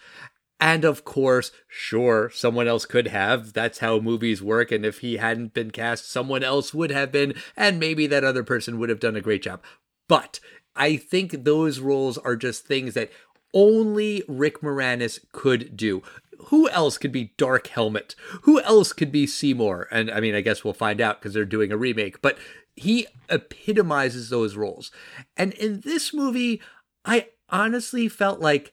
And 0.60 0.84
of 0.84 1.04
course, 1.04 1.52
sure, 1.68 2.30
someone 2.34 2.66
else 2.66 2.84
could 2.84 3.08
have. 3.08 3.52
That's 3.52 3.78
how 3.78 4.00
movies 4.00 4.42
work. 4.42 4.72
And 4.72 4.84
if 4.84 4.98
he 4.98 5.16
hadn't 5.18 5.54
been 5.54 5.70
cast, 5.70 6.10
someone 6.10 6.42
else 6.42 6.74
would 6.74 6.90
have 6.90 7.12
been. 7.12 7.34
And 7.56 7.78
maybe 7.78 8.06
that 8.08 8.24
other 8.24 8.42
person 8.42 8.78
would 8.78 8.88
have 8.88 9.00
done 9.00 9.14
a 9.14 9.20
great 9.20 9.42
job. 9.42 9.62
But 10.08 10.40
I 10.74 10.96
think 10.96 11.44
those 11.44 11.78
roles 11.78 12.18
are 12.18 12.36
just 12.36 12.66
things 12.66 12.94
that 12.94 13.12
only 13.54 14.24
Rick 14.26 14.60
Moranis 14.60 15.20
could 15.32 15.76
do. 15.76 16.02
Who 16.46 16.68
else 16.70 16.98
could 16.98 17.12
be 17.12 17.34
Dark 17.36 17.68
Helmet? 17.68 18.14
Who 18.42 18.60
else 18.60 18.92
could 18.92 19.12
be 19.12 19.26
Seymour? 19.26 19.88
And 19.90 20.10
I 20.10 20.20
mean, 20.20 20.34
I 20.34 20.40
guess 20.40 20.64
we'll 20.64 20.74
find 20.74 21.00
out 21.00 21.20
because 21.20 21.34
they're 21.34 21.44
doing 21.44 21.72
a 21.72 21.76
remake. 21.76 22.20
But 22.20 22.38
he 22.76 23.06
epitomizes 23.28 24.30
those 24.30 24.56
roles. 24.56 24.90
And 25.36 25.52
in 25.54 25.80
this 25.80 26.14
movie, 26.14 26.60
I 27.04 27.28
honestly 27.48 28.08
felt 28.08 28.40
like 28.40 28.72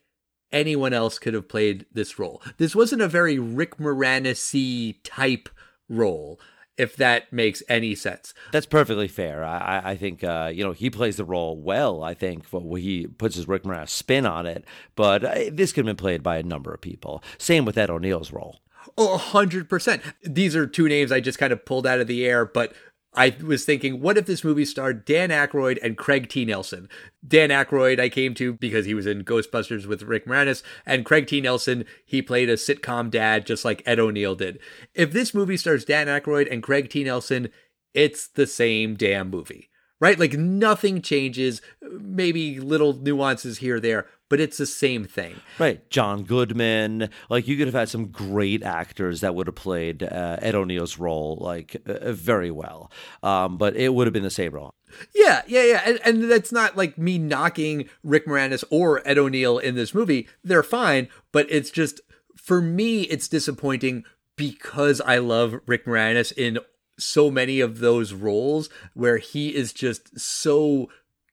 anyone 0.52 0.94
else 0.94 1.20
could 1.20 1.34
have 1.34 1.48
played 1.48 1.86
this 1.92 2.18
role. 2.20 2.42
This 2.58 2.76
wasn't 2.76 3.02
a 3.02 3.08
very 3.08 3.40
Rick 3.40 3.78
Moranis 3.78 4.96
type 5.04 5.50
role, 5.90 6.40
if 6.78 6.96
that 6.96 7.32
makes 7.32 7.64
any 7.70 7.96
sense. 7.96 8.34
That's 8.52 8.66
perfectly 8.66 9.08
fair. 9.08 9.44
I, 9.44 9.82
I 9.84 9.96
think 9.96 10.24
uh, 10.24 10.52
you 10.54 10.64
know 10.64 10.72
he 10.72 10.90
plays 10.90 11.18
the 11.18 11.26
role 11.26 11.58
well. 11.58 12.04
I 12.04 12.14
think 12.14 12.46
he 12.50 13.08
puts 13.08 13.36
his 13.36 13.48
Rick 13.48 13.64
Moranis 13.64 13.90
spin 13.90 14.26
on 14.26 14.46
it, 14.46 14.66
but 14.96 15.24
uh, 15.24 15.36
this 15.52 15.72
could 15.72 15.86
have 15.86 15.98
been 15.98 16.02
played 16.02 16.24
by 16.24 16.38
a 16.38 16.44
number 16.44 16.74
of 16.74 16.82
people. 16.82 17.24
Same 17.38 17.66
with 17.66 17.78
Ed 17.78 17.90
O'Neill's 17.90 18.32
role. 18.32 18.60
Oh, 18.98 19.18
100%. 19.34 20.02
These 20.24 20.56
are 20.56 20.68
two 20.68 20.88
names 20.88 21.12
I 21.12 21.20
just 21.20 21.40
kind 21.40 21.52
of 21.52 21.66
pulled 21.66 21.88
out 21.88 22.00
of 22.00 22.08
the 22.08 22.26
air, 22.26 22.46
but 22.46 22.74
I 23.16 23.36
was 23.44 23.66
thinking, 23.66 24.02
what 24.02 24.18
if 24.18 24.26
this 24.26 24.44
movie 24.44 24.66
starred 24.66 25.06
Dan 25.06 25.30
Aykroyd 25.30 25.80
and 25.82 25.98
Craig 25.98 26.30
T. 26.30 26.46
Nelson? 26.46 26.90
Dan 27.26 27.50
Aykroyd, 27.50 28.00
I 28.00 28.10
came 28.10 28.34
to 28.36 28.54
because 28.54 28.86
he 28.86 28.94
was 28.94 29.06
in 29.06 29.24
Ghostbusters 29.24 29.86
with 29.86 30.04
Rick 30.04 30.26
Moranis, 30.26 30.64
and 30.86 31.06
Craig 31.06 31.28
T. 31.28 31.42
Nelson, 31.42 31.86
he 32.06 32.22
played 32.22 32.50
a 32.50 32.56
sitcom 32.56 33.10
dad 33.10 33.46
just 33.46 33.64
like 33.64 33.82
Ed 33.86 34.00
O'Neill 34.00 34.36
did. 34.36 34.60
If 34.94 35.12
this 35.12 35.34
movie 35.34 35.58
stars 35.58 35.86
Dan 35.86 36.08
Aykroyd 36.08 36.52
and 36.52 36.62
Craig 36.62 36.90
T. 36.90 37.04
Nelson, 37.04 37.50
it's 37.94 38.28
the 38.28 38.46
same 38.46 38.96
damn 38.96 39.30
movie, 39.30 39.70
right? 40.00 40.20
Like 40.20 40.34
nothing 40.34 41.02
changes, 41.02 41.62
maybe 41.82 42.60
little 42.60 42.94
nuances 42.94 43.60
here 43.60 43.78
or 43.78 43.80
there, 43.80 44.08
but 44.30 44.40
it's 44.40 44.58
the 44.58 44.66
same 44.66 45.06
thing. 45.06 45.36
Right. 45.60 45.88
John 45.90 46.24
Goodman. 46.24 47.10
Like, 47.30 47.48
you 47.48 47.58
could 47.58 47.68
have 47.68 47.76
had 47.76 47.90
some 47.90 48.08
great 48.08 48.64
actors 48.64 49.22
that 49.22 49.36
would 49.36 49.48
have 49.48 49.56
played 49.56 50.02
uh, 50.04 50.38
Ed 50.42 50.56
O'Neill's 50.56 50.98
role, 50.98 51.38
like, 51.40 51.76
uh, 51.86 52.12
very 52.12 52.52
well. 52.52 52.92
Um, 53.22 53.58
but 53.58 53.76
it 53.76 53.94
would 53.94 54.08
have 54.08 54.14
been 54.14 54.24
the 54.24 54.30
same 54.30 54.54
role. 54.54 54.74
Yeah, 55.14 55.42
yeah, 55.48 55.64
yeah. 55.64 55.82
And, 55.86 56.00
and 56.04 56.32
that's 56.32 56.52
not 56.52 56.78
like 56.78 56.98
me 56.98 57.18
knocking 57.18 57.90
Rick 58.04 58.26
Moranis 58.28 58.64
or 58.70 59.08
Ed 59.08 59.18
O'Neill 59.18 59.58
in 59.60 59.76
this 59.76 59.94
movie. 59.94 60.28
They're 60.44 60.64
fine, 60.64 61.08
but 61.32 61.46
it's 61.50 61.70
just 61.70 62.02
For 62.36 62.62
me, 62.62 63.02
it's 63.04 63.28
disappointing 63.28 64.04
because 64.36 65.02
I 65.02 65.18
love 65.18 65.60
Rick 65.66 65.86
Moranis 65.86 66.32
in 66.32 66.60
so 66.98 67.32
many 67.32 67.60
of 67.60 67.80
those 67.80 68.14
roles 68.14 68.70
where 68.94 69.18
he 69.18 69.56
is 69.56 69.74
just 69.74 70.20
so 70.20 70.90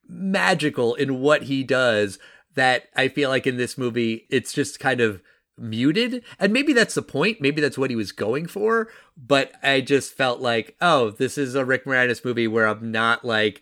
magical 0.08 0.94
in 0.94 1.20
what 1.20 1.44
he 1.44 1.62
does 1.62 2.18
that 2.54 2.84
I 2.94 3.08
feel 3.08 3.30
like 3.30 3.46
in 3.46 3.56
this 3.56 3.78
movie, 3.78 4.26
it's 4.30 4.52
just 4.52 4.80
kind 4.80 5.00
of 5.00 5.22
muted. 5.58 6.24
And 6.38 6.52
maybe 6.52 6.72
that's 6.72 6.94
the 6.94 7.02
point. 7.02 7.40
Maybe 7.40 7.60
that's 7.60 7.78
what 7.78 7.90
he 7.90 7.96
was 7.96 8.12
going 8.12 8.46
for. 8.46 8.88
But 9.16 9.52
I 9.62 9.80
just 9.80 10.14
felt 10.14 10.40
like, 10.40 10.76
oh, 10.80 11.10
this 11.10 11.36
is 11.36 11.54
a 11.54 11.64
Rick 11.64 11.84
Moranis 11.84 12.24
movie 12.24 12.48
where 12.48 12.66
I'm 12.66 12.90
not 12.90 13.24
like, 13.24 13.60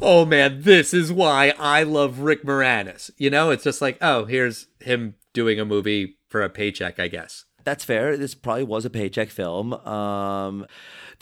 oh 0.00 0.24
man, 0.24 0.62
this 0.62 0.94
is 0.94 1.12
why 1.12 1.54
I 1.58 1.82
love 1.82 2.20
Rick 2.20 2.44
Moranis. 2.44 3.10
You 3.18 3.30
know, 3.30 3.50
it's 3.50 3.64
just 3.64 3.82
like, 3.82 3.98
oh, 4.00 4.24
here's 4.24 4.68
him 4.80 5.14
doing 5.32 5.58
a 5.58 5.64
movie 5.64 6.16
for 6.28 6.42
a 6.42 6.50
paycheck, 6.50 6.98
I 6.98 7.08
guess. 7.08 7.44
That's 7.64 7.84
fair. 7.84 8.16
This 8.16 8.34
probably 8.34 8.64
was 8.64 8.84
a 8.84 8.90
paycheck 8.90 9.28
film. 9.28 9.72
Um, 9.72 10.66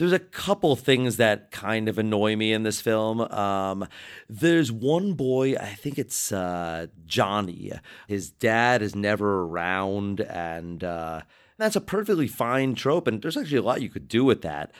there's 0.01 0.13
a 0.13 0.19
couple 0.19 0.75
things 0.77 1.19
that 1.19 1.51
kind 1.51 1.87
of 1.87 1.99
annoy 1.99 2.35
me 2.35 2.55
in 2.55 2.63
this 2.63 2.81
film. 2.81 3.21
Um, 3.21 3.87
there's 4.31 4.73
one 4.73 5.13
boy, 5.13 5.57
I 5.57 5.75
think 5.75 5.99
it's 5.99 6.33
uh, 6.33 6.87
Johnny. 7.05 7.73
His 8.09 8.31
dad 8.31 8.81
is 8.81 8.97
never 8.97 9.43
around, 9.43 10.23
and 10.23 10.83
uh, 10.83 11.21
that's 11.59 11.77
a 11.77 11.83
perfectly 11.83 12.29
fine 12.29 12.75
trope, 12.75 13.07
and 13.07 13.21
there's 13.21 13.37
actually 13.37 13.59
a 13.59 13.63
lot 13.63 13.83
you 13.83 13.91
could 13.91 14.09
do 14.09 14.25
with 14.25 14.41
that. 14.41 14.73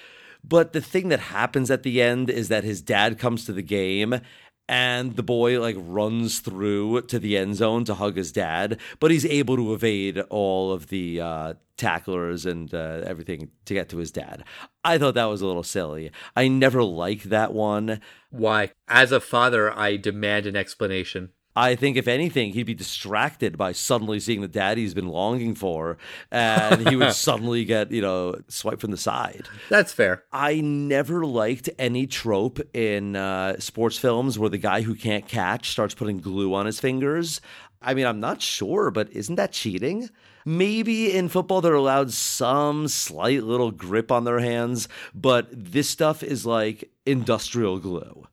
But 0.43 0.73
the 0.73 0.81
thing 0.81 1.09
that 1.11 1.21
happens 1.21 1.71
at 1.71 1.83
the 1.83 2.01
end 2.01 2.31
is 2.31 2.49
that 2.49 2.65
his 2.65 2.81
dad 2.81 3.19
comes 3.19 3.45
to 3.45 3.53
the 3.53 3.61
game 3.61 4.23
and 4.71 5.17
the 5.17 5.23
boy 5.25 5.61
like 5.61 5.75
runs 5.81 6.39
through 6.39 7.03
to 7.03 7.19
the 7.19 7.37
end 7.37 7.57
zone 7.57 7.85
to 7.85 7.95
hug 7.95 8.17
his 8.17 8.31
dad, 8.31 8.79
but 9.01 9.11
he's 9.11 9.27
able 9.27 9.57
to 9.57 9.75
evade 9.75 10.21
all 10.31 10.71
of 10.73 10.91
the 10.91 11.21
uh, 11.21 11.55
tacklers 11.77 12.47
and 12.47 12.73
uh, 12.73 13.03
everything 13.05 13.51
to 13.65 13.75
get 13.75 13.89
to 13.89 13.97
his 13.97 14.13
dad. 14.13 14.45
I 14.85 14.97
thought 14.97 15.15
that 15.15 15.25
was 15.25 15.43
a 15.43 15.47
little 15.47 15.65
silly. 15.65 16.13
I 16.37 16.47
never 16.47 16.85
liked 16.85 17.31
that 17.31 17.53
one. 17.53 18.01
Why? 18.31 18.71
As 18.87 19.11
a 19.11 19.19
father, 19.19 19.77
I 19.77 19.97
demand 19.97 20.47
an 20.47 20.55
explanation. 20.55 21.31
I 21.57 21.75
think 21.75 21.97
if 21.97 22.07
anything, 22.07 22.53
he'd 22.53 22.65
be 22.65 22.75
distracted 22.75 23.59
by 23.59 23.73
suddenly 23.73 24.21
seeing 24.21 24.41
the 24.41 24.49
dad 24.49 24.79
he's 24.79 24.95
been 24.95 25.09
longing 25.09 25.55
for, 25.55 25.99
and 26.31 26.89
he 26.89 26.95
would 26.95 27.13
suddenly 27.15 27.65
get, 27.65 27.91
you 27.91 28.01
know, 28.01 28.37
swiped 28.49 28.81
from 28.81 28.93
the 28.93 28.97
side. 28.97 29.49
That's 29.69 29.93
fair. 29.93 30.25
I 30.33 30.61
never 30.61 31.27
liked 31.27 31.69
any 31.79 32.07
trope 32.07 32.61
in 32.75 33.17
uh, 33.17 33.59
sports 33.59 33.99
films 33.99 34.39
where 34.39 34.51
the 34.51 34.59
guy 34.59 34.83
who 34.83 34.95
can't 34.95 35.27
catch 35.27 35.71
starts 35.71 35.95
putting 35.95 36.19
glue 36.19 36.55
on 36.55 36.67
his 36.67 36.79
fingers. 36.79 37.41
I 37.83 37.95
mean, 37.95 38.07
I'm 38.07 38.21
not 38.21 38.43
sure, 38.43 38.91
but 38.91 39.11
isn't 39.11 39.37
that 39.37 39.53
cheating? 39.53 40.09
Maybe 40.45 41.15
in 41.15 41.29
football 41.29 41.61
they're 41.61 41.75
allowed 41.75 42.13
some 42.13 42.89
slight 42.89 43.43
little 43.43 43.71
grip 43.71 44.11
on 44.11 44.25
their 44.25 44.39
hands, 44.39 44.89
but 45.15 45.49
this 45.51 45.89
stuff 45.89 46.23
is 46.23 46.47
like 46.47 46.91
industrial 47.05 47.79
glue. 47.79 48.27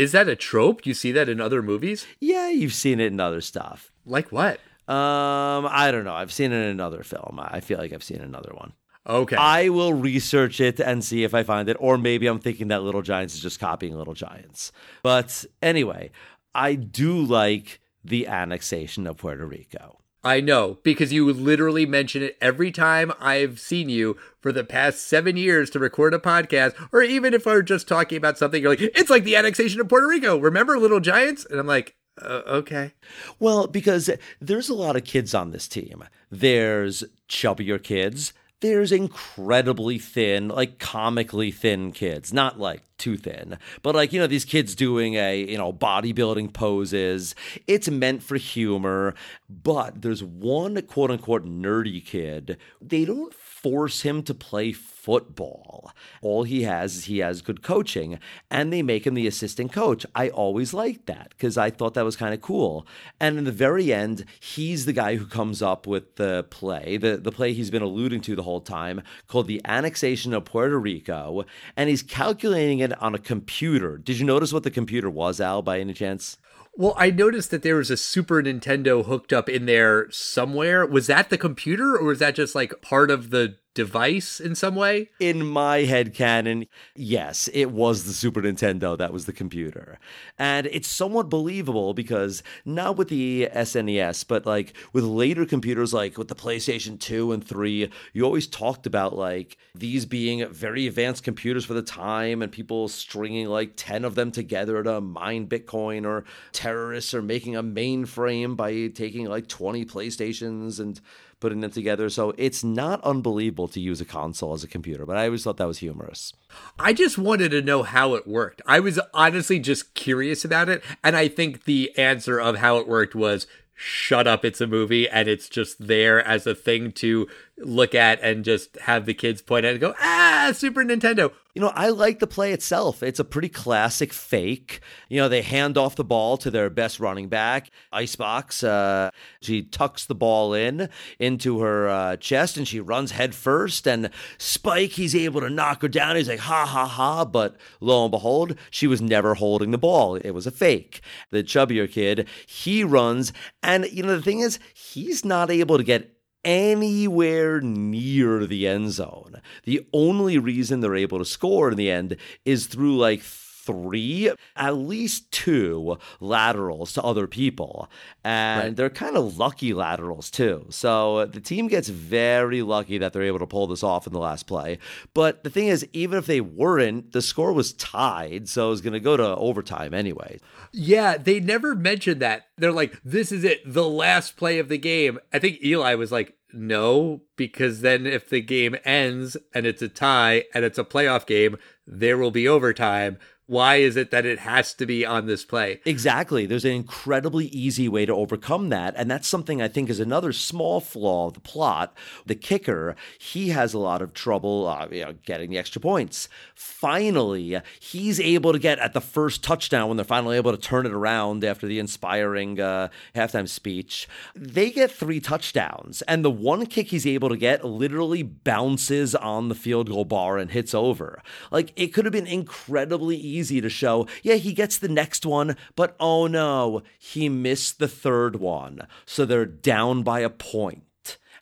Is 0.00 0.12
that 0.12 0.28
a 0.28 0.34
trope? 0.34 0.86
You 0.86 0.94
see 0.94 1.12
that 1.12 1.28
in 1.28 1.42
other 1.42 1.60
movies? 1.60 2.06
Yeah, 2.20 2.48
you've 2.48 2.72
seen 2.72 3.00
it 3.00 3.12
in 3.12 3.20
other 3.20 3.42
stuff. 3.42 3.92
Like 4.06 4.32
what? 4.32 4.54
Um, 4.88 5.68
I 5.70 5.90
don't 5.92 6.04
know. 6.04 6.14
I've 6.14 6.32
seen 6.32 6.52
it 6.52 6.56
in 6.56 6.68
another 6.70 7.02
film. 7.02 7.38
I 7.38 7.60
feel 7.60 7.76
like 7.76 7.92
I've 7.92 8.02
seen 8.02 8.22
another 8.22 8.52
one. 8.54 8.72
Okay. 9.06 9.36
I 9.36 9.68
will 9.68 9.92
research 9.92 10.58
it 10.58 10.80
and 10.80 11.04
see 11.04 11.22
if 11.22 11.34
I 11.34 11.42
find 11.42 11.68
it, 11.68 11.76
or 11.78 11.98
maybe 11.98 12.26
I'm 12.28 12.38
thinking 12.38 12.68
that 12.68 12.82
Little 12.82 13.02
Giants 13.02 13.34
is 13.34 13.42
just 13.42 13.60
copying 13.60 13.94
Little 13.94 14.14
Giants. 14.14 14.72
But 15.02 15.44
anyway, 15.60 16.12
I 16.54 16.76
do 16.76 17.20
like 17.22 17.80
the 18.02 18.26
annexation 18.26 19.06
of 19.06 19.18
Puerto 19.18 19.46
Rico. 19.46 19.99
I 20.22 20.40
know 20.40 20.78
because 20.82 21.12
you 21.12 21.32
literally 21.32 21.86
mention 21.86 22.22
it 22.22 22.36
every 22.40 22.70
time 22.70 23.12
I've 23.18 23.58
seen 23.58 23.88
you 23.88 24.16
for 24.40 24.52
the 24.52 24.64
past 24.64 25.06
seven 25.06 25.36
years 25.36 25.70
to 25.70 25.78
record 25.78 26.12
a 26.12 26.18
podcast, 26.18 26.74
or 26.92 27.02
even 27.02 27.32
if 27.32 27.46
we're 27.46 27.62
just 27.62 27.88
talking 27.88 28.18
about 28.18 28.36
something, 28.36 28.60
you're 28.60 28.70
like, 28.70 28.82
it's 28.82 29.10
like 29.10 29.24
the 29.24 29.36
annexation 29.36 29.80
of 29.80 29.88
Puerto 29.88 30.06
Rico. 30.06 30.38
Remember 30.38 30.78
Little 30.78 31.00
Giants? 31.00 31.46
And 31.46 31.58
I'm 31.58 31.66
like, 31.66 31.96
uh, 32.20 32.42
okay. 32.46 32.92
Well, 33.38 33.66
because 33.66 34.10
there's 34.40 34.68
a 34.68 34.74
lot 34.74 34.96
of 34.96 35.04
kids 35.04 35.34
on 35.34 35.52
this 35.52 35.66
team. 35.66 36.04
There's 36.30 37.04
chubbier 37.28 37.82
kids. 37.82 38.32
There's 38.60 38.92
incredibly 38.92 39.98
thin, 39.98 40.48
like 40.48 40.78
comically 40.78 41.50
thin 41.50 41.92
kids. 41.92 42.32
Not 42.32 42.60
like 42.60 42.82
too 42.98 43.16
thin, 43.16 43.58
but 43.82 43.94
like, 43.94 44.12
you 44.12 44.20
know, 44.20 44.26
these 44.26 44.44
kids 44.44 44.74
doing 44.74 45.14
a, 45.14 45.40
you 45.40 45.56
know, 45.56 45.72
bodybuilding 45.72 46.52
poses. 46.52 47.34
It's 47.66 47.88
meant 47.88 48.22
for 48.22 48.36
humor, 48.36 49.14
but 49.48 50.02
there's 50.02 50.22
one 50.22 50.80
quote 50.82 51.10
unquote 51.10 51.46
nerdy 51.46 52.04
kid. 52.04 52.58
They 52.82 53.06
don't 53.06 53.32
force 53.62 54.02
him 54.02 54.22
to 54.22 54.34
play 54.34 54.72
football. 54.72 55.92
All 56.22 56.44
he 56.44 56.62
has 56.62 56.96
is 56.96 57.04
he 57.04 57.18
has 57.18 57.42
good 57.42 57.62
coaching, 57.62 58.18
and 58.50 58.72
they 58.72 58.82
make 58.82 59.06
him 59.06 59.14
the 59.14 59.26
assistant 59.26 59.72
coach. 59.72 60.06
I 60.14 60.28
always 60.30 60.72
liked 60.72 61.06
that 61.06 61.30
because 61.30 61.58
I 61.58 61.70
thought 61.70 61.94
that 61.94 62.04
was 62.04 62.16
kind 62.16 62.32
of 62.32 62.40
cool. 62.40 62.86
And 63.18 63.38
in 63.38 63.44
the 63.44 63.52
very 63.52 63.92
end, 63.92 64.24
he's 64.38 64.86
the 64.86 64.92
guy 64.92 65.16
who 65.16 65.26
comes 65.26 65.62
up 65.62 65.86
with 65.86 66.16
the 66.16 66.46
play, 66.50 66.96
the, 66.96 67.16
the 67.16 67.32
play 67.32 67.52
he's 67.52 67.70
been 67.70 67.82
alluding 67.82 68.22
to 68.22 68.36
the 68.36 68.42
whole 68.42 68.60
time, 68.60 69.02
called 69.26 69.46
The 69.46 69.60
Annexation 69.64 70.32
of 70.32 70.44
Puerto 70.44 70.78
Rico, 70.78 71.44
and 71.76 71.90
he's 71.90 72.02
calculating 72.02 72.78
it 72.78 73.00
on 73.02 73.14
a 73.14 73.18
computer. 73.18 73.98
Did 73.98 74.18
you 74.18 74.24
notice 74.24 74.52
what 74.52 74.62
the 74.62 74.70
computer 74.70 75.10
was, 75.10 75.40
Al, 75.40 75.62
by 75.62 75.80
any 75.80 75.92
chance? 75.92 76.38
Well, 76.74 76.94
I 76.96 77.10
noticed 77.10 77.50
that 77.50 77.62
there 77.62 77.76
was 77.76 77.90
a 77.90 77.96
Super 77.96 78.42
Nintendo 78.42 79.04
hooked 79.04 79.32
up 79.32 79.48
in 79.48 79.66
there 79.66 80.10
somewhere. 80.10 80.86
Was 80.86 81.08
that 81.08 81.28
the 81.28 81.38
computer 81.38 81.96
or 81.96 82.04
was 82.04 82.20
that 82.20 82.36
just 82.36 82.54
like 82.54 82.80
part 82.80 83.10
of 83.10 83.30
the 83.30 83.56
device 83.74 84.40
in 84.40 84.54
some 84.54 84.74
way? 84.74 85.10
In 85.20 85.46
my 85.46 85.78
head 85.78 86.14
canon, 86.14 86.66
yes, 86.94 87.48
it 87.52 87.70
was 87.70 88.04
the 88.04 88.12
Super 88.12 88.42
Nintendo 88.42 88.96
that 88.98 89.12
was 89.12 89.26
the 89.26 89.32
computer. 89.32 89.98
And 90.38 90.66
it's 90.66 90.88
somewhat 90.88 91.28
believable 91.28 91.94
because 91.94 92.42
not 92.64 92.96
with 92.96 93.08
the 93.08 93.48
SNES, 93.52 94.26
but 94.26 94.46
like 94.46 94.74
with 94.92 95.04
later 95.04 95.46
computers 95.46 95.94
like 95.94 96.18
with 96.18 96.28
the 96.28 96.34
PlayStation 96.34 96.98
2 96.98 97.32
and 97.32 97.46
3, 97.46 97.90
you 98.12 98.24
always 98.24 98.46
talked 98.46 98.86
about 98.86 99.16
like 99.16 99.56
these 99.74 100.06
being 100.06 100.46
very 100.48 100.86
advanced 100.86 101.22
computers 101.22 101.64
for 101.64 101.74
the 101.74 101.82
time 101.82 102.42
and 102.42 102.50
people 102.50 102.88
stringing 102.88 103.46
like 103.46 103.72
10 103.76 104.04
of 104.04 104.14
them 104.14 104.32
together 104.32 104.82
to 104.82 105.00
mine 105.00 105.46
Bitcoin 105.46 106.04
or 106.04 106.24
terrorists 106.52 107.14
are 107.14 107.22
making 107.22 107.56
a 107.56 107.62
mainframe 107.62 108.56
by 108.56 108.88
taking 108.88 109.26
like 109.26 109.46
20 109.46 109.84
PlayStations 109.84 110.80
and 110.80 111.00
putting 111.40 111.60
them 111.60 111.70
together. 111.70 112.08
So 112.10 112.34
it's 112.36 112.62
not 112.62 113.02
unbelievable 113.02 113.68
to 113.68 113.80
use 113.80 114.00
a 114.00 114.04
console 114.04 114.52
as 114.52 114.62
a 114.62 114.68
computer, 114.68 115.06
but 115.06 115.16
I 115.16 115.26
always 115.26 115.42
thought 115.42 115.56
that 115.56 115.66
was 115.66 115.78
humorous. 115.78 116.32
I 116.78 116.92
just 116.92 117.18
wanted 117.18 117.50
to 117.50 117.62
know 117.62 117.82
how 117.82 118.14
it 118.14 118.28
worked. 118.28 118.62
I 118.66 118.80
was 118.80 119.00
honestly 119.12 119.58
just 119.58 119.94
curious 119.94 120.44
about 120.44 120.68
it. 120.68 120.84
And 121.02 121.16
I 121.16 121.28
think 121.28 121.64
the 121.64 121.96
answer 121.98 122.38
of 122.38 122.58
how 122.58 122.76
it 122.76 122.86
worked 122.86 123.14
was 123.14 123.46
shut 123.74 124.26
up, 124.26 124.44
it's 124.44 124.60
a 124.60 124.66
movie, 124.66 125.08
and 125.08 125.26
it's 125.26 125.48
just 125.48 125.86
there 125.86 126.22
as 126.22 126.46
a 126.46 126.54
thing 126.54 126.92
to 126.92 127.26
look 127.60 127.94
at 127.94 128.20
and 128.22 128.44
just 128.44 128.76
have 128.78 129.06
the 129.06 129.14
kids 129.14 129.42
point 129.42 129.64
at 129.64 129.72
and 129.72 129.80
go, 129.80 129.94
ah, 130.00 130.52
Super 130.54 130.82
Nintendo. 130.82 131.32
You 131.54 131.60
know, 131.60 131.72
I 131.74 131.88
like 131.88 132.20
the 132.20 132.28
play 132.28 132.52
itself. 132.52 133.02
It's 133.02 133.18
a 133.18 133.24
pretty 133.24 133.48
classic 133.48 134.12
fake. 134.12 134.80
You 135.08 135.20
know, 135.20 135.28
they 135.28 135.42
hand 135.42 135.76
off 135.76 135.96
the 135.96 136.04
ball 136.04 136.36
to 136.38 136.50
their 136.50 136.70
best 136.70 137.00
running 137.00 137.28
back, 137.28 137.70
Icebox. 137.92 138.62
Uh, 138.62 139.10
she 139.40 139.62
tucks 139.62 140.06
the 140.06 140.14
ball 140.14 140.54
in 140.54 140.88
into 141.18 141.60
her 141.60 141.88
uh, 141.88 142.16
chest 142.16 142.56
and 142.56 142.68
she 142.68 142.78
runs 142.78 143.10
head 143.10 143.34
first. 143.34 143.88
And 143.88 144.10
Spike, 144.38 144.92
he's 144.92 145.14
able 145.14 145.40
to 145.40 145.50
knock 145.50 145.82
her 145.82 145.88
down. 145.88 146.14
He's 146.14 146.28
like, 146.28 146.38
ha 146.38 146.64
ha 146.64 146.86
ha. 146.86 147.24
But 147.24 147.56
lo 147.80 148.04
and 148.04 148.12
behold, 148.12 148.54
she 148.70 148.86
was 148.86 149.02
never 149.02 149.34
holding 149.34 149.72
the 149.72 149.78
ball. 149.78 150.14
It 150.16 150.30
was 150.30 150.46
a 150.46 150.52
fake. 150.52 151.00
The 151.30 151.42
chubbier 151.42 151.90
kid, 151.90 152.28
he 152.46 152.84
runs. 152.84 153.32
And, 153.60 153.86
you 153.86 154.04
know, 154.04 154.16
the 154.16 154.22
thing 154.22 154.38
is, 154.38 154.60
he's 154.72 155.24
not 155.24 155.50
able 155.50 155.78
to 155.78 155.84
get 155.84 156.14
anywhere 156.44 157.60
near 157.60 158.46
the 158.46 158.66
end 158.66 158.92
zone. 158.92 159.40
The 159.64 159.86
only 159.92 160.38
reason 160.38 160.80
they're 160.80 160.94
able 160.94 161.18
to 161.18 161.24
score 161.24 161.70
in 161.70 161.76
the 161.76 161.90
end 161.90 162.16
is 162.44 162.66
through 162.66 162.96
like 162.96 163.22
three, 163.70 164.32
at 164.56 164.76
least 164.76 165.30
two 165.32 165.98
laterals 166.20 166.92
to 166.94 167.02
other 167.02 167.26
people. 167.26 167.88
And 168.24 168.64
right. 168.64 168.76
they're 168.76 168.90
kind 168.90 169.16
of 169.16 169.38
lucky 169.38 169.72
laterals 169.72 170.30
too. 170.30 170.66
So 170.70 171.26
the 171.26 171.40
team 171.40 171.68
gets 171.68 171.88
very 171.88 172.62
lucky 172.62 172.98
that 172.98 173.12
they're 173.12 173.22
able 173.22 173.38
to 173.38 173.46
pull 173.46 173.66
this 173.66 173.82
off 173.82 174.06
in 174.06 174.12
the 174.12 174.18
last 174.18 174.46
play. 174.46 174.78
But 175.14 175.44
the 175.44 175.50
thing 175.50 175.68
is, 175.68 175.86
even 175.92 176.18
if 176.18 176.26
they 176.26 176.40
weren't, 176.40 177.12
the 177.12 177.22
score 177.22 177.52
was 177.52 177.72
tied. 177.74 178.48
So 178.48 178.68
it 178.68 178.70
was 178.70 178.80
going 178.80 178.92
to 178.94 179.00
go 179.00 179.16
to 179.16 179.36
overtime 179.36 179.94
anyway. 179.94 180.38
Yeah, 180.72 181.16
they 181.16 181.40
never 181.40 181.74
mentioned 181.74 182.20
that. 182.20 182.46
They're 182.58 182.72
like, 182.72 183.00
this 183.04 183.32
is 183.32 183.44
it, 183.44 183.60
the 183.64 183.88
last 183.88 184.36
play 184.36 184.58
of 184.58 184.68
the 184.68 184.78
game. 184.78 185.18
I 185.32 185.38
think 185.38 185.62
Eli 185.64 185.94
was 185.94 186.12
like, 186.12 186.36
no, 186.52 187.22
because 187.36 187.80
then 187.80 188.06
if 188.06 188.28
the 188.28 188.40
game 188.40 188.76
ends 188.84 189.36
and 189.54 189.66
it's 189.66 189.82
a 189.82 189.88
tie 189.88 190.44
and 190.52 190.64
it's 190.64 190.78
a 190.78 190.84
playoff 190.84 191.26
game, 191.26 191.56
there 191.86 192.18
will 192.18 192.30
be 192.30 192.48
overtime. 192.48 193.18
Why 193.50 193.76
is 193.78 193.96
it 193.96 194.12
that 194.12 194.24
it 194.24 194.38
has 194.38 194.72
to 194.74 194.86
be 194.86 195.04
on 195.04 195.26
this 195.26 195.44
play? 195.44 195.80
Exactly. 195.84 196.46
There's 196.46 196.64
an 196.64 196.70
incredibly 196.70 197.46
easy 197.46 197.88
way 197.88 198.06
to 198.06 198.14
overcome 198.14 198.68
that. 198.68 198.94
And 198.96 199.10
that's 199.10 199.26
something 199.26 199.60
I 199.60 199.66
think 199.66 199.90
is 199.90 199.98
another 199.98 200.32
small 200.32 200.78
flaw 200.78 201.26
of 201.26 201.34
the 201.34 201.40
plot. 201.40 201.92
The 202.24 202.36
kicker, 202.36 202.94
he 203.18 203.48
has 203.48 203.74
a 203.74 203.80
lot 203.80 204.02
of 204.02 204.14
trouble 204.14 204.68
uh, 204.68 204.86
you 204.92 205.04
know, 205.04 205.14
getting 205.24 205.50
the 205.50 205.58
extra 205.58 205.80
points. 205.80 206.28
Finally, 206.54 207.60
he's 207.80 208.20
able 208.20 208.52
to 208.52 208.60
get 208.60 208.78
at 208.78 208.92
the 208.92 209.00
first 209.00 209.42
touchdown 209.42 209.88
when 209.88 209.96
they're 209.96 210.04
finally 210.04 210.36
able 210.36 210.52
to 210.52 210.56
turn 210.56 210.86
it 210.86 210.92
around 210.92 211.42
after 211.42 211.66
the 211.66 211.80
inspiring 211.80 212.60
uh, 212.60 212.86
halftime 213.16 213.48
speech. 213.48 214.08
They 214.36 214.70
get 214.70 214.92
three 214.92 215.18
touchdowns. 215.18 216.02
And 216.02 216.24
the 216.24 216.30
one 216.30 216.66
kick 216.66 216.90
he's 216.90 217.04
able 217.04 217.30
to 217.30 217.36
get 217.36 217.64
literally 217.64 218.22
bounces 218.22 219.16
on 219.16 219.48
the 219.48 219.56
field 219.56 219.90
goal 219.90 220.04
bar 220.04 220.38
and 220.38 220.52
hits 220.52 220.72
over. 220.72 221.20
Like, 221.50 221.72
it 221.74 221.88
could 221.88 222.04
have 222.04 222.12
been 222.12 222.28
incredibly 222.28 223.16
easy 223.16 223.39
easy 223.40 223.60
to 223.60 223.70
show, 223.70 224.06
yeah, 224.22 224.34
he 224.34 224.52
gets 224.52 224.76
the 224.78 224.88
next 224.88 225.24
one, 225.24 225.56
but 225.74 225.96
oh 225.98 226.26
no, 226.26 226.82
he 226.98 227.28
missed 227.28 227.78
the 227.78 227.88
third 227.88 228.36
one. 228.36 228.86
So 229.06 229.24
they're 229.24 229.46
down 229.46 230.02
by 230.02 230.20
a 230.20 230.30
point 230.30 230.84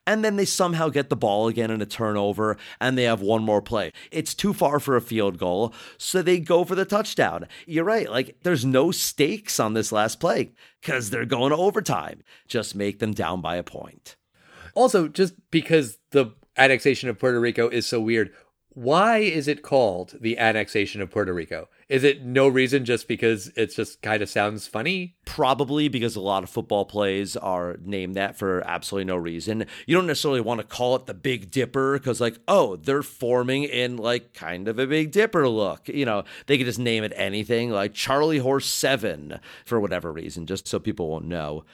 and 0.09 0.25
then 0.25 0.37
they 0.37 0.45
somehow 0.47 0.89
get 0.89 1.11
the 1.11 1.17
ball 1.17 1.49
again 1.49 1.71
in 1.71 1.83
a 1.83 1.87
turnover 1.87 2.57
and 2.81 2.97
they 2.97 3.03
have 3.03 3.21
one 3.21 3.43
more 3.43 3.61
play. 3.61 3.93
It's 4.11 4.33
too 4.33 4.55
far 4.55 4.81
for 4.81 4.97
a 4.97 5.03
field 5.03 5.37
goal, 5.37 5.75
so 5.99 6.23
they 6.23 6.41
go 6.41 6.65
for 6.65 6.75
the 6.75 6.87
touchdown. 6.87 7.47
You're 7.67 7.85
right, 7.85 8.11
like 8.11 8.39
there's 8.43 8.65
no 8.65 8.91
stakes 8.91 9.61
on 9.61 9.75
this 9.75 9.93
last 9.93 10.19
play 10.19 10.53
because 10.81 11.11
they're 11.11 11.27
going 11.27 11.51
to 11.51 11.59
overtime. 11.59 12.23
Just 12.47 12.75
make 12.75 13.01
them 13.01 13.13
down 13.13 13.43
by 13.43 13.57
a 13.57 13.63
point. 13.63 14.17
Also, 14.75 15.09
just 15.09 15.35
because 15.51 15.99
the 16.13 16.33
annexation 16.57 17.11
of 17.11 17.19
Puerto 17.19 17.39
Rico 17.39 17.69
is 17.69 17.85
so 17.85 18.01
weird, 18.01 18.33
why 18.71 19.19
is 19.19 19.47
it 19.47 19.63
called 19.63 20.15
the 20.21 20.39
annexation 20.39 21.03
of 21.03 21.11
Puerto 21.11 21.35
Rico? 21.35 21.69
Is 21.89 22.05
it 22.05 22.23
no 22.23 22.49
reason 22.49 22.85
just 22.85 23.09
because 23.09 23.49
it 23.57 23.75
just 23.75 24.03
kind 24.03 24.23
of 24.23 24.29
sounds 24.29 24.67
funny? 24.67 25.17
Probably 25.25 25.89
because 25.89 26.17
a 26.17 26.21
lot 26.21 26.43
of 26.43 26.51
football 26.51 26.85
plays 26.85 27.35
are 27.35 27.79
named 27.83 28.15
that 28.15 28.37
for 28.37 28.63
absolutely 28.67 29.07
no 29.07 29.17
reason. 29.17 29.65
You 29.87 29.97
don't 29.97 30.07
necessarily 30.07 30.43
want 30.43 30.61
to 30.61 30.67
call 30.67 30.97
it 30.97 31.07
the 31.07 31.15
Big 31.15 31.51
Dipper 31.51 31.99
because, 31.99 32.21
like, 32.21 32.39
oh, 32.47 32.77
they're 32.77 33.03
forming 33.03 33.65
in 33.65 33.97
like 33.97 34.35
kind 34.35 34.69
of 34.69 34.79
a 34.79 34.87
Big 34.87 35.13
Dipper 35.13 35.49
look. 35.49 35.89
You 35.89 36.05
know, 36.05 36.25
they 36.47 36.59
could 36.59 36.67
just 36.67 36.79
name 36.79 37.05
it 37.05 37.13
anything 37.17 37.71
like 37.71 37.95
Charlie 37.95 38.39
Horse 38.39 38.67
7 38.67 39.41
for 39.65 39.81
whatever 39.81 40.13
reason, 40.13 40.45
just 40.45 40.69
so 40.69 40.79
people 40.79 41.09
won't 41.09 41.25
know. 41.25 41.65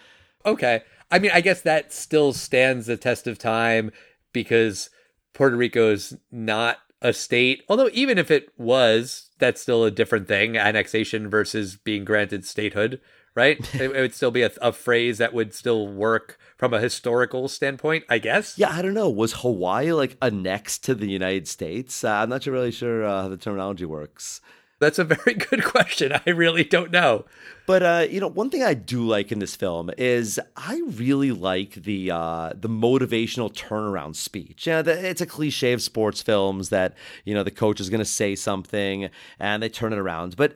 Okay. 0.47 0.83
I 1.11 1.19
mean, 1.19 1.33
I 1.35 1.41
guess 1.41 1.61
that 1.63 1.93
still 1.93 2.33
stands 2.33 2.87
the 2.87 2.97
test 2.97 3.27
of 3.27 3.39
time 3.39 3.91
because 4.33 4.91
Puerto 5.33 5.57
Rico's 5.57 6.17
not 6.31 6.79
a 7.05 7.13
state. 7.13 7.63
Although 7.69 7.91
even 7.93 8.19
if 8.19 8.31
it 8.31 8.49
was, 8.59 9.31
that's 9.39 9.61
still 9.61 9.85
a 9.85 9.91
different 9.91 10.27
thing. 10.27 10.57
Annexation 10.57 11.29
versus 11.29 11.77
being 11.77 12.05
granted 12.05 12.45
statehood, 12.47 13.01
right? 13.37 13.59
it, 13.75 13.95
it, 13.95 14.01
would 14.01 14.15
still 14.15 14.31
be 14.31 14.43
a, 14.43 14.51
a, 14.61 14.73
phrase 14.73 15.19
that 15.19 15.35
would 15.35 15.55
still 15.55 15.87
work 15.87 16.39
from 16.57 16.73
a 16.73 16.81
historical 16.81 17.47
standpoint, 17.47 18.05
I 18.09 18.19
guess. 18.19 18.59
Yeah, 18.59 18.71
I 18.71 18.81
don't 18.81 18.95
know. 18.95 19.11
Was 19.11 19.35
Hawaii 19.35 19.93
like 19.93 20.17
annexed 20.23 20.83
to 20.85 20.95
the 20.95 21.07
United 21.07 21.47
States? 21.47 22.03
Uh, 22.03 22.11
I'm 22.11 22.31
not 22.31 22.47
really 22.47 22.73
sure 22.73 23.05
uh, 23.05 23.23
how 23.23 23.29
the 23.29 23.37
terminology 23.37 23.85
works. 23.85 24.41
That's 24.85 24.99
a 24.99 25.05
very 25.05 25.33
good 25.51 25.65
question. 25.65 26.13
I 26.13 26.31
really 26.31 26.63
don't 26.63 26.91
know. 26.91 27.25
But 27.67 27.83
uh, 27.83 28.07
you 28.11 28.21
know, 28.21 28.29
one 28.29 28.51
thing 28.51 28.63
I 28.63 28.75
do 28.75 29.03
like 29.07 29.33
in 29.33 29.39
this 29.39 29.57
film 29.57 29.91
is 29.97 30.39
I 30.59 30.83
really 30.85 31.33
like 31.33 31.73
the 31.75 32.11
uh, 32.11 32.53
the 32.55 32.69
motivational 32.69 33.51
turnaround 33.51 34.15
speech. 34.15 34.67
Yeah, 34.67 34.79
you 34.79 34.83
know, 34.85 34.93
it's 34.93 35.23
a 35.23 35.27
cliche 35.27 35.73
of 35.73 35.81
sports 35.81 36.21
films 36.21 36.69
that 36.69 36.95
you 37.25 37.33
know 37.33 37.43
the 37.43 37.51
coach 37.51 37.81
is 37.81 37.89
going 37.89 38.01
to 38.01 38.05
say 38.05 38.37
something 38.37 39.09
and 39.39 39.63
they 39.63 39.71
turn 39.71 39.93
it 39.93 39.99
around, 39.99 40.37
but. 40.37 40.55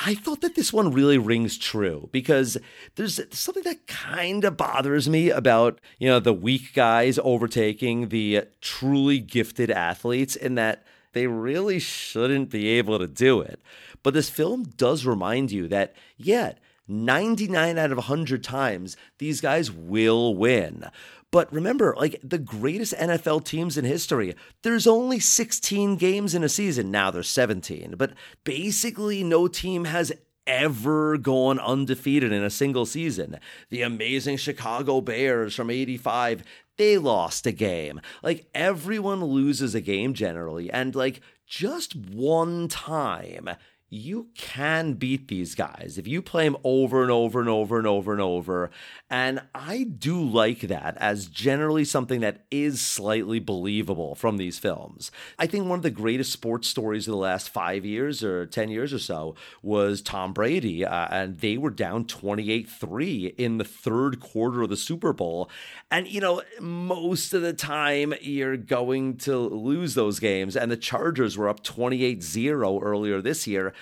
I 0.00 0.14
thought 0.14 0.42
that 0.42 0.54
this 0.54 0.72
one 0.72 0.92
really 0.92 1.18
rings 1.18 1.58
true 1.58 2.08
because 2.12 2.56
there's 2.94 3.18
something 3.36 3.64
that 3.64 3.88
kind 3.88 4.44
of 4.44 4.56
bothers 4.56 5.08
me 5.08 5.30
about, 5.30 5.80
you 5.98 6.06
know, 6.06 6.20
the 6.20 6.32
weak 6.32 6.72
guys 6.72 7.18
overtaking 7.20 8.10
the 8.10 8.44
truly 8.60 9.18
gifted 9.18 9.72
athletes 9.72 10.36
in 10.36 10.54
that 10.54 10.84
they 11.18 11.26
really 11.26 11.80
shouldn't 11.80 12.48
be 12.48 12.68
able 12.68 12.96
to 12.96 13.08
do 13.08 13.40
it. 13.40 13.60
But 14.04 14.14
this 14.14 14.30
film 14.30 14.62
does 14.62 15.04
remind 15.04 15.50
you 15.50 15.66
that, 15.66 15.96
yeah, 16.16 16.52
99 16.86 17.76
out 17.76 17.90
of 17.90 17.98
100 17.98 18.44
times, 18.44 18.96
these 19.18 19.40
guys 19.40 19.68
will 19.68 20.36
win. 20.36 20.84
But 21.32 21.52
remember, 21.52 21.96
like 21.98 22.20
the 22.22 22.38
greatest 22.38 22.94
NFL 22.94 23.44
teams 23.44 23.76
in 23.76 23.84
history, 23.84 24.36
there's 24.62 24.86
only 24.86 25.18
16 25.18 25.96
games 25.96 26.36
in 26.36 26.44
a 26.44 26.48
season. 26.48 26.92
Now 26.92 27.10
there's 27.10 27.28
17. 27.28 27.96
But 27.98 28.12
basically, 28.44 29.24
no 29.24 29.48
team 29.48 29.86
has 29.86 30.12
ever 30.46 31.18
gone 31.18 31.58
undefeated 31.58 32.30
in 32.30 32.44
a 32.44 32.48
single 32.48 32.86
season. 32.86 33.40
The 33.70 33.82
amazing 33.82 34.36
Chicago 34.36 35.00
Bears 35.00 35.56
from 35.56 35.68
85, 35.68 36.44
they 36.78 36.96
lost 36.96 37.46
a 37.46 37.52
game. 37.52 38.00
Like 38.22 38.48
everyone 38.54 39.22
loses 39.22 39.74
a 39.74 39.80
game 39.80 40.14
generally, 40.14 40.70
and 40.70 40.94
like 40.94 41.20
just 41.46 41.94
one 41.94 42.68
time 42.68 43.50
you 43.90 44.28
can 44.34 44.94
beat 44.94 45.28
these 45.28 45.54
guys 45.54 45.96
if 45.96 46.06
you 46.06 46.20
play 46.20 46.44
them 46.44 46.56
over 46.62 47.02
and 47.02 47.10
over 47.10 47.40
and 47.40 47.48
over 47.48 47.78
and 47.78 47.86
over 47.86 48.12
and 48.12 48.20
over. 48.20 48.70
And 49.08 49.40
I 49.54 49.84
do 49.84 50.22
like 50.22 50.60
that 50.60 50.96
as 50.98 51.26
generally 51.26 51.84
something 51.84 52.20
that 52.20 52.44
is 52.50 52.82
slightly 52.82 53.38
believable 53.38 54.14
from 54.14 54.36
these 54.36 54.58
films. 54.58 55.10
I 55.38 55.46
think 55.46 55.66
one 55.66 55.78
of 55.78 55.82
the 55.82 55.90
greatest 55.90 56.32
sports 56.32 56.68
stories 56.68 57.08
of 57.08 57.12
the 57.12 57.18
last 57.18 57.48
five 57.48 57.86
years 57.86 58.22
or 58.22 58.44
10 58.44 58.68
years 58.68 58.92
or 58.92 58.98
so 58.98 59.34
was 59.62 60.02
Tom 60.02 60.34
Brady, 60.34 60.84
uh, 60.84 61.08
and 61.10 61.38
they 61.38 61.56
were 61.56 61.70
down 61.70 62.04
28 62.04 62.68
3 62.68 63.34
in 63.38 63.56
the 63.56 63.64
third 63.64 64.20
quarter 64.20 64.62
of 64.62 64.68
the 64.68 64.76
Super 64.76 65.14
Bowl. 65.14 65.48
And, 65.90 66.06
you 66.06 66.20
know, 66.20 66.42
most 66.60 67.32
of 67.32 67.40
the 67.40 67.54
time 67.54 68.12
you're 68.20 68.58
going 68.58 69.16
to 69.18 69.38
lose 69.38 69.94
those 69.94 70.20
games, 70.20 70.56
and 70.56 70.70
the 70.70 70.76
Chargers 70.76 71.38
were 71.38 71.48
up 71.48 71.62
28 71.62 72.22
0 72.22 72.80
earlier 72.80 73.22
this 73.22 73.46
year. 73.46 73.72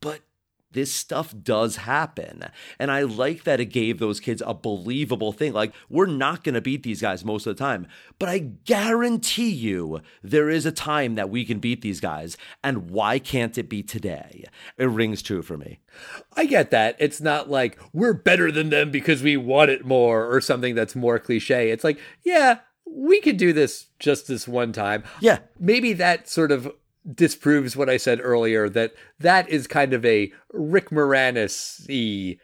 But 0.00 0.20
this 0.74 0.92
stuff 0.92 1.34
does 1.42 1.76
happen. 1.76 2.44
And 2.78 2.90
I 2.90 3.02
like 3.02 3.44
that 3.44 3.60
it 3.60 3.66
gave 3.66 3.98
those 3.98 4.20
kids 4.20 4.42
a 4.44 4.52
believable 4.52 5.32
thing. 5.32 5.52
Like, 5.52 5.72
we're 5.88 6.06
not 6.06 6.44
going 6.44 6.56
to 6.56 6.60
beat 6.60 6.82
these 6.82 7.00
guys 7.00 7.24
most 7.24 7.46
of 7.46 7.56
the 7.56 7.64
time, 7.64 7.86
but 8.18 8.28
I 8.28 8.38
guarantee 8.38 9.50
you 9.50 10.00
there 10.22 10.50
is 10.50 10.66
a 10.66 10.72
time 10.72 11.14
that 11.14 11.30
we 11.30 11.44
can 11.44 11.60
beat 11.60 11.80
these 11.80 12.00
guys. 12.00 12.36
And 12.62 12.90
why 12.90 13.18
can't 13.18 13.56
it 13.56 13.68
be 13.68 13.82
today? 13.82 14.44
It 14.76 14.86
rings 14.86 15.22
true 15.22 15.42
for 15.42 15.56
me. 15.56 15.80
I 16.36 16.44
get 16.44 16.70
that. 16.72 16.96
It's 16.98 17.20
not 17.20 17.48
like 17.48 17.78
we're 17.92 18.12
better 18.12 18.52
than 18.52 18.70
them 18.70 18.90
because 18.90 19.22
we 19.22 19.36
want 19.36 19.70
it 19.70 19.86
more 19.86 20.26
or 20.30 20.40
something 20.40 20.74
that's 20.74 20.96
more 20.96 21.18
cliche. 21.18 21.70
It's 21.70 21.84
like, 21.84 21.98
yeah, 22.24 22.58
we 22.84 23.20
could 23.20 23.36
do 23.36 23.52
this 23.52 23.86
just 23.98 24.28
this 24.28 24.46
one 24.46 24.72
time. 24.72 25.04
Yeah. 25.20 25.38
Maybe 25.58 25.92
that 25.94 26.28
sort 26.28 26.52
of 26.52 26.70
disproves 27.12 27.76
what 27.76 27.90
I 27.90 27.96
said 27.96 28.20
earlier 28.22 28.68
that 28.70 28.94
that 29.18 29.48
is 29.48 29.66
kind 29.66 29.92
of 29.92 30.04
a 30.04 30.32
Rick 30.52 30.90
Moranis 30.90 31.84
y 31.88 32.38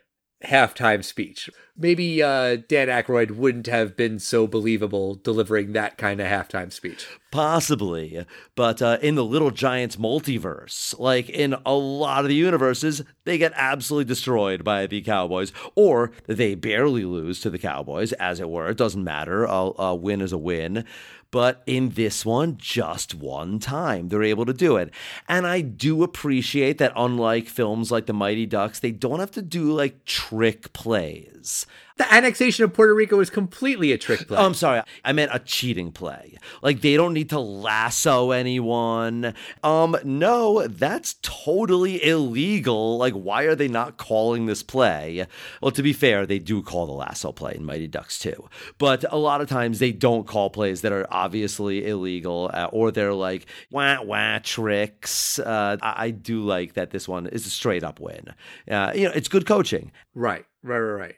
halftime 0.44 1.04
speech. 1.04 1.50
Maybe 1.76 2.22
uh, 2.22 2.56
Dan 2.68 2.88
Aykroyd 2.88 3.32
wouldn't 3.32 3.66
have 3.66 3.96
been 3.96 4.18
so 4.18 4.46
believable 4.46 5.14
delivering 5.14 5.72
that 5.72 5.98
kind 5.98 6.20
of 6.20 6.26
halftime 6.26 6.72
speech. 6.72 7.06
Possibly, 7.30 8.26
but 8.54 8.82
uh, 8.82 8.98
in 9.02 9.14
the 9.14 9.24
Little 9.24 9.50
Giants 9.50 9.96
multiverse, 9.96 10.98
like 10.98 11.28
in 11.28 11.54
a 11.64 11.74
lot 11.74 12.24
of 12.24 12.28
the 12.28 12.34
universes, 12.34 13.02
they 13.24 13.38
get 13.38 13.52
absolutely 13.54 14.06
destroyed 14.06 14.64
by 14.64 14.86
the 14.86 15.00
Cowboys, 15.02 15.52
or 15.74 16.12
they 16.26 16.54
barely 16.54 17.04
lose 17.04 17.40
to 17.40 17.50
the 17.50 17.58
Cowboys, 17.58 18.12
as 18.14 18.40
it 18.40 18.50
were. 18.50 18.68
It 18.68 18.76
doesn't 18.76 19.04
matter. 19.04 19.44
A, 19.44 19.70
a 19.78 19.94
win 19.94 20.20
is 20.20 20.32
a 20.32 20.38
win. 20.38 20.84
But 21.30 21.62
in 21.66 21.90
this 21.90 22.26
one, 22.26 22.56
just 22.58 23.14
one 23.14 23.60
time, 23.60 24.08
they're 24.08 24.22
able 24.22 24.46
to 24.46 24.52
do 24.52 24.76
it. 24.76 24.92
And 25.28 25.46
I 25.46 25.60
do 25.60 26.02
appreciate 26.02 26.78
that, 26.78 26.92
unlike 26.96 27.46
films 27.46 27.92
like 27.92 28.06
The 28.06 28.12
Mighty 28.12 28.46
Ducks, 28.46 28.80
they 28.80 28.90
don't 28.90 29.20
have 29.20 29.30
to 29.32 29.42
do 29.42 29.72
like 29.72 30.04
trick 30.04 30.72
plays. 30.72 31.66
The 32.00 32.10
annexation 32.14 32.64
of 32.64 32.72
Puerto 32.72 32.94
Rico 32.94 33.20
is 33.20 33.28
completely 33.28 33.92
a 33.92 33.98
trick 33.98 34.26
play. 34.26 34.38
Oh, 34.38 34.46
I'm 34.46 34.54
sorry. 34.54 34.80
I 35.04 35.12
meant 35.12 35.32
a 35.34 35.38
cheating 35.38 35.92
play. 35.92 36.38
Like 36.62 36.80
they 36.80 36.96
don't 36.96 37.12
need 37.12 37.28
to 37.28 37.38
lasso 37.38 38.30
anyone. 38.30 39.34
Um, 39.62 39.94
no, 40.02 40.66
that's 40.66 41.16
totally 41.20 42.02
illegal. 42.02 42.96
Like, 42.96 43.12
why 43.12 43.42
are 43.42 43.54
they 43.54 43.68
not 43.68 43.98
calling 43.98 44.46
this 44.46 44.62
play? 44.62 45.26
Well, 45.60 45.72
to 45.72 45.82
be 45.82 45.92
fair, 45.92 46.24
they 46.24 46.38
do 46.38 46.62
call 46.62 46.86
the 46.86 46.92
lasso 46.92 47.32
play 47.32 47.52
in 47.54 47.66
Mighty 47.66 47.86
Ducks 47.86 48.18
too. 48.18 48.48
But 48.78 49.04
a 49.12 49.18
lot 49.18 49.42
of 49.42 49.50
times 49.50 49.78
they 49.78 49.92
don't 49.92 50.26
call 50.26 50.48
plays 50.48 50.80
that 50.80 50.92
are 50.92 51.06
obviously 51.10 51.86
illegal 51.86 52.50
uh, 52.54 52.70
or 52.72 52.90
they're 52.92 53.12
like 53.12 53.44
wah 53.70 54.00
wah 54.00 54.38
tricks. 54.42 55.38
Uh, 55.38 55.76
I, 55.82 56.06
I, 56.06 56.10
do 56.12 56.40
like 56.40 56.72
that 56.74 56.92
this 56.92 57.06
one 57.06 57.26
is 57.26 57.44
a 57.44 57.50
straight 57.50 57.84
up 57.84 58.00
win. 58.00 58.32
Uh, 58.70 58.92
you 58.94 59.04
know, 59.04 59.12
it's 59.14 59.28
good 59.28 59.44
coaching. 59.44 59.92
Right, 60.14 60.46
right, 60.62 60.78
right, 60.78 60.98
right. 60.98 61.16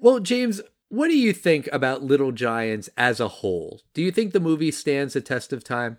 Well, 0.00 0.18
James, 0.20 0.60
What 0.88 1.06
do 1.06 1.16
you 1.16 1.32
think 1.32 1.68
about 1.70 2.02
Little 2.02 2.32
Giants 2.32 2.88
as 2.96 3.20
a 3.20 3.28
whole? 3.28 3.80
Do 3.94 4.02
you 4.02 4.10
think 4.10 4.32
the 4.32 4.40
movie 4.40 4.72
stands 4.72 5.14
the 5.14 5.20
test 5.20 5.52
of 5.52 5.62
time? 5.62 5.98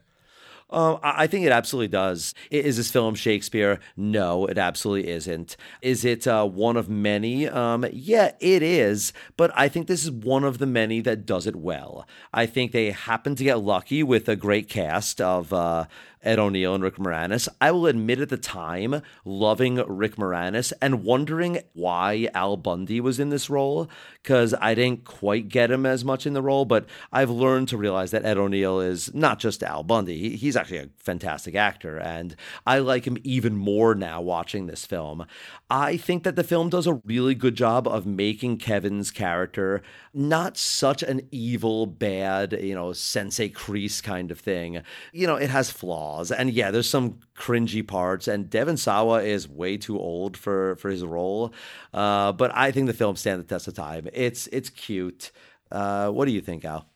Um, 0.70 1.00
I 1.04 1.28
think 1.28 1.46
it 1.46 1.52
absolutely 1.52 1.90
does. 1.90 2.34
Is 2.50 2.78
this 2.78 2.92
film 2.92 3.16
Shakespeare? 3.16 3.80
No, 3.96 4.46
it 4.48 4.58
absolutely 4.58 5.10
isn't. 5.12 5.56
Is 5.82 6.04
it 6.04 6.28
uh, 6.28 6.46
one 6.46 6.76
of 6.78 6.90
many? 6.90 7.48
Um, 7.48 7.86
yeah, 7.92 8.34
it 8.40 8.64
is. 8.64 9.14
But 9.38 9.52
I 9.54 9.70
think 9.70 9.88
this 9.88 10.04
is 10.04 10.12
one 10.12 10.44
of 10.44 10.58
the 10.58 10.66
many 10.66 11.00
that 11.02 11.26
does 11.26 11.46
it 11.48 11.56
well. 11.56 12.06
I 12.34 12.46
think 12.46 12.72
they 12.72 12.92
happen 12.92 13.36
to 13.36 13.44
get 13.44 13.60
lucky 13.60 14.02
with 14.04 14.28
a 14.28 14.36
great 14.36 14.68
cast 14.68 15.22
of. 15.22 15.54
Uh, 15.54 15.86
Ed 16.24 16.40
O'Neill 16.40 16.76
and 16.76 16.84
Rick 16.84 16.98
Moranis. 16.98 17.48
I 17.60 17.72
will 17.72 17.88
admit 17.88 18.20
at 18.20 18.30
the 18.30 18.38
time, 18.38 19.02
loving 19.26 19.76
Rick 19.76 20.18
Moranis 20.18 20.72
and 20.82 21.04
wondering 21.04 21.60
why 21.74 22.30
Al 22.36 22.58
Bundy 22.58 23.02
was 23.02 23.20
in 23.20 23.30
this 23.30 23.50
role, 23.50 23.90
because 24.22 24.54
I 24.62 24.76
didn't 24.76 25.04
quite 25.04 25.50
get 25.50 25.72
him 25.72 25.86
as 25.86 26.06
much 26.06 26.28
in 26.28 26.34
the 26.34 26.42
role, 26.42 26.66
but 26.66 26.86
I've 27.12 27.30
learned 27.30 27.70
to 27.70 27.78
realize 27.78 28.12
that 28.12 28.26
Ed 28.26 28.38
O'Neill 28.38 28.80
is 28.80 29.14
not 29.16 29.40
just 29.40 29.64
Al 29.64 29.84
Bundy. 29.84 30.36
He's 30.36 30.56
actually 30.56 30.78
a 30.78 30.90
fantastic 30.98 31.56
actor, 31.56 31.98
and 31.98 32.36
I 32.68 32.80
like 32.80 33.06
him 33.06 33.18
even 33.24 33.56
more 33.58 33.96
now 33.96 34.22
watching 34.22 34.68
this 34.68 34.86
film. 34.86 35.26
I 35.70 35.98
think 35.98 36.24
that 36.24 36.36
the 36.36 36.44
film 36.44 36.70
does 36.70 36.86
a 36.86 37.02
really 37.06 37.34
good 37.34 37.56
job 37.56 37.88
of 37.88 38.06
making 38.06 38.58
Kevin's 38.58 39.10
character 39.10 39.82
not 40.14 40.58
such 40.58 41.02
an 41.02 41.22
evil, 41.32 41.86
bad, 41.86 42.54
you 42.62 42.76
know, 42.76 42.92
Sensei 42.94 43.50
Kreese 43.50 44.04
kind 44.04 44.30
of 44.30 44.40
thing. 44.40 44.82
You 45.14 45.26
know, 45.26 45.38
it 45.38 45.50
has 45.50 45.72
flaws 45.72 46.11
And 46.32 46.52
yeah, 46.52 46.72
there's 46.72 46.90
some 46.90 47.20
cringy 47.36 47.86
parts, 47.86 48.28
and 48.28 48.50
Devon 48.50 48.78
Sawa 48.78 49.24
is 49.24 49.48
way 49.48 49.78
too 49.78 49.98
old 50.00 50.38
for 50.38 50.76
for 50.76 50.90
his 50.90 51.04
role. 51.04 51.54
Uh, 51.94 52.32
but 52.32 52.52
I 52.56 52.72
think 52.72 52.88
the 52.88 52.94
film 52.94 53.16
stands 53.16 53.46
the 53.46 53.50
test 53.50 53.68
of 53.68 53.74
time. 53.74 54.08
It's 54.14 54.48
it's 54.48 54.70
cute. 54.70 55.32
Uh, 55.72 56.10
what 56.10 56.26
do 56.26 56.32
you 56.32 56.42
think, 56.42 56.66
Al? 56.66 56.88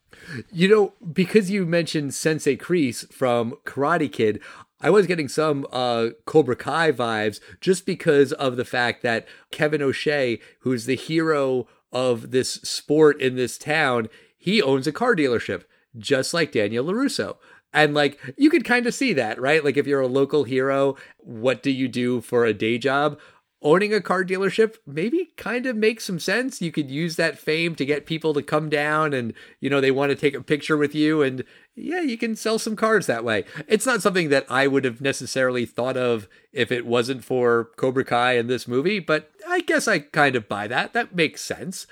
You 0.51 0.68
know, 0.68 0.93
because 1.11 1.51
you 1.51 1.66
mentioned 1.66 2.13
Sensei 2.13 2.55
Kreese 2.55 3.11
from 3.11 3.55
Karate 3.66 4.11
Kid, 4.11 4.41
I 4.82 4.89
was 4.89 5.07
getting 5.07 5.28
some 5.28 5.66
uh, 5.72 6.09
Cobra 6.26 6.55
Kai 6.55 6.91
vibes 6.91 7.39
just 7.61 7.86
because 7.86 8.32
of 8.34 8.55
the 8.55 8.66
fact 8.66 9.03
that 9.03 9.28
Kevin 9.51 9.82
O'Shea, 9.82 10.39
who's 10.59 10.86
the 10.86 10.95
hero 10.95 11.68
of 11.91 12.32
this 12.32 12.53
sport 12.53 13.22
in 13.22 13.36
this 13.36 13.57
town, 13.57 14.09
he 14.38 14.61
owns 14.61 14.86
a 14.88 14.91
car 14.91 15.16
dealership, 15.16 15.63
just 15.97 16.34
like 16.34 16.51
Daniel 16.51 16.86
LaRusso. 16.86 17.38
And 17.76 17.93
like 17.93 18.19
you 18.38 18.49
could 18.49 18.63
kind 18.63 18.88
of 18.88 18.93
see 18.95 19.13
that, 19.13 19.39
right? 19.39 19.63
Like 19.63 19.78
if 19.78 19.86
you're 19.86 20.01
a 20.01 20.07
local 20.07 20.45
hero, 20.45 20.95
what 21.17 21.61
do 21.61 21.69
you 21.69 21.88
do 21.88 22.21
for 22.21 22.45
a 22.45 22.53
day 22.53 22.78
job? 22.78 23.19
Owning 23.61 23.93
a 23.93 24.01
car 24.01 24.23
dealership 24.23 24.76
maybe 24.86 25.32
kind 25.38 25.65
of 25.65 25.76
makes 25.76 26.05
some 26.05 26.19
sense. 26.19 26.61
You 26.61 26.71
could 26.71 26.91
use 26.91 27.15
that 27.15 27.39
fame 27.39 27.76
to 27.76 27.86
get 27.86 28.05
people 28.05 28.34
to 28.36 28.43
come 28.43 28.69
down 28.69 29.11
and, 29.11 29.34
you 29.59 29.69
know, 29.69 29.82
they 29.82 29.91
want 29.91 30.11
to 30.11 30.15
take 30.15 30.36
a 30.36 30.41
picture 30.41 30.78
with 30.78 30.93
you. 30.93 31.23
And 31.23 31.43
yeah, 31.73 32.01
you 32.01 32.17
can 32.17 32.36
sell 32.36 32.59
some 32.59 32.76
cars 32.76 33.07
that 33.07 33.23
way. 33.23 33.43
It's 33.67 33.86
not 33.86 34.03
something 34.03 34.30
that 34.30 34.45
I 34.49 34.67
would 34.67 34.86
have 34.86 35.01
necessarily 35.01 35.65
thought 35.65 35.97
of 35.97 36.30
if 36.53 36.71
it 36.71 36.86
wasn't 36.86 37.23
for 37.23 37.71
Cobra 37.76 38.05
Kai 38.05 38.34
in 38.34 38.47
this 38.47 38.67
movie, 38.67 38.99
but 38.99 39.32
I 39.47 39.61
guess 39.61 39.88
I 39.88 39.99
kind 39.99 40.36
of 40.36 40.47
buy 40.47 40.67
that. 40.67 40.93
That 40.93 41.15
makes 41.15 41.41
sense. 41.41 41.88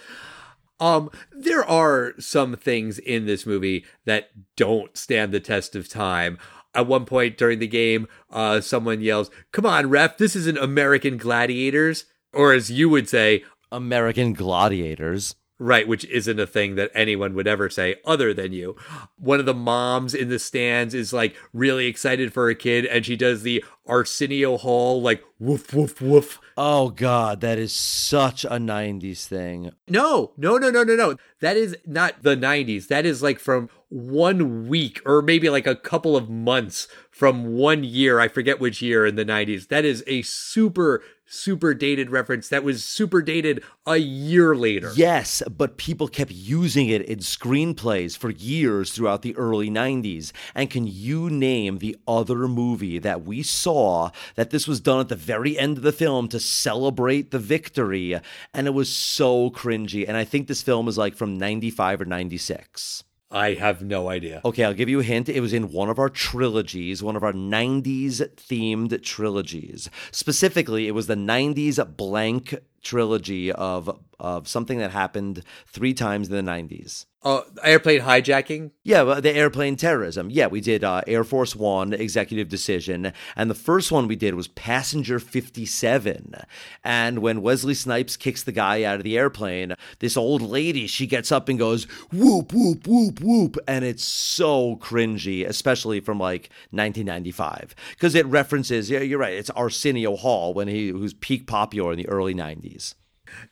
Um, 0.79 1.09
there 1.31 1.63
are 1.63 2.13
some 2.19 2.55
things 2.55 2.99
in 2.99 3.25
this 3.25 3.45
movie 3.45 3.85
that 4.05 4.29
don't 4.55 4.95
stand 4.97 5.31
the 5.31 5.39
test 5.39 5.75
of 5.75 5.87
time. 5.87 6.37
At 6.75 6.87
one 6.87 7.05
point 7.05 7.37
during 7.37 7.59
the 7.59 7.67
game, 7.67 8.07
uh, 8.31 8.59
someone 8.61 9.01
yells, 9.01 9.29
Come 9.51 9.65
on, 9.65 9.89
ref, 9.89 10.17
this 10.17 10.35
isn't 10.35 10.57
American 10.57 11.17
Gladiators. 11.17 12.05
Or 12.33 12.51
as 12.51 12.71
you 12.71 12.89
would 12.89 13.07
say, 13.07 13.43
American 13.71 14.33
Gladiators. 14.33 15.35
Right, 15.63 15.87
which 15.87 16.03
isn't 16.05 16.41
a 16.41 16.45
thing 16.45 16.75
that 16.75 16.91
anyone 16.93 17.33
would 17.35 17.47
ever 17.47 17.69
say 17.69 17.95
other 18.03 18.33
than 18.33 18.51
you. 18.51 18.75
One 19.17 19.39
of 19.39 19.45
the 19.45 19.53
moms 19.53 20.13
in 20.13 20.27
the 20.27 20.37
stands 20.37 20.93
is 20.93 21.13
like 21.13 21.37
really 21.53 21.85
excited 21.85 22.33
for 22.33 22.49
a 22.49 22.55
kid 22.55 22.85
and 22.85 23.05
she 23.05 23.15
does 23.15 23.43
the 23.43 23.63
Arsenio 23.87 24.57
Hall, 24.57 25.01
like 25.01 25.23
woof, 25.39 25.73
woof, 25.73 26.01
woof. 26.01 26.41
Oh, 26.57 26.89
God, 26.89 27.39
that 27.39 27.57
is 27.57 27.73
such 27.73 28.43
a 28.43 28.57
90s 28.59 29.25
thing. 29.25 29.71
No, 29.87 30.33
no, 30.35 30.57
no, 30.57 30.69
no, 30.69 30.83
no, 30.83 30.97
no. 30.97 31.15
That 31.39 31.55
is 31.55 31.77
not 31.85 32.23
the 32.23 32.35
90s. 32.35 32.89
That 32.89 33.05
is 33.05 33.23
like 33.23 33.39
from 33.39 33.69
one 33.87 34.67
week 34.67 35.01
or 35.05 35.21
maybe 35.21 35.49
like 35.49 35.67
a 35.67 35.77
couple 35.77 36.17
of 36.17 36.29
months 36.29 36.89
from 37.09 37.55
one 37.55 37.85
year. 37.85 38.19
I 38.19 38.27
forget 38.27 38.59
which 38.59 38.81
year 38.81 39.05
in 39.05 39.15
the 39.15 39.23
90s. 39.23 39.69
That 39.69 39.85
is 39.85 40.03
a 40.07 40.23
super 40.23 41.01
super 41.33 41.73
dated 41.73 42.09
reference 42.09 42.47
that 42.49 42.63
was 42.63 42.83
super 42.83 43.21
dated 43.21 43.63
a 43.85 43.97
year 43.97 44.55
later. 44.55 44.91
Yes, 44.95 45.41
but 45.49 45.77
people 45.77 46.07
kept 46.07 46.31
using 46.31 46.89
it 46.89 47.01
in 47.01 47.19
screenplays 47.19 48.17
for 48.17 48.29
years 48.29 48.91
throughout 48.91 49.23
the 49.23 49.35
early 49.35 49.69
90s. 49.69 50.31
And 50.53 50.69
can 50.69 50.85
you 50.87 51.29
name 51.29 51.79
the 51.79 51.97
other 52.07 52.47
movie 52.47 52.99
that 52.99 53.23
we 53.23 53.41
saw 53.43 54.11
that 54.35 54.51
this 54.51 54.67
was 54.67 54.79
done 54.79 54.99
at 54.99 55.09
the 55.09 55.15
very 55.15 55.57
end 55.57 55.77
of 55.77 55.83
the 55.83 55.91
film 55.91 56.27
to 56.29 56.39
celebrate 56.39 57.31
the 57.31 57.39
victory? 57.39 58.19
And 58.53 58.67
it 58.67 58.73
was 58.73 58.93
so 58.93 59.49
cringy. 59.49 60.07
And 60.07 60.15
I 60.15 60.23
think 60.23 60.47
this 60.47 60.61
film 60.61 60.87
is 60.87 60.97
like 60.97 61.15
from 61.15 61.37
95 61.37 62.01
or 62.01 62.05
96. 62.05 63.03
I 63.33 63.55
have 63.55 63.81
no 63.81 64.09
idea. 64.09 64.41
Okay, 64.45 64.63
I'll 64.63 64.75
give 64.75 64.89
you 64.89 64.99
a 64.99 65.03
hint. 65.03 65.27
It 65.27 65.41
was 65.41 65.53
in 65.53 65.71
one 65.71 65.89
of 65.89 65.97
our 65.97 66.09
trilogies, 66.09 67.01
one 67.01 67.15
of 67.15 67.23
our 67.23 67.33
90s 67.33 68.21
themed 68.35 69.01
trilogies. 69.01 69.89
Specifically, 70.11 70.87
it 70.87 70.91
was 70.91 71.07
the 71.07 71.15
90s 71.15 71.97
blank 71.97 72.53
trilogy 72.83 73.51
of 73.51 73.99
of 74.19 74.47
something 74.47 74.77
that 74.79 74.91
happened 74.91 75.43
three 75.67 75.93
times 75.93 76.29
in 76.29 76.45
the 76.45 76.51
90s. 76.51 77.05
Uh, 77.23 77.41
airplane 77.63 78.01
hijacking? 78.01 78.71
Yeah, 78.83 79.03
the 79.21 79.33
airplane 79.33 79.77
terrorism. 79.77 80.29
Yeah, 80.29 80.47
we 80.47 80.59
did 80.59 80.83
uh, 80.83 81.01
Air 81.07 81.23
Force 81.23 81.55
One, 81.55 81.93
Executive 81.93 82.49
Decision. 82.49 83.13
And 83.37 83.49
the 83.49 83.55
first 83.55 83.93
one 83.93 84.09
we 84.09 84.17
did 84.17 84.35
was 84.35 84.49
Passenger 84.49 85.19
57. 85.19 86.35
And 86.83 87.19
when 87.19 87.41
Wesley 87.41 87.75
Snipes 87.75 88.17
kicks 88.17 88.43
the 88.43 88.51
guy 88.51 88.83
out 88.83 88.97
of 88.97 89.03
the 89.03 89.17
airplane, 89.17 89.75
this 89.99 90.17
old 90.17 90.41
lady, 90.41 90.85
she 90.85 91.07
gets 91.07 91.31
up 91.31 91.47
and 91.47 91.57
goes, 91.57 91.85
whoop, 92.11 92.51
whoop, 92.51 92.85
whoop, 92.85 93.21
whoop. 93.21 93.57
And 93.69 93.85
it's 93.85 94.03
so 94.03 94.75
cringy, 94.75 95.47
especially 95.47 96.01
from 96.01 96.19
like 96.19 96.49
1995. 96.71 97.73
Because 97.91 98.15
it 98.15 98.25
references, 98.25 98.89
yeah, 98.89 98.99
you're 98.99 99.19
right, 99.19 99.33
it's 99.33 99.49
Arsenio 99.51 100.17
Hall 100.17 100.53
when 100.53 100.67
he 100.67 100.91
was 100.91 101.13
peak 101.13 101.47
popular 101.47 101.93
in 101.93 101.97
the 101.97 102.09
early 102.09 102.35
90s. 102.35 102.72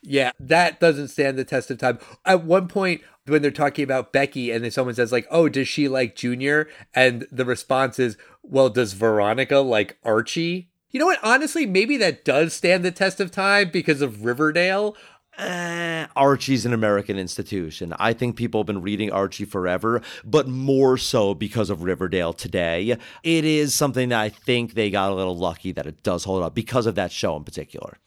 Yeah, 0.02 0.32
that 0.40 0.80
doesn't 0.80 1.10
stand 1.10 1.38
the 1.38 1.46
test 1.46 1.72
of 1.72 1.78
time. 1.78 2.00
At 2.26 2.44
one 2.44 2.68
point, 2.68 3.02
when 3.26 3.42
they're 3.42 3.52
talking 3.52 3.84
about 3.84 4.12
Becky, 4.12 4.52
and 4.52 4.64
then 4.64 4.72
someone 4.72 4.96
says, 4.96 5.12
like, 5.12 5.28
oh, 5.32 5.50
does 5.50 5.68
she 5.68 5.88
like 5.88 6.16
Junior? 6.16 6.68
And 6.94 7.28
the 7.32 7.46
response 7.46 8.00
is, 8.00 8.18
well, 8.44 8.70
does 8.70 8.94
Veronica 8.94 9.60
like 9.60 9.98
Archie? 10.04 10.70
You 10.90 11.00
know 11.00 11.06
what? 11.06 11.20
Honestly, 11.24 11.66
maybe 11.66 11.98
that 11.98 12.26
does 12.26 12.54
stand 12.54 12.84
the 12.84 12.92
test 12.92 13.20
of 13.20 13.32
time 13.32 13.70
because 13.72 14.02
of 14.02 14.26
Riverdale. 14.26 14.96
Eh, 15.38 16.08
Archie's 16.16 16.66
an 16.66 16.74
American 16.74 17.18
institution. 17.18 17.94
I 17.98 18.12
think 18.12 18.36
people 18.36 18.60
have 18.60 18.68
been 18.68 18.82
reading 18.82 19.12
Archie 19.12 19.46
forever, 19.46 20.02
but 20.26 20.50
more 20.50 20.98
so 20.98 21.34
because 21.34 21.70
of 21.70 21.84
Riverdale 21.84 22.34
today. 22.34 22.98
It 23.24 23.46
is 23.46 23.74
something 23.74 24.10
that 24.10 24.20
I 24.20 24.28
think 24.28 24.74
they 24.74 24.90
got 24.90 25.12
a 25.12 25.16
little 25.16 25.38
lucky 25.38 25.72
that 25.72 25.88
it 25.88 26.04
does 26.04 26.26
hold 26.26 26.44
up 26.44 26.54
because 26.54 26.86
of 26.86 26.96
that 26.96 27.14
show 27.14 27.38
in 27.38 27.46
particular. 27.46 27.98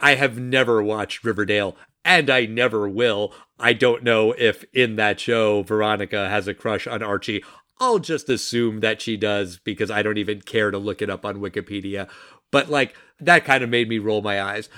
I 0.00 0.14
have 0.14 0.38
never 0.38 0.82
watched 0.82 1.24
Riverdale 1.24 1.76
and 2.04 2.28
I 2.28 2.46
never 2.46 2.88
will. 2.88 3.32
I 3.58 3.72
don't 3.72 4.02
know 4.02 4.32
if 4.32 4.64
in 4.72 4.96
that 4.96 5.20
show 5.20 5.62
Veronica 5.62 6.28
has 6.28 6.46
a 6.46 6.54
crush 6.54 6.86
on 6.86 7.02
Archie. 7.02 7.42
I'll 7.80 7.98
just 7.98 8.28
assume 8.28 8.80
that 8.80 9.00
she 9.00 9.16
does 9.16 9.58
because 9.58 9.90
I 9.90 10.02
don't 10.02 10.18
even 10.18 10.40
care 10.40 10.70
to 10.70 10.78
look 10.78 11.02
it 11.02 11.10
up 11.10 11.24
on 11.24 11.40
Wikipedia. 11.40 12.08
But 12.50 12.70
like 12.70 12.94
that 13.20 13.44
kind 13.44 13.64
of 13.64 13.70
made 13.70 13.88
me 13.88 13.98
roll 13.98 14.22
my 14.22 14.40
eyes. 14.40 14.68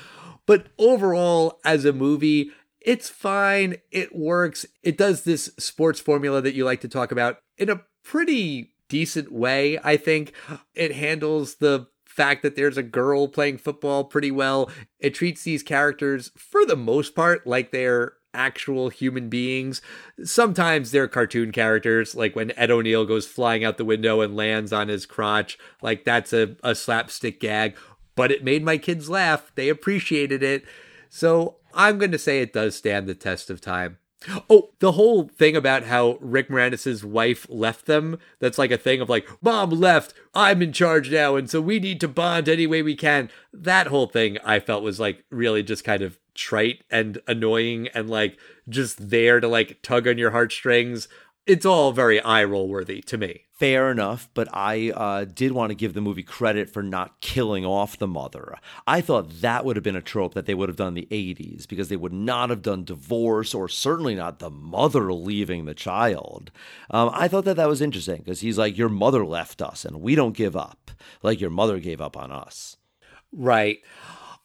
But 0.47 0.67
overall, 0.79 1.59
as 1.65 1.85
a 1.85 1.93
movie, 1.93 2.51
it's 2.81 3.09
fine. 3.09 3.77
It 3.91 4.15
works. 4.15 4.65
It 4.83 4.97
does 4.97 5.25
this 5.25 5.51
sports 5.59 6.01
formula 6.01 6.41
that 6.41 6.55
you 6.55 6.65
like 6.65 6.81
to 6.83 6.89
talk 6.89 7.11
about 7.11 7.39
in 7.59 7.69
a 7.69 7.83
pretty 8.05 8.73
decent 8.89 9.33
way, 9.33 9.79
I 9.83 9.97
think. 9.97 10.33
It 10.75 10.93
handles 10.93 11.57
the 11.57 11.89
fact 12.17 12.43
that 12.43 12.57
there's 12.57 12.79
a 12.79 12.83
girl 12.83 13.29
playing 13.29 13.59
football 13.59 14.05
pretty 14.05 14.31
well. 14.31 14.71
It 14.99 15.15
treats 15.15 15.43
these 15.43 15.63
characters, 15.63 16.33
for 16.37 16.65
the 16.65 16.77
most 16.77 17.15
part, 17.15 17.47
like 17.47 17.71
they're 17.71 18.15
actual 18.33 18.89
human 18.89 19.29
beings. 19.29 19.83
Sometimes 20.25 20.91
they're 20.91 21.09
cartoon 21.09 21.53
characters, 21.53 22.15
like 22.15 22.35
when 22.35 22.53
Ed 22.57 22.71
O'Neill 22.71 23.05
goes 23.05 23.27
flying 23.27 23.65
out 23.65 23.77
the 23.77 23.85
window 23.85 24.21
and 24.21 24.35
lands 24.35 24.73
on 24.73 24.89
his 24.89 25.07
crotch. 25.07 25.59
Like 25.83 26.05
that's 26.05 26.33
a, 26.33 26.57
a 26.63 26.75
slapstick 26.75 27.41
gag. 27.41 27.77
But 28.15 28.33
it 28.33 28.45
made 28.45 28.65
my 28.65 28.79
kids 28.79 29.11
laugh. 29.11 29.53
They 29.55 29.69
appreciated 29.69 30.43
it. 30.43 30.65
So 31.11 31.57
I'm 31.75 31.99
going 31.99 32.13
to 32.13 32.19
say 32.19 32.41
it 32.41 32.53
does 32.53 32.75
stand 32.75 33.07
the 33.07 33.15
test 33.15 33.51
of 33.51 33.61
time. 33.61 33.99
Oh, 34.51 34.71
the 34.79 34.93
whole 34.93 35.29
thing 35.29 35.57
about 35.57 35.85
how 35.85 36.19
Rick 36.21 36.49
Moranis' 36.49 37.05
wife 37.05 37.47
left 37.49 37.87
them, 37.87 38.19
that's 38.41 38.59
like 38.59 38.71
a 38.71 38.79
thing 38.79 39.01
of 39.01 39.09
like, 39.09 39.29
mom 39.43 39.71
left, 39.71 40.15
I'm 40.35 40.63
in 40.63 40.73
charge 40.73 41.11
now, 41.11 41.37
and 41.37 41.49
so 41.49 41.61
we 41.61 41.79
need 41.79 42.01
to 42.01 42.09
bond 42.09 42.49
any 42.49 42.67
way 42.67 42.83
we 42.83 42.97
can. 42.97 43.31
That 43.53 43.87
whole 43.89 44.07
thing 44.07 44.39
I 44.45 44.61
felt 44.61 44.83
was 44.83 45.01
like 45.01 45.25
really 45.31 45.63
just 45.63 45.85
kind 45.85 46.03
of 46.03 46.19
trite 46.35 46.85
and 46.91 47.19
annoying 47.27 47.89
and 47.95 48.11
like 48.11 48.39
just 48.69 49.11
there 49.11 49.41
to 49.41 49.49
like 49.49 49.81
tug 49.83 50.07
on 50.07 50.19
your 50.19 50.31
heartstrings. 50.31 51.09
It's 51.47 51.65
all 51.65 51.93
very 51.93 52.21
eye 52.21 52.43
roll 52.43 52.67
worthy 52.67 53.01
to 53.03 53.17
me. 53.17 53.43
Fair 53.53 53.91
enough, 53.93 54.29
but 54.35 54.49
I 54.53 54.91
uh, 54.91 55.25
did 55.25 55.53
want 55.53 55.71
to 55.71 55.77
give 55.77 55.95
the 55.95 56.01
movie 56.01 56.25
credit 56.25 56.69
for 56.69 56.83
not 56.83 57.21
killing 57.21 57.65
off 57.65 57.97
the 57.97 58.09
mother. 58.09 58.57
I 58.85 59.01
thought 59.01 59.41
that 59.43 59.65
would 59.65 59.77
have 59.77 59.85
been 59.85 59.95
a 59.95 60.03
trope 60.03 60.35
that 60.35 60.47
they 60.47 60.55
would 60.55 60.69
have 60.69 60.77
done 60.77 60.89
in 60.89 60.95
the 60.95 61.09
80s 61.09 61.69
because 61.69 61.89
they 61.89 61.97
would 61.97 62.13
not 62.13 62.51
have 62.51 62.63
done 62.63 62.83
divorce 62.83 63.55
or 63.55 63.69
certainly 63.69 64.17
not 64.17 64.41
the 64.41 64.51
mother 64.51 65.13
leaving 65.13 65.65
the 65.65 65.75
child. 65.75 66.51
Um, 66.91 67.11
I 67.15 67.29
thought 67.29 67.45
that 67.45 67.57
that 67.57 67.69
was 67.69 67.81
interesting 67.81 68.19
because 68.19 68.41
he's 68.41 68.59
like, 68.59 68.77
Your 68.77 68.89
mother 68.89 69.25
left 69.25 69.63
us 69.63 69.85
and 69.85 70.03
we 70.03 70.17
don't 70.17 70.37
give 70.37 70.57
up 70.57 70.91
like 71.23 71.41
your 71.41 71.51
mother 71.51 71.79
gave 71.79 72.01
up 72.01 72.17
on 72.17 72.33
us. 72.33 72.77
Right. 73.33 73.79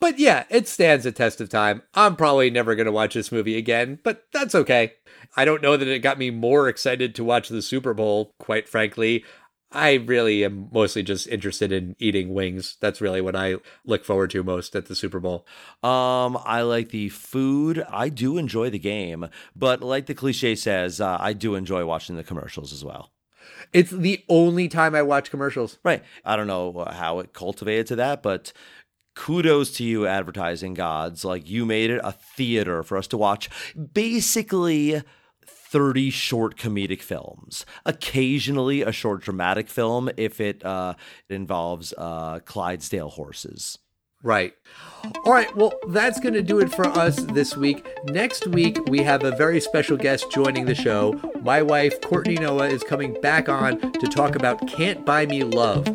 But 0.02 0.18
yeah, 0.18 0.46
it 0.50 0.68
stands 0.68 1.06
a 1.06 1.12
test 1.12 1.40
of 1.42 1.48
time. 1.48 1.84
I'm 1.94 2.16
probably 2.16 2.50
never 2.50 2.74
going 2.74 2.88
to 2.88 2.92
watch 2.92 3.14
this 3.14 3.32
movie 3.32 3.56
again, 3.56 4.00
but 4.04 4.26
that's 4.34 4.56
okay. 4.56 4.94
I 5.38 5.46
don't 5.46 5.62
know 5.62 5.78
that 5.78 5.88
it 5.88 6.00
got 6.00 6.18
me 6.18 6.32
more 6.32 6.68
excited 6.68 7.14
to 7.16 7.24
watch 7.24 7.50
the 7.50 7.62
Super 7.62 7.94
Bowl, 7.94 8.34
quite 8.40 8.68
frankly. 8.68 9.24
I 9.72 9.94
really 9.94 10.44
am 10.44 10.70
mostly 10.74 11.04
just 11.04 11.28
interested 11.28 11.72
in 11.72 11.96
eating 12.00 12.34
wings. 12.34 12.78
That's 12.82 13.00
really 13.00 13.22
what 13.22 13.36
I 13.36 13.58
look 13.86 14.04
forward 14.04 14.32
to 14.32 14.44
most 14.44 14.76
at 14.76 14.88
the 14.88 14.96
Super 14.96 15.20
Bowl. 15.20 15.46
Um, 15.84 16.38
I 16.44 16.64
like 16.64 16.90
the 16.90 17.10
food. 17.10 17.86
I 17.88 18.10
do 18.10 18.40
enjoy 18.40 18.72
the 18.72 18.80
game, 18.80 19.30
but 19.56 19.82
like 19.82 20.08
the 20.08 20.16
cliche 20.16 20.56
says, 20.56 21.00
uh, 21.00 21.18
I 21.20 21.34
do 21.34 21.54
enjoy 21.54 21.86
watching 21.86 22.16
the 22.16 22.24
commercials 22.24 22.74
as 22.74 22.84
well. 22.84 23.12
It's 23.72 23.92
the 23.92 24.24
only 24.28 24.68
time 24.68 24.96
I 24.96 25.02
watch 25.04 25.32
commercials. 25.32 25.78
Right. 25.84 26.04
I 26.26 26.36
don't 26.36 26.48
know 26.48 26.86
how 26.92 27.20
it 27.20 27.34
cultivated 27.34 27.88
to 27.88 27.96
that, 27.98 28.22
but 28.22 28.52
kudos 29.16 29.72
to 29.78 29.84
you, 29.84 30.08
advertising 30.08 30.74
gods. 30.74 31.26
Like 31.26 31.50
you 31.50 31.66
made 31.66 31.90
it 31.90 32.02
a 32.04 32.12
theater 32.12 32.84
for 32.84 32.98
us 32.98 33.08
to 33.08 33.18
watch 33.18 33.50
basically 33.94 35.02
30 35.46 36.10
short 36.10 36.58
comedic 36.58 37.02
films, 37.02 37.66
occasionally 37.86 38.82
a 38.82 38.92
short 38.92 39.22
dramatic 39.22 39.70
film 39.70 40.10
if 40.18 40.42
it, 40.42 40.64
uh, 40.66 40.96
it 41.30 41.34
involves 41.34 41.94
uh, 41.98 42.40
Clydesdale 42.40 43.10
horses. 43.10 43.78
Right. 44.24 44.54
All 45.26 45.34
right. 45.34 45.56
Well, 45.56 45.74
that's 45.90 46.20
going 46.20 46.36
to 46.36 46.44
do 46.44 46.60
it 46.60 46.72
for 46.72 46.86
us 46.86 47.16
this 47.16 47.58
week. 47.58 47.88
Next 48.06 48.46
week, 48.48 48.78
we 48.88 49.00
have 49.00 49.24
a 49.24 49.32
very 49.32 49.60
special 49.60 49.98
guest 49.98 50.30
joining 50.30 50.66
the 50.66 50.76
show. 50.76 51.20
My 51.42 51.64
wife, 51.64 52.00
Courtney 52.02 52.36
Noah, 52.36 52.68
is 52.68 52.84
coming 52.84 53.20
back 53.22 53.50
on 53.50 53.80
to 53.94 54.08
talk 54.08 54.36
about 54.36 54.68
Can't 54.68 55.04
Buy 55.06 55.26
Me 55.26 55.44
Love, 55.44 55.88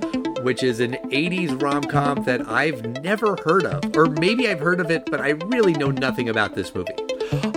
which 0.47 0.63
is 0.63 0.79
an 0.79 0.93
80s 1.11 1.61
rom 1.61 1.83
com 1.83 2.23
that 2.23 2.49
I've 2.49 3.03
never 3.03 3.35
heard 3.45 3.65
of. 3.65 3.97
Or 3.97 4.07
maybe 4.07 4.49
I've 4.49 4.61
heard 4.61 4.79
of 4.79 4.93
it, 4.93 5.11
but 5.11 5.21
I 5.21 5.31
really 5.31 5.73
know 5.73 5.91
nothing 5.91 6.29
about 6.29 6.55
this 6.55 6.73
movie. 6.73 6.95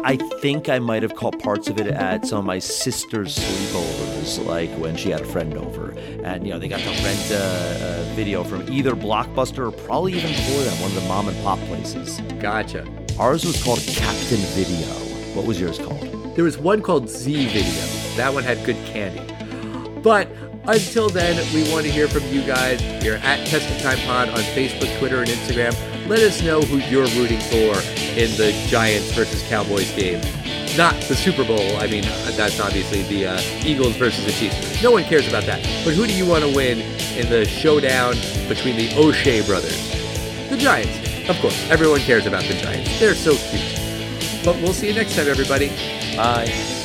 I 0.03 0.17
think 0.41 0.69
I 0.69 0.79
might 0.79 1.03
have 1.03 1.13
caught 1.15 1.37
parts 1.37 1.67
of 1.67 1.79
it 1.79 1.85
at 1.85 2.25
some 2.25 2.39
of 2.39 2.45
my 2.45 2.57
sister's 2.57 3.37
sleepovers, 3.37 4.43
like 4.43 4.71
when 4.71 4.97
she 4.97 5.11
had 5.11 5.21
a 5.21 5.25
friend 5.25 5.55
over. 5.55 5.91
And, 6.23 6.47
you 6.47 6.51
know, 6.51 6.57
they 6.57 6.67
got 6.67 6.79
to 6.79 6.89
rent 6.89 7.29
a, 7.29 8.09
a 8.09 8.15
video 8.15 8.43
from 8.43 8.67
either 8.67 8.93
Blockbuster 8.93 9.67
or 9.67 9.71
probably 9.71 10.13
even 10.13 10.31
before 10.31 10.63
then, 10.63 10.81
one 10.81 10.89
of 10.89 10.95
the 10.95 11.07
mom 11.07 11.27
and 11.27 11.43
pop 11.43 11.59
places. 11.67 12.19
Gotcha. 12.39 12.87
Ours 13.19 13.45
was 13.45 13.63
called 13.63 13.81
Captain 13.81 14.39
Video. 14.57 14.87
What 15.35 15.45
was 15.45 15.61
yours 15.61 15.77
called? 15.77 16.35
There 16.35 16.43
was 16.43 16.57
one 16.57 16.81
called 16.81 17.07
Z 17.07 17.49
Video. 17.49 18.15
That 18.17 18.33
one 18.33 18.43
had 18.43 18.65
good 18.65 18.83
candy. 18.87 19.21
But 20.01 20.27
until 20.67 21.09
then, 21.09 21.35
we 21.53 21.71
want 21.71 21.85
to 21.85 21.91
hear 21.91 22.07
from 22.07 22.23
you 22.27 22.41
guys. 22.43 22.81
You're 23.03 23.17
at 23.17 23.45
Test 23.47 23.69
of 23.69 23.81
Time 23.81 23.97
Pod 24.05 24.29
on 24.29 24.39
Facebook, 24.55 24.97
Twitter, 24.99 25.19
and 25.19 25.29
Instagram. 25.29 25.75
Let 26.07 26.19
us 26.19 26.41
know 26.41 26.61
who 26.61 26.77
you're 26.77 27.07
rooting 27.19 27.39
for 27.39 27.77
in 28.17 28.35
the 28.37 28.51
Giants 28.67 29.11
versus 29.11 29.41
Cowboys 29.47 29.91
game. 29.95 30.21
Not 30.77 30.93
the 31.03 31.15
Super 31.15 31.43
Bowl. 31.43 31.77
I 31.77 31.87
mean, 31.87 32.03
that's 32.35 32.59
obviously 32.59 33.03
the 33.03 33.27
uh, 33.27 33.41
Eagles 33.63 33.95
versus 33.95 34.25
the 34.25 34.31
Chiefs. 34.31 34.81
No 34.81 34.91
one 34.91 35.03
cares 35.03 35.27
about 35.27 35.43
that. 35.45 35.61
But 35.83 35.93
who 35.93 36.07
do 36.07 36.13
you 36.13 36.25
want 36.25 36.43
to 36.43 36.55
win 36.55 36.79
in 37.17 37.29
the 37.29 37.45
showdown 37.45 38.13
between 38.47 38.77
the 38.77 38.93
O'Shea 38.95 39.45
brothers? 39.45 39.77
The 40.49 40.57
Giants. 40.57 41.29
Of 41.29 41.39
course, 41.41 41.69
everyone 41.69 41.99
cares 41.99 42.25
about 42.25 42.43
the 42.43 42.55
Giants. 42.55 42.99
They're 42.99 43.13
so 43.15 43.35
cute. 43.35 44.43
But 44.43 44.55
we'll 44.57 44.73
see 44.73 44.87
you 44.87 44.93
next 44.93 45.15
time, 45.15 45.27
everybody. 45.27 45.67
Bye. 46.15 46.78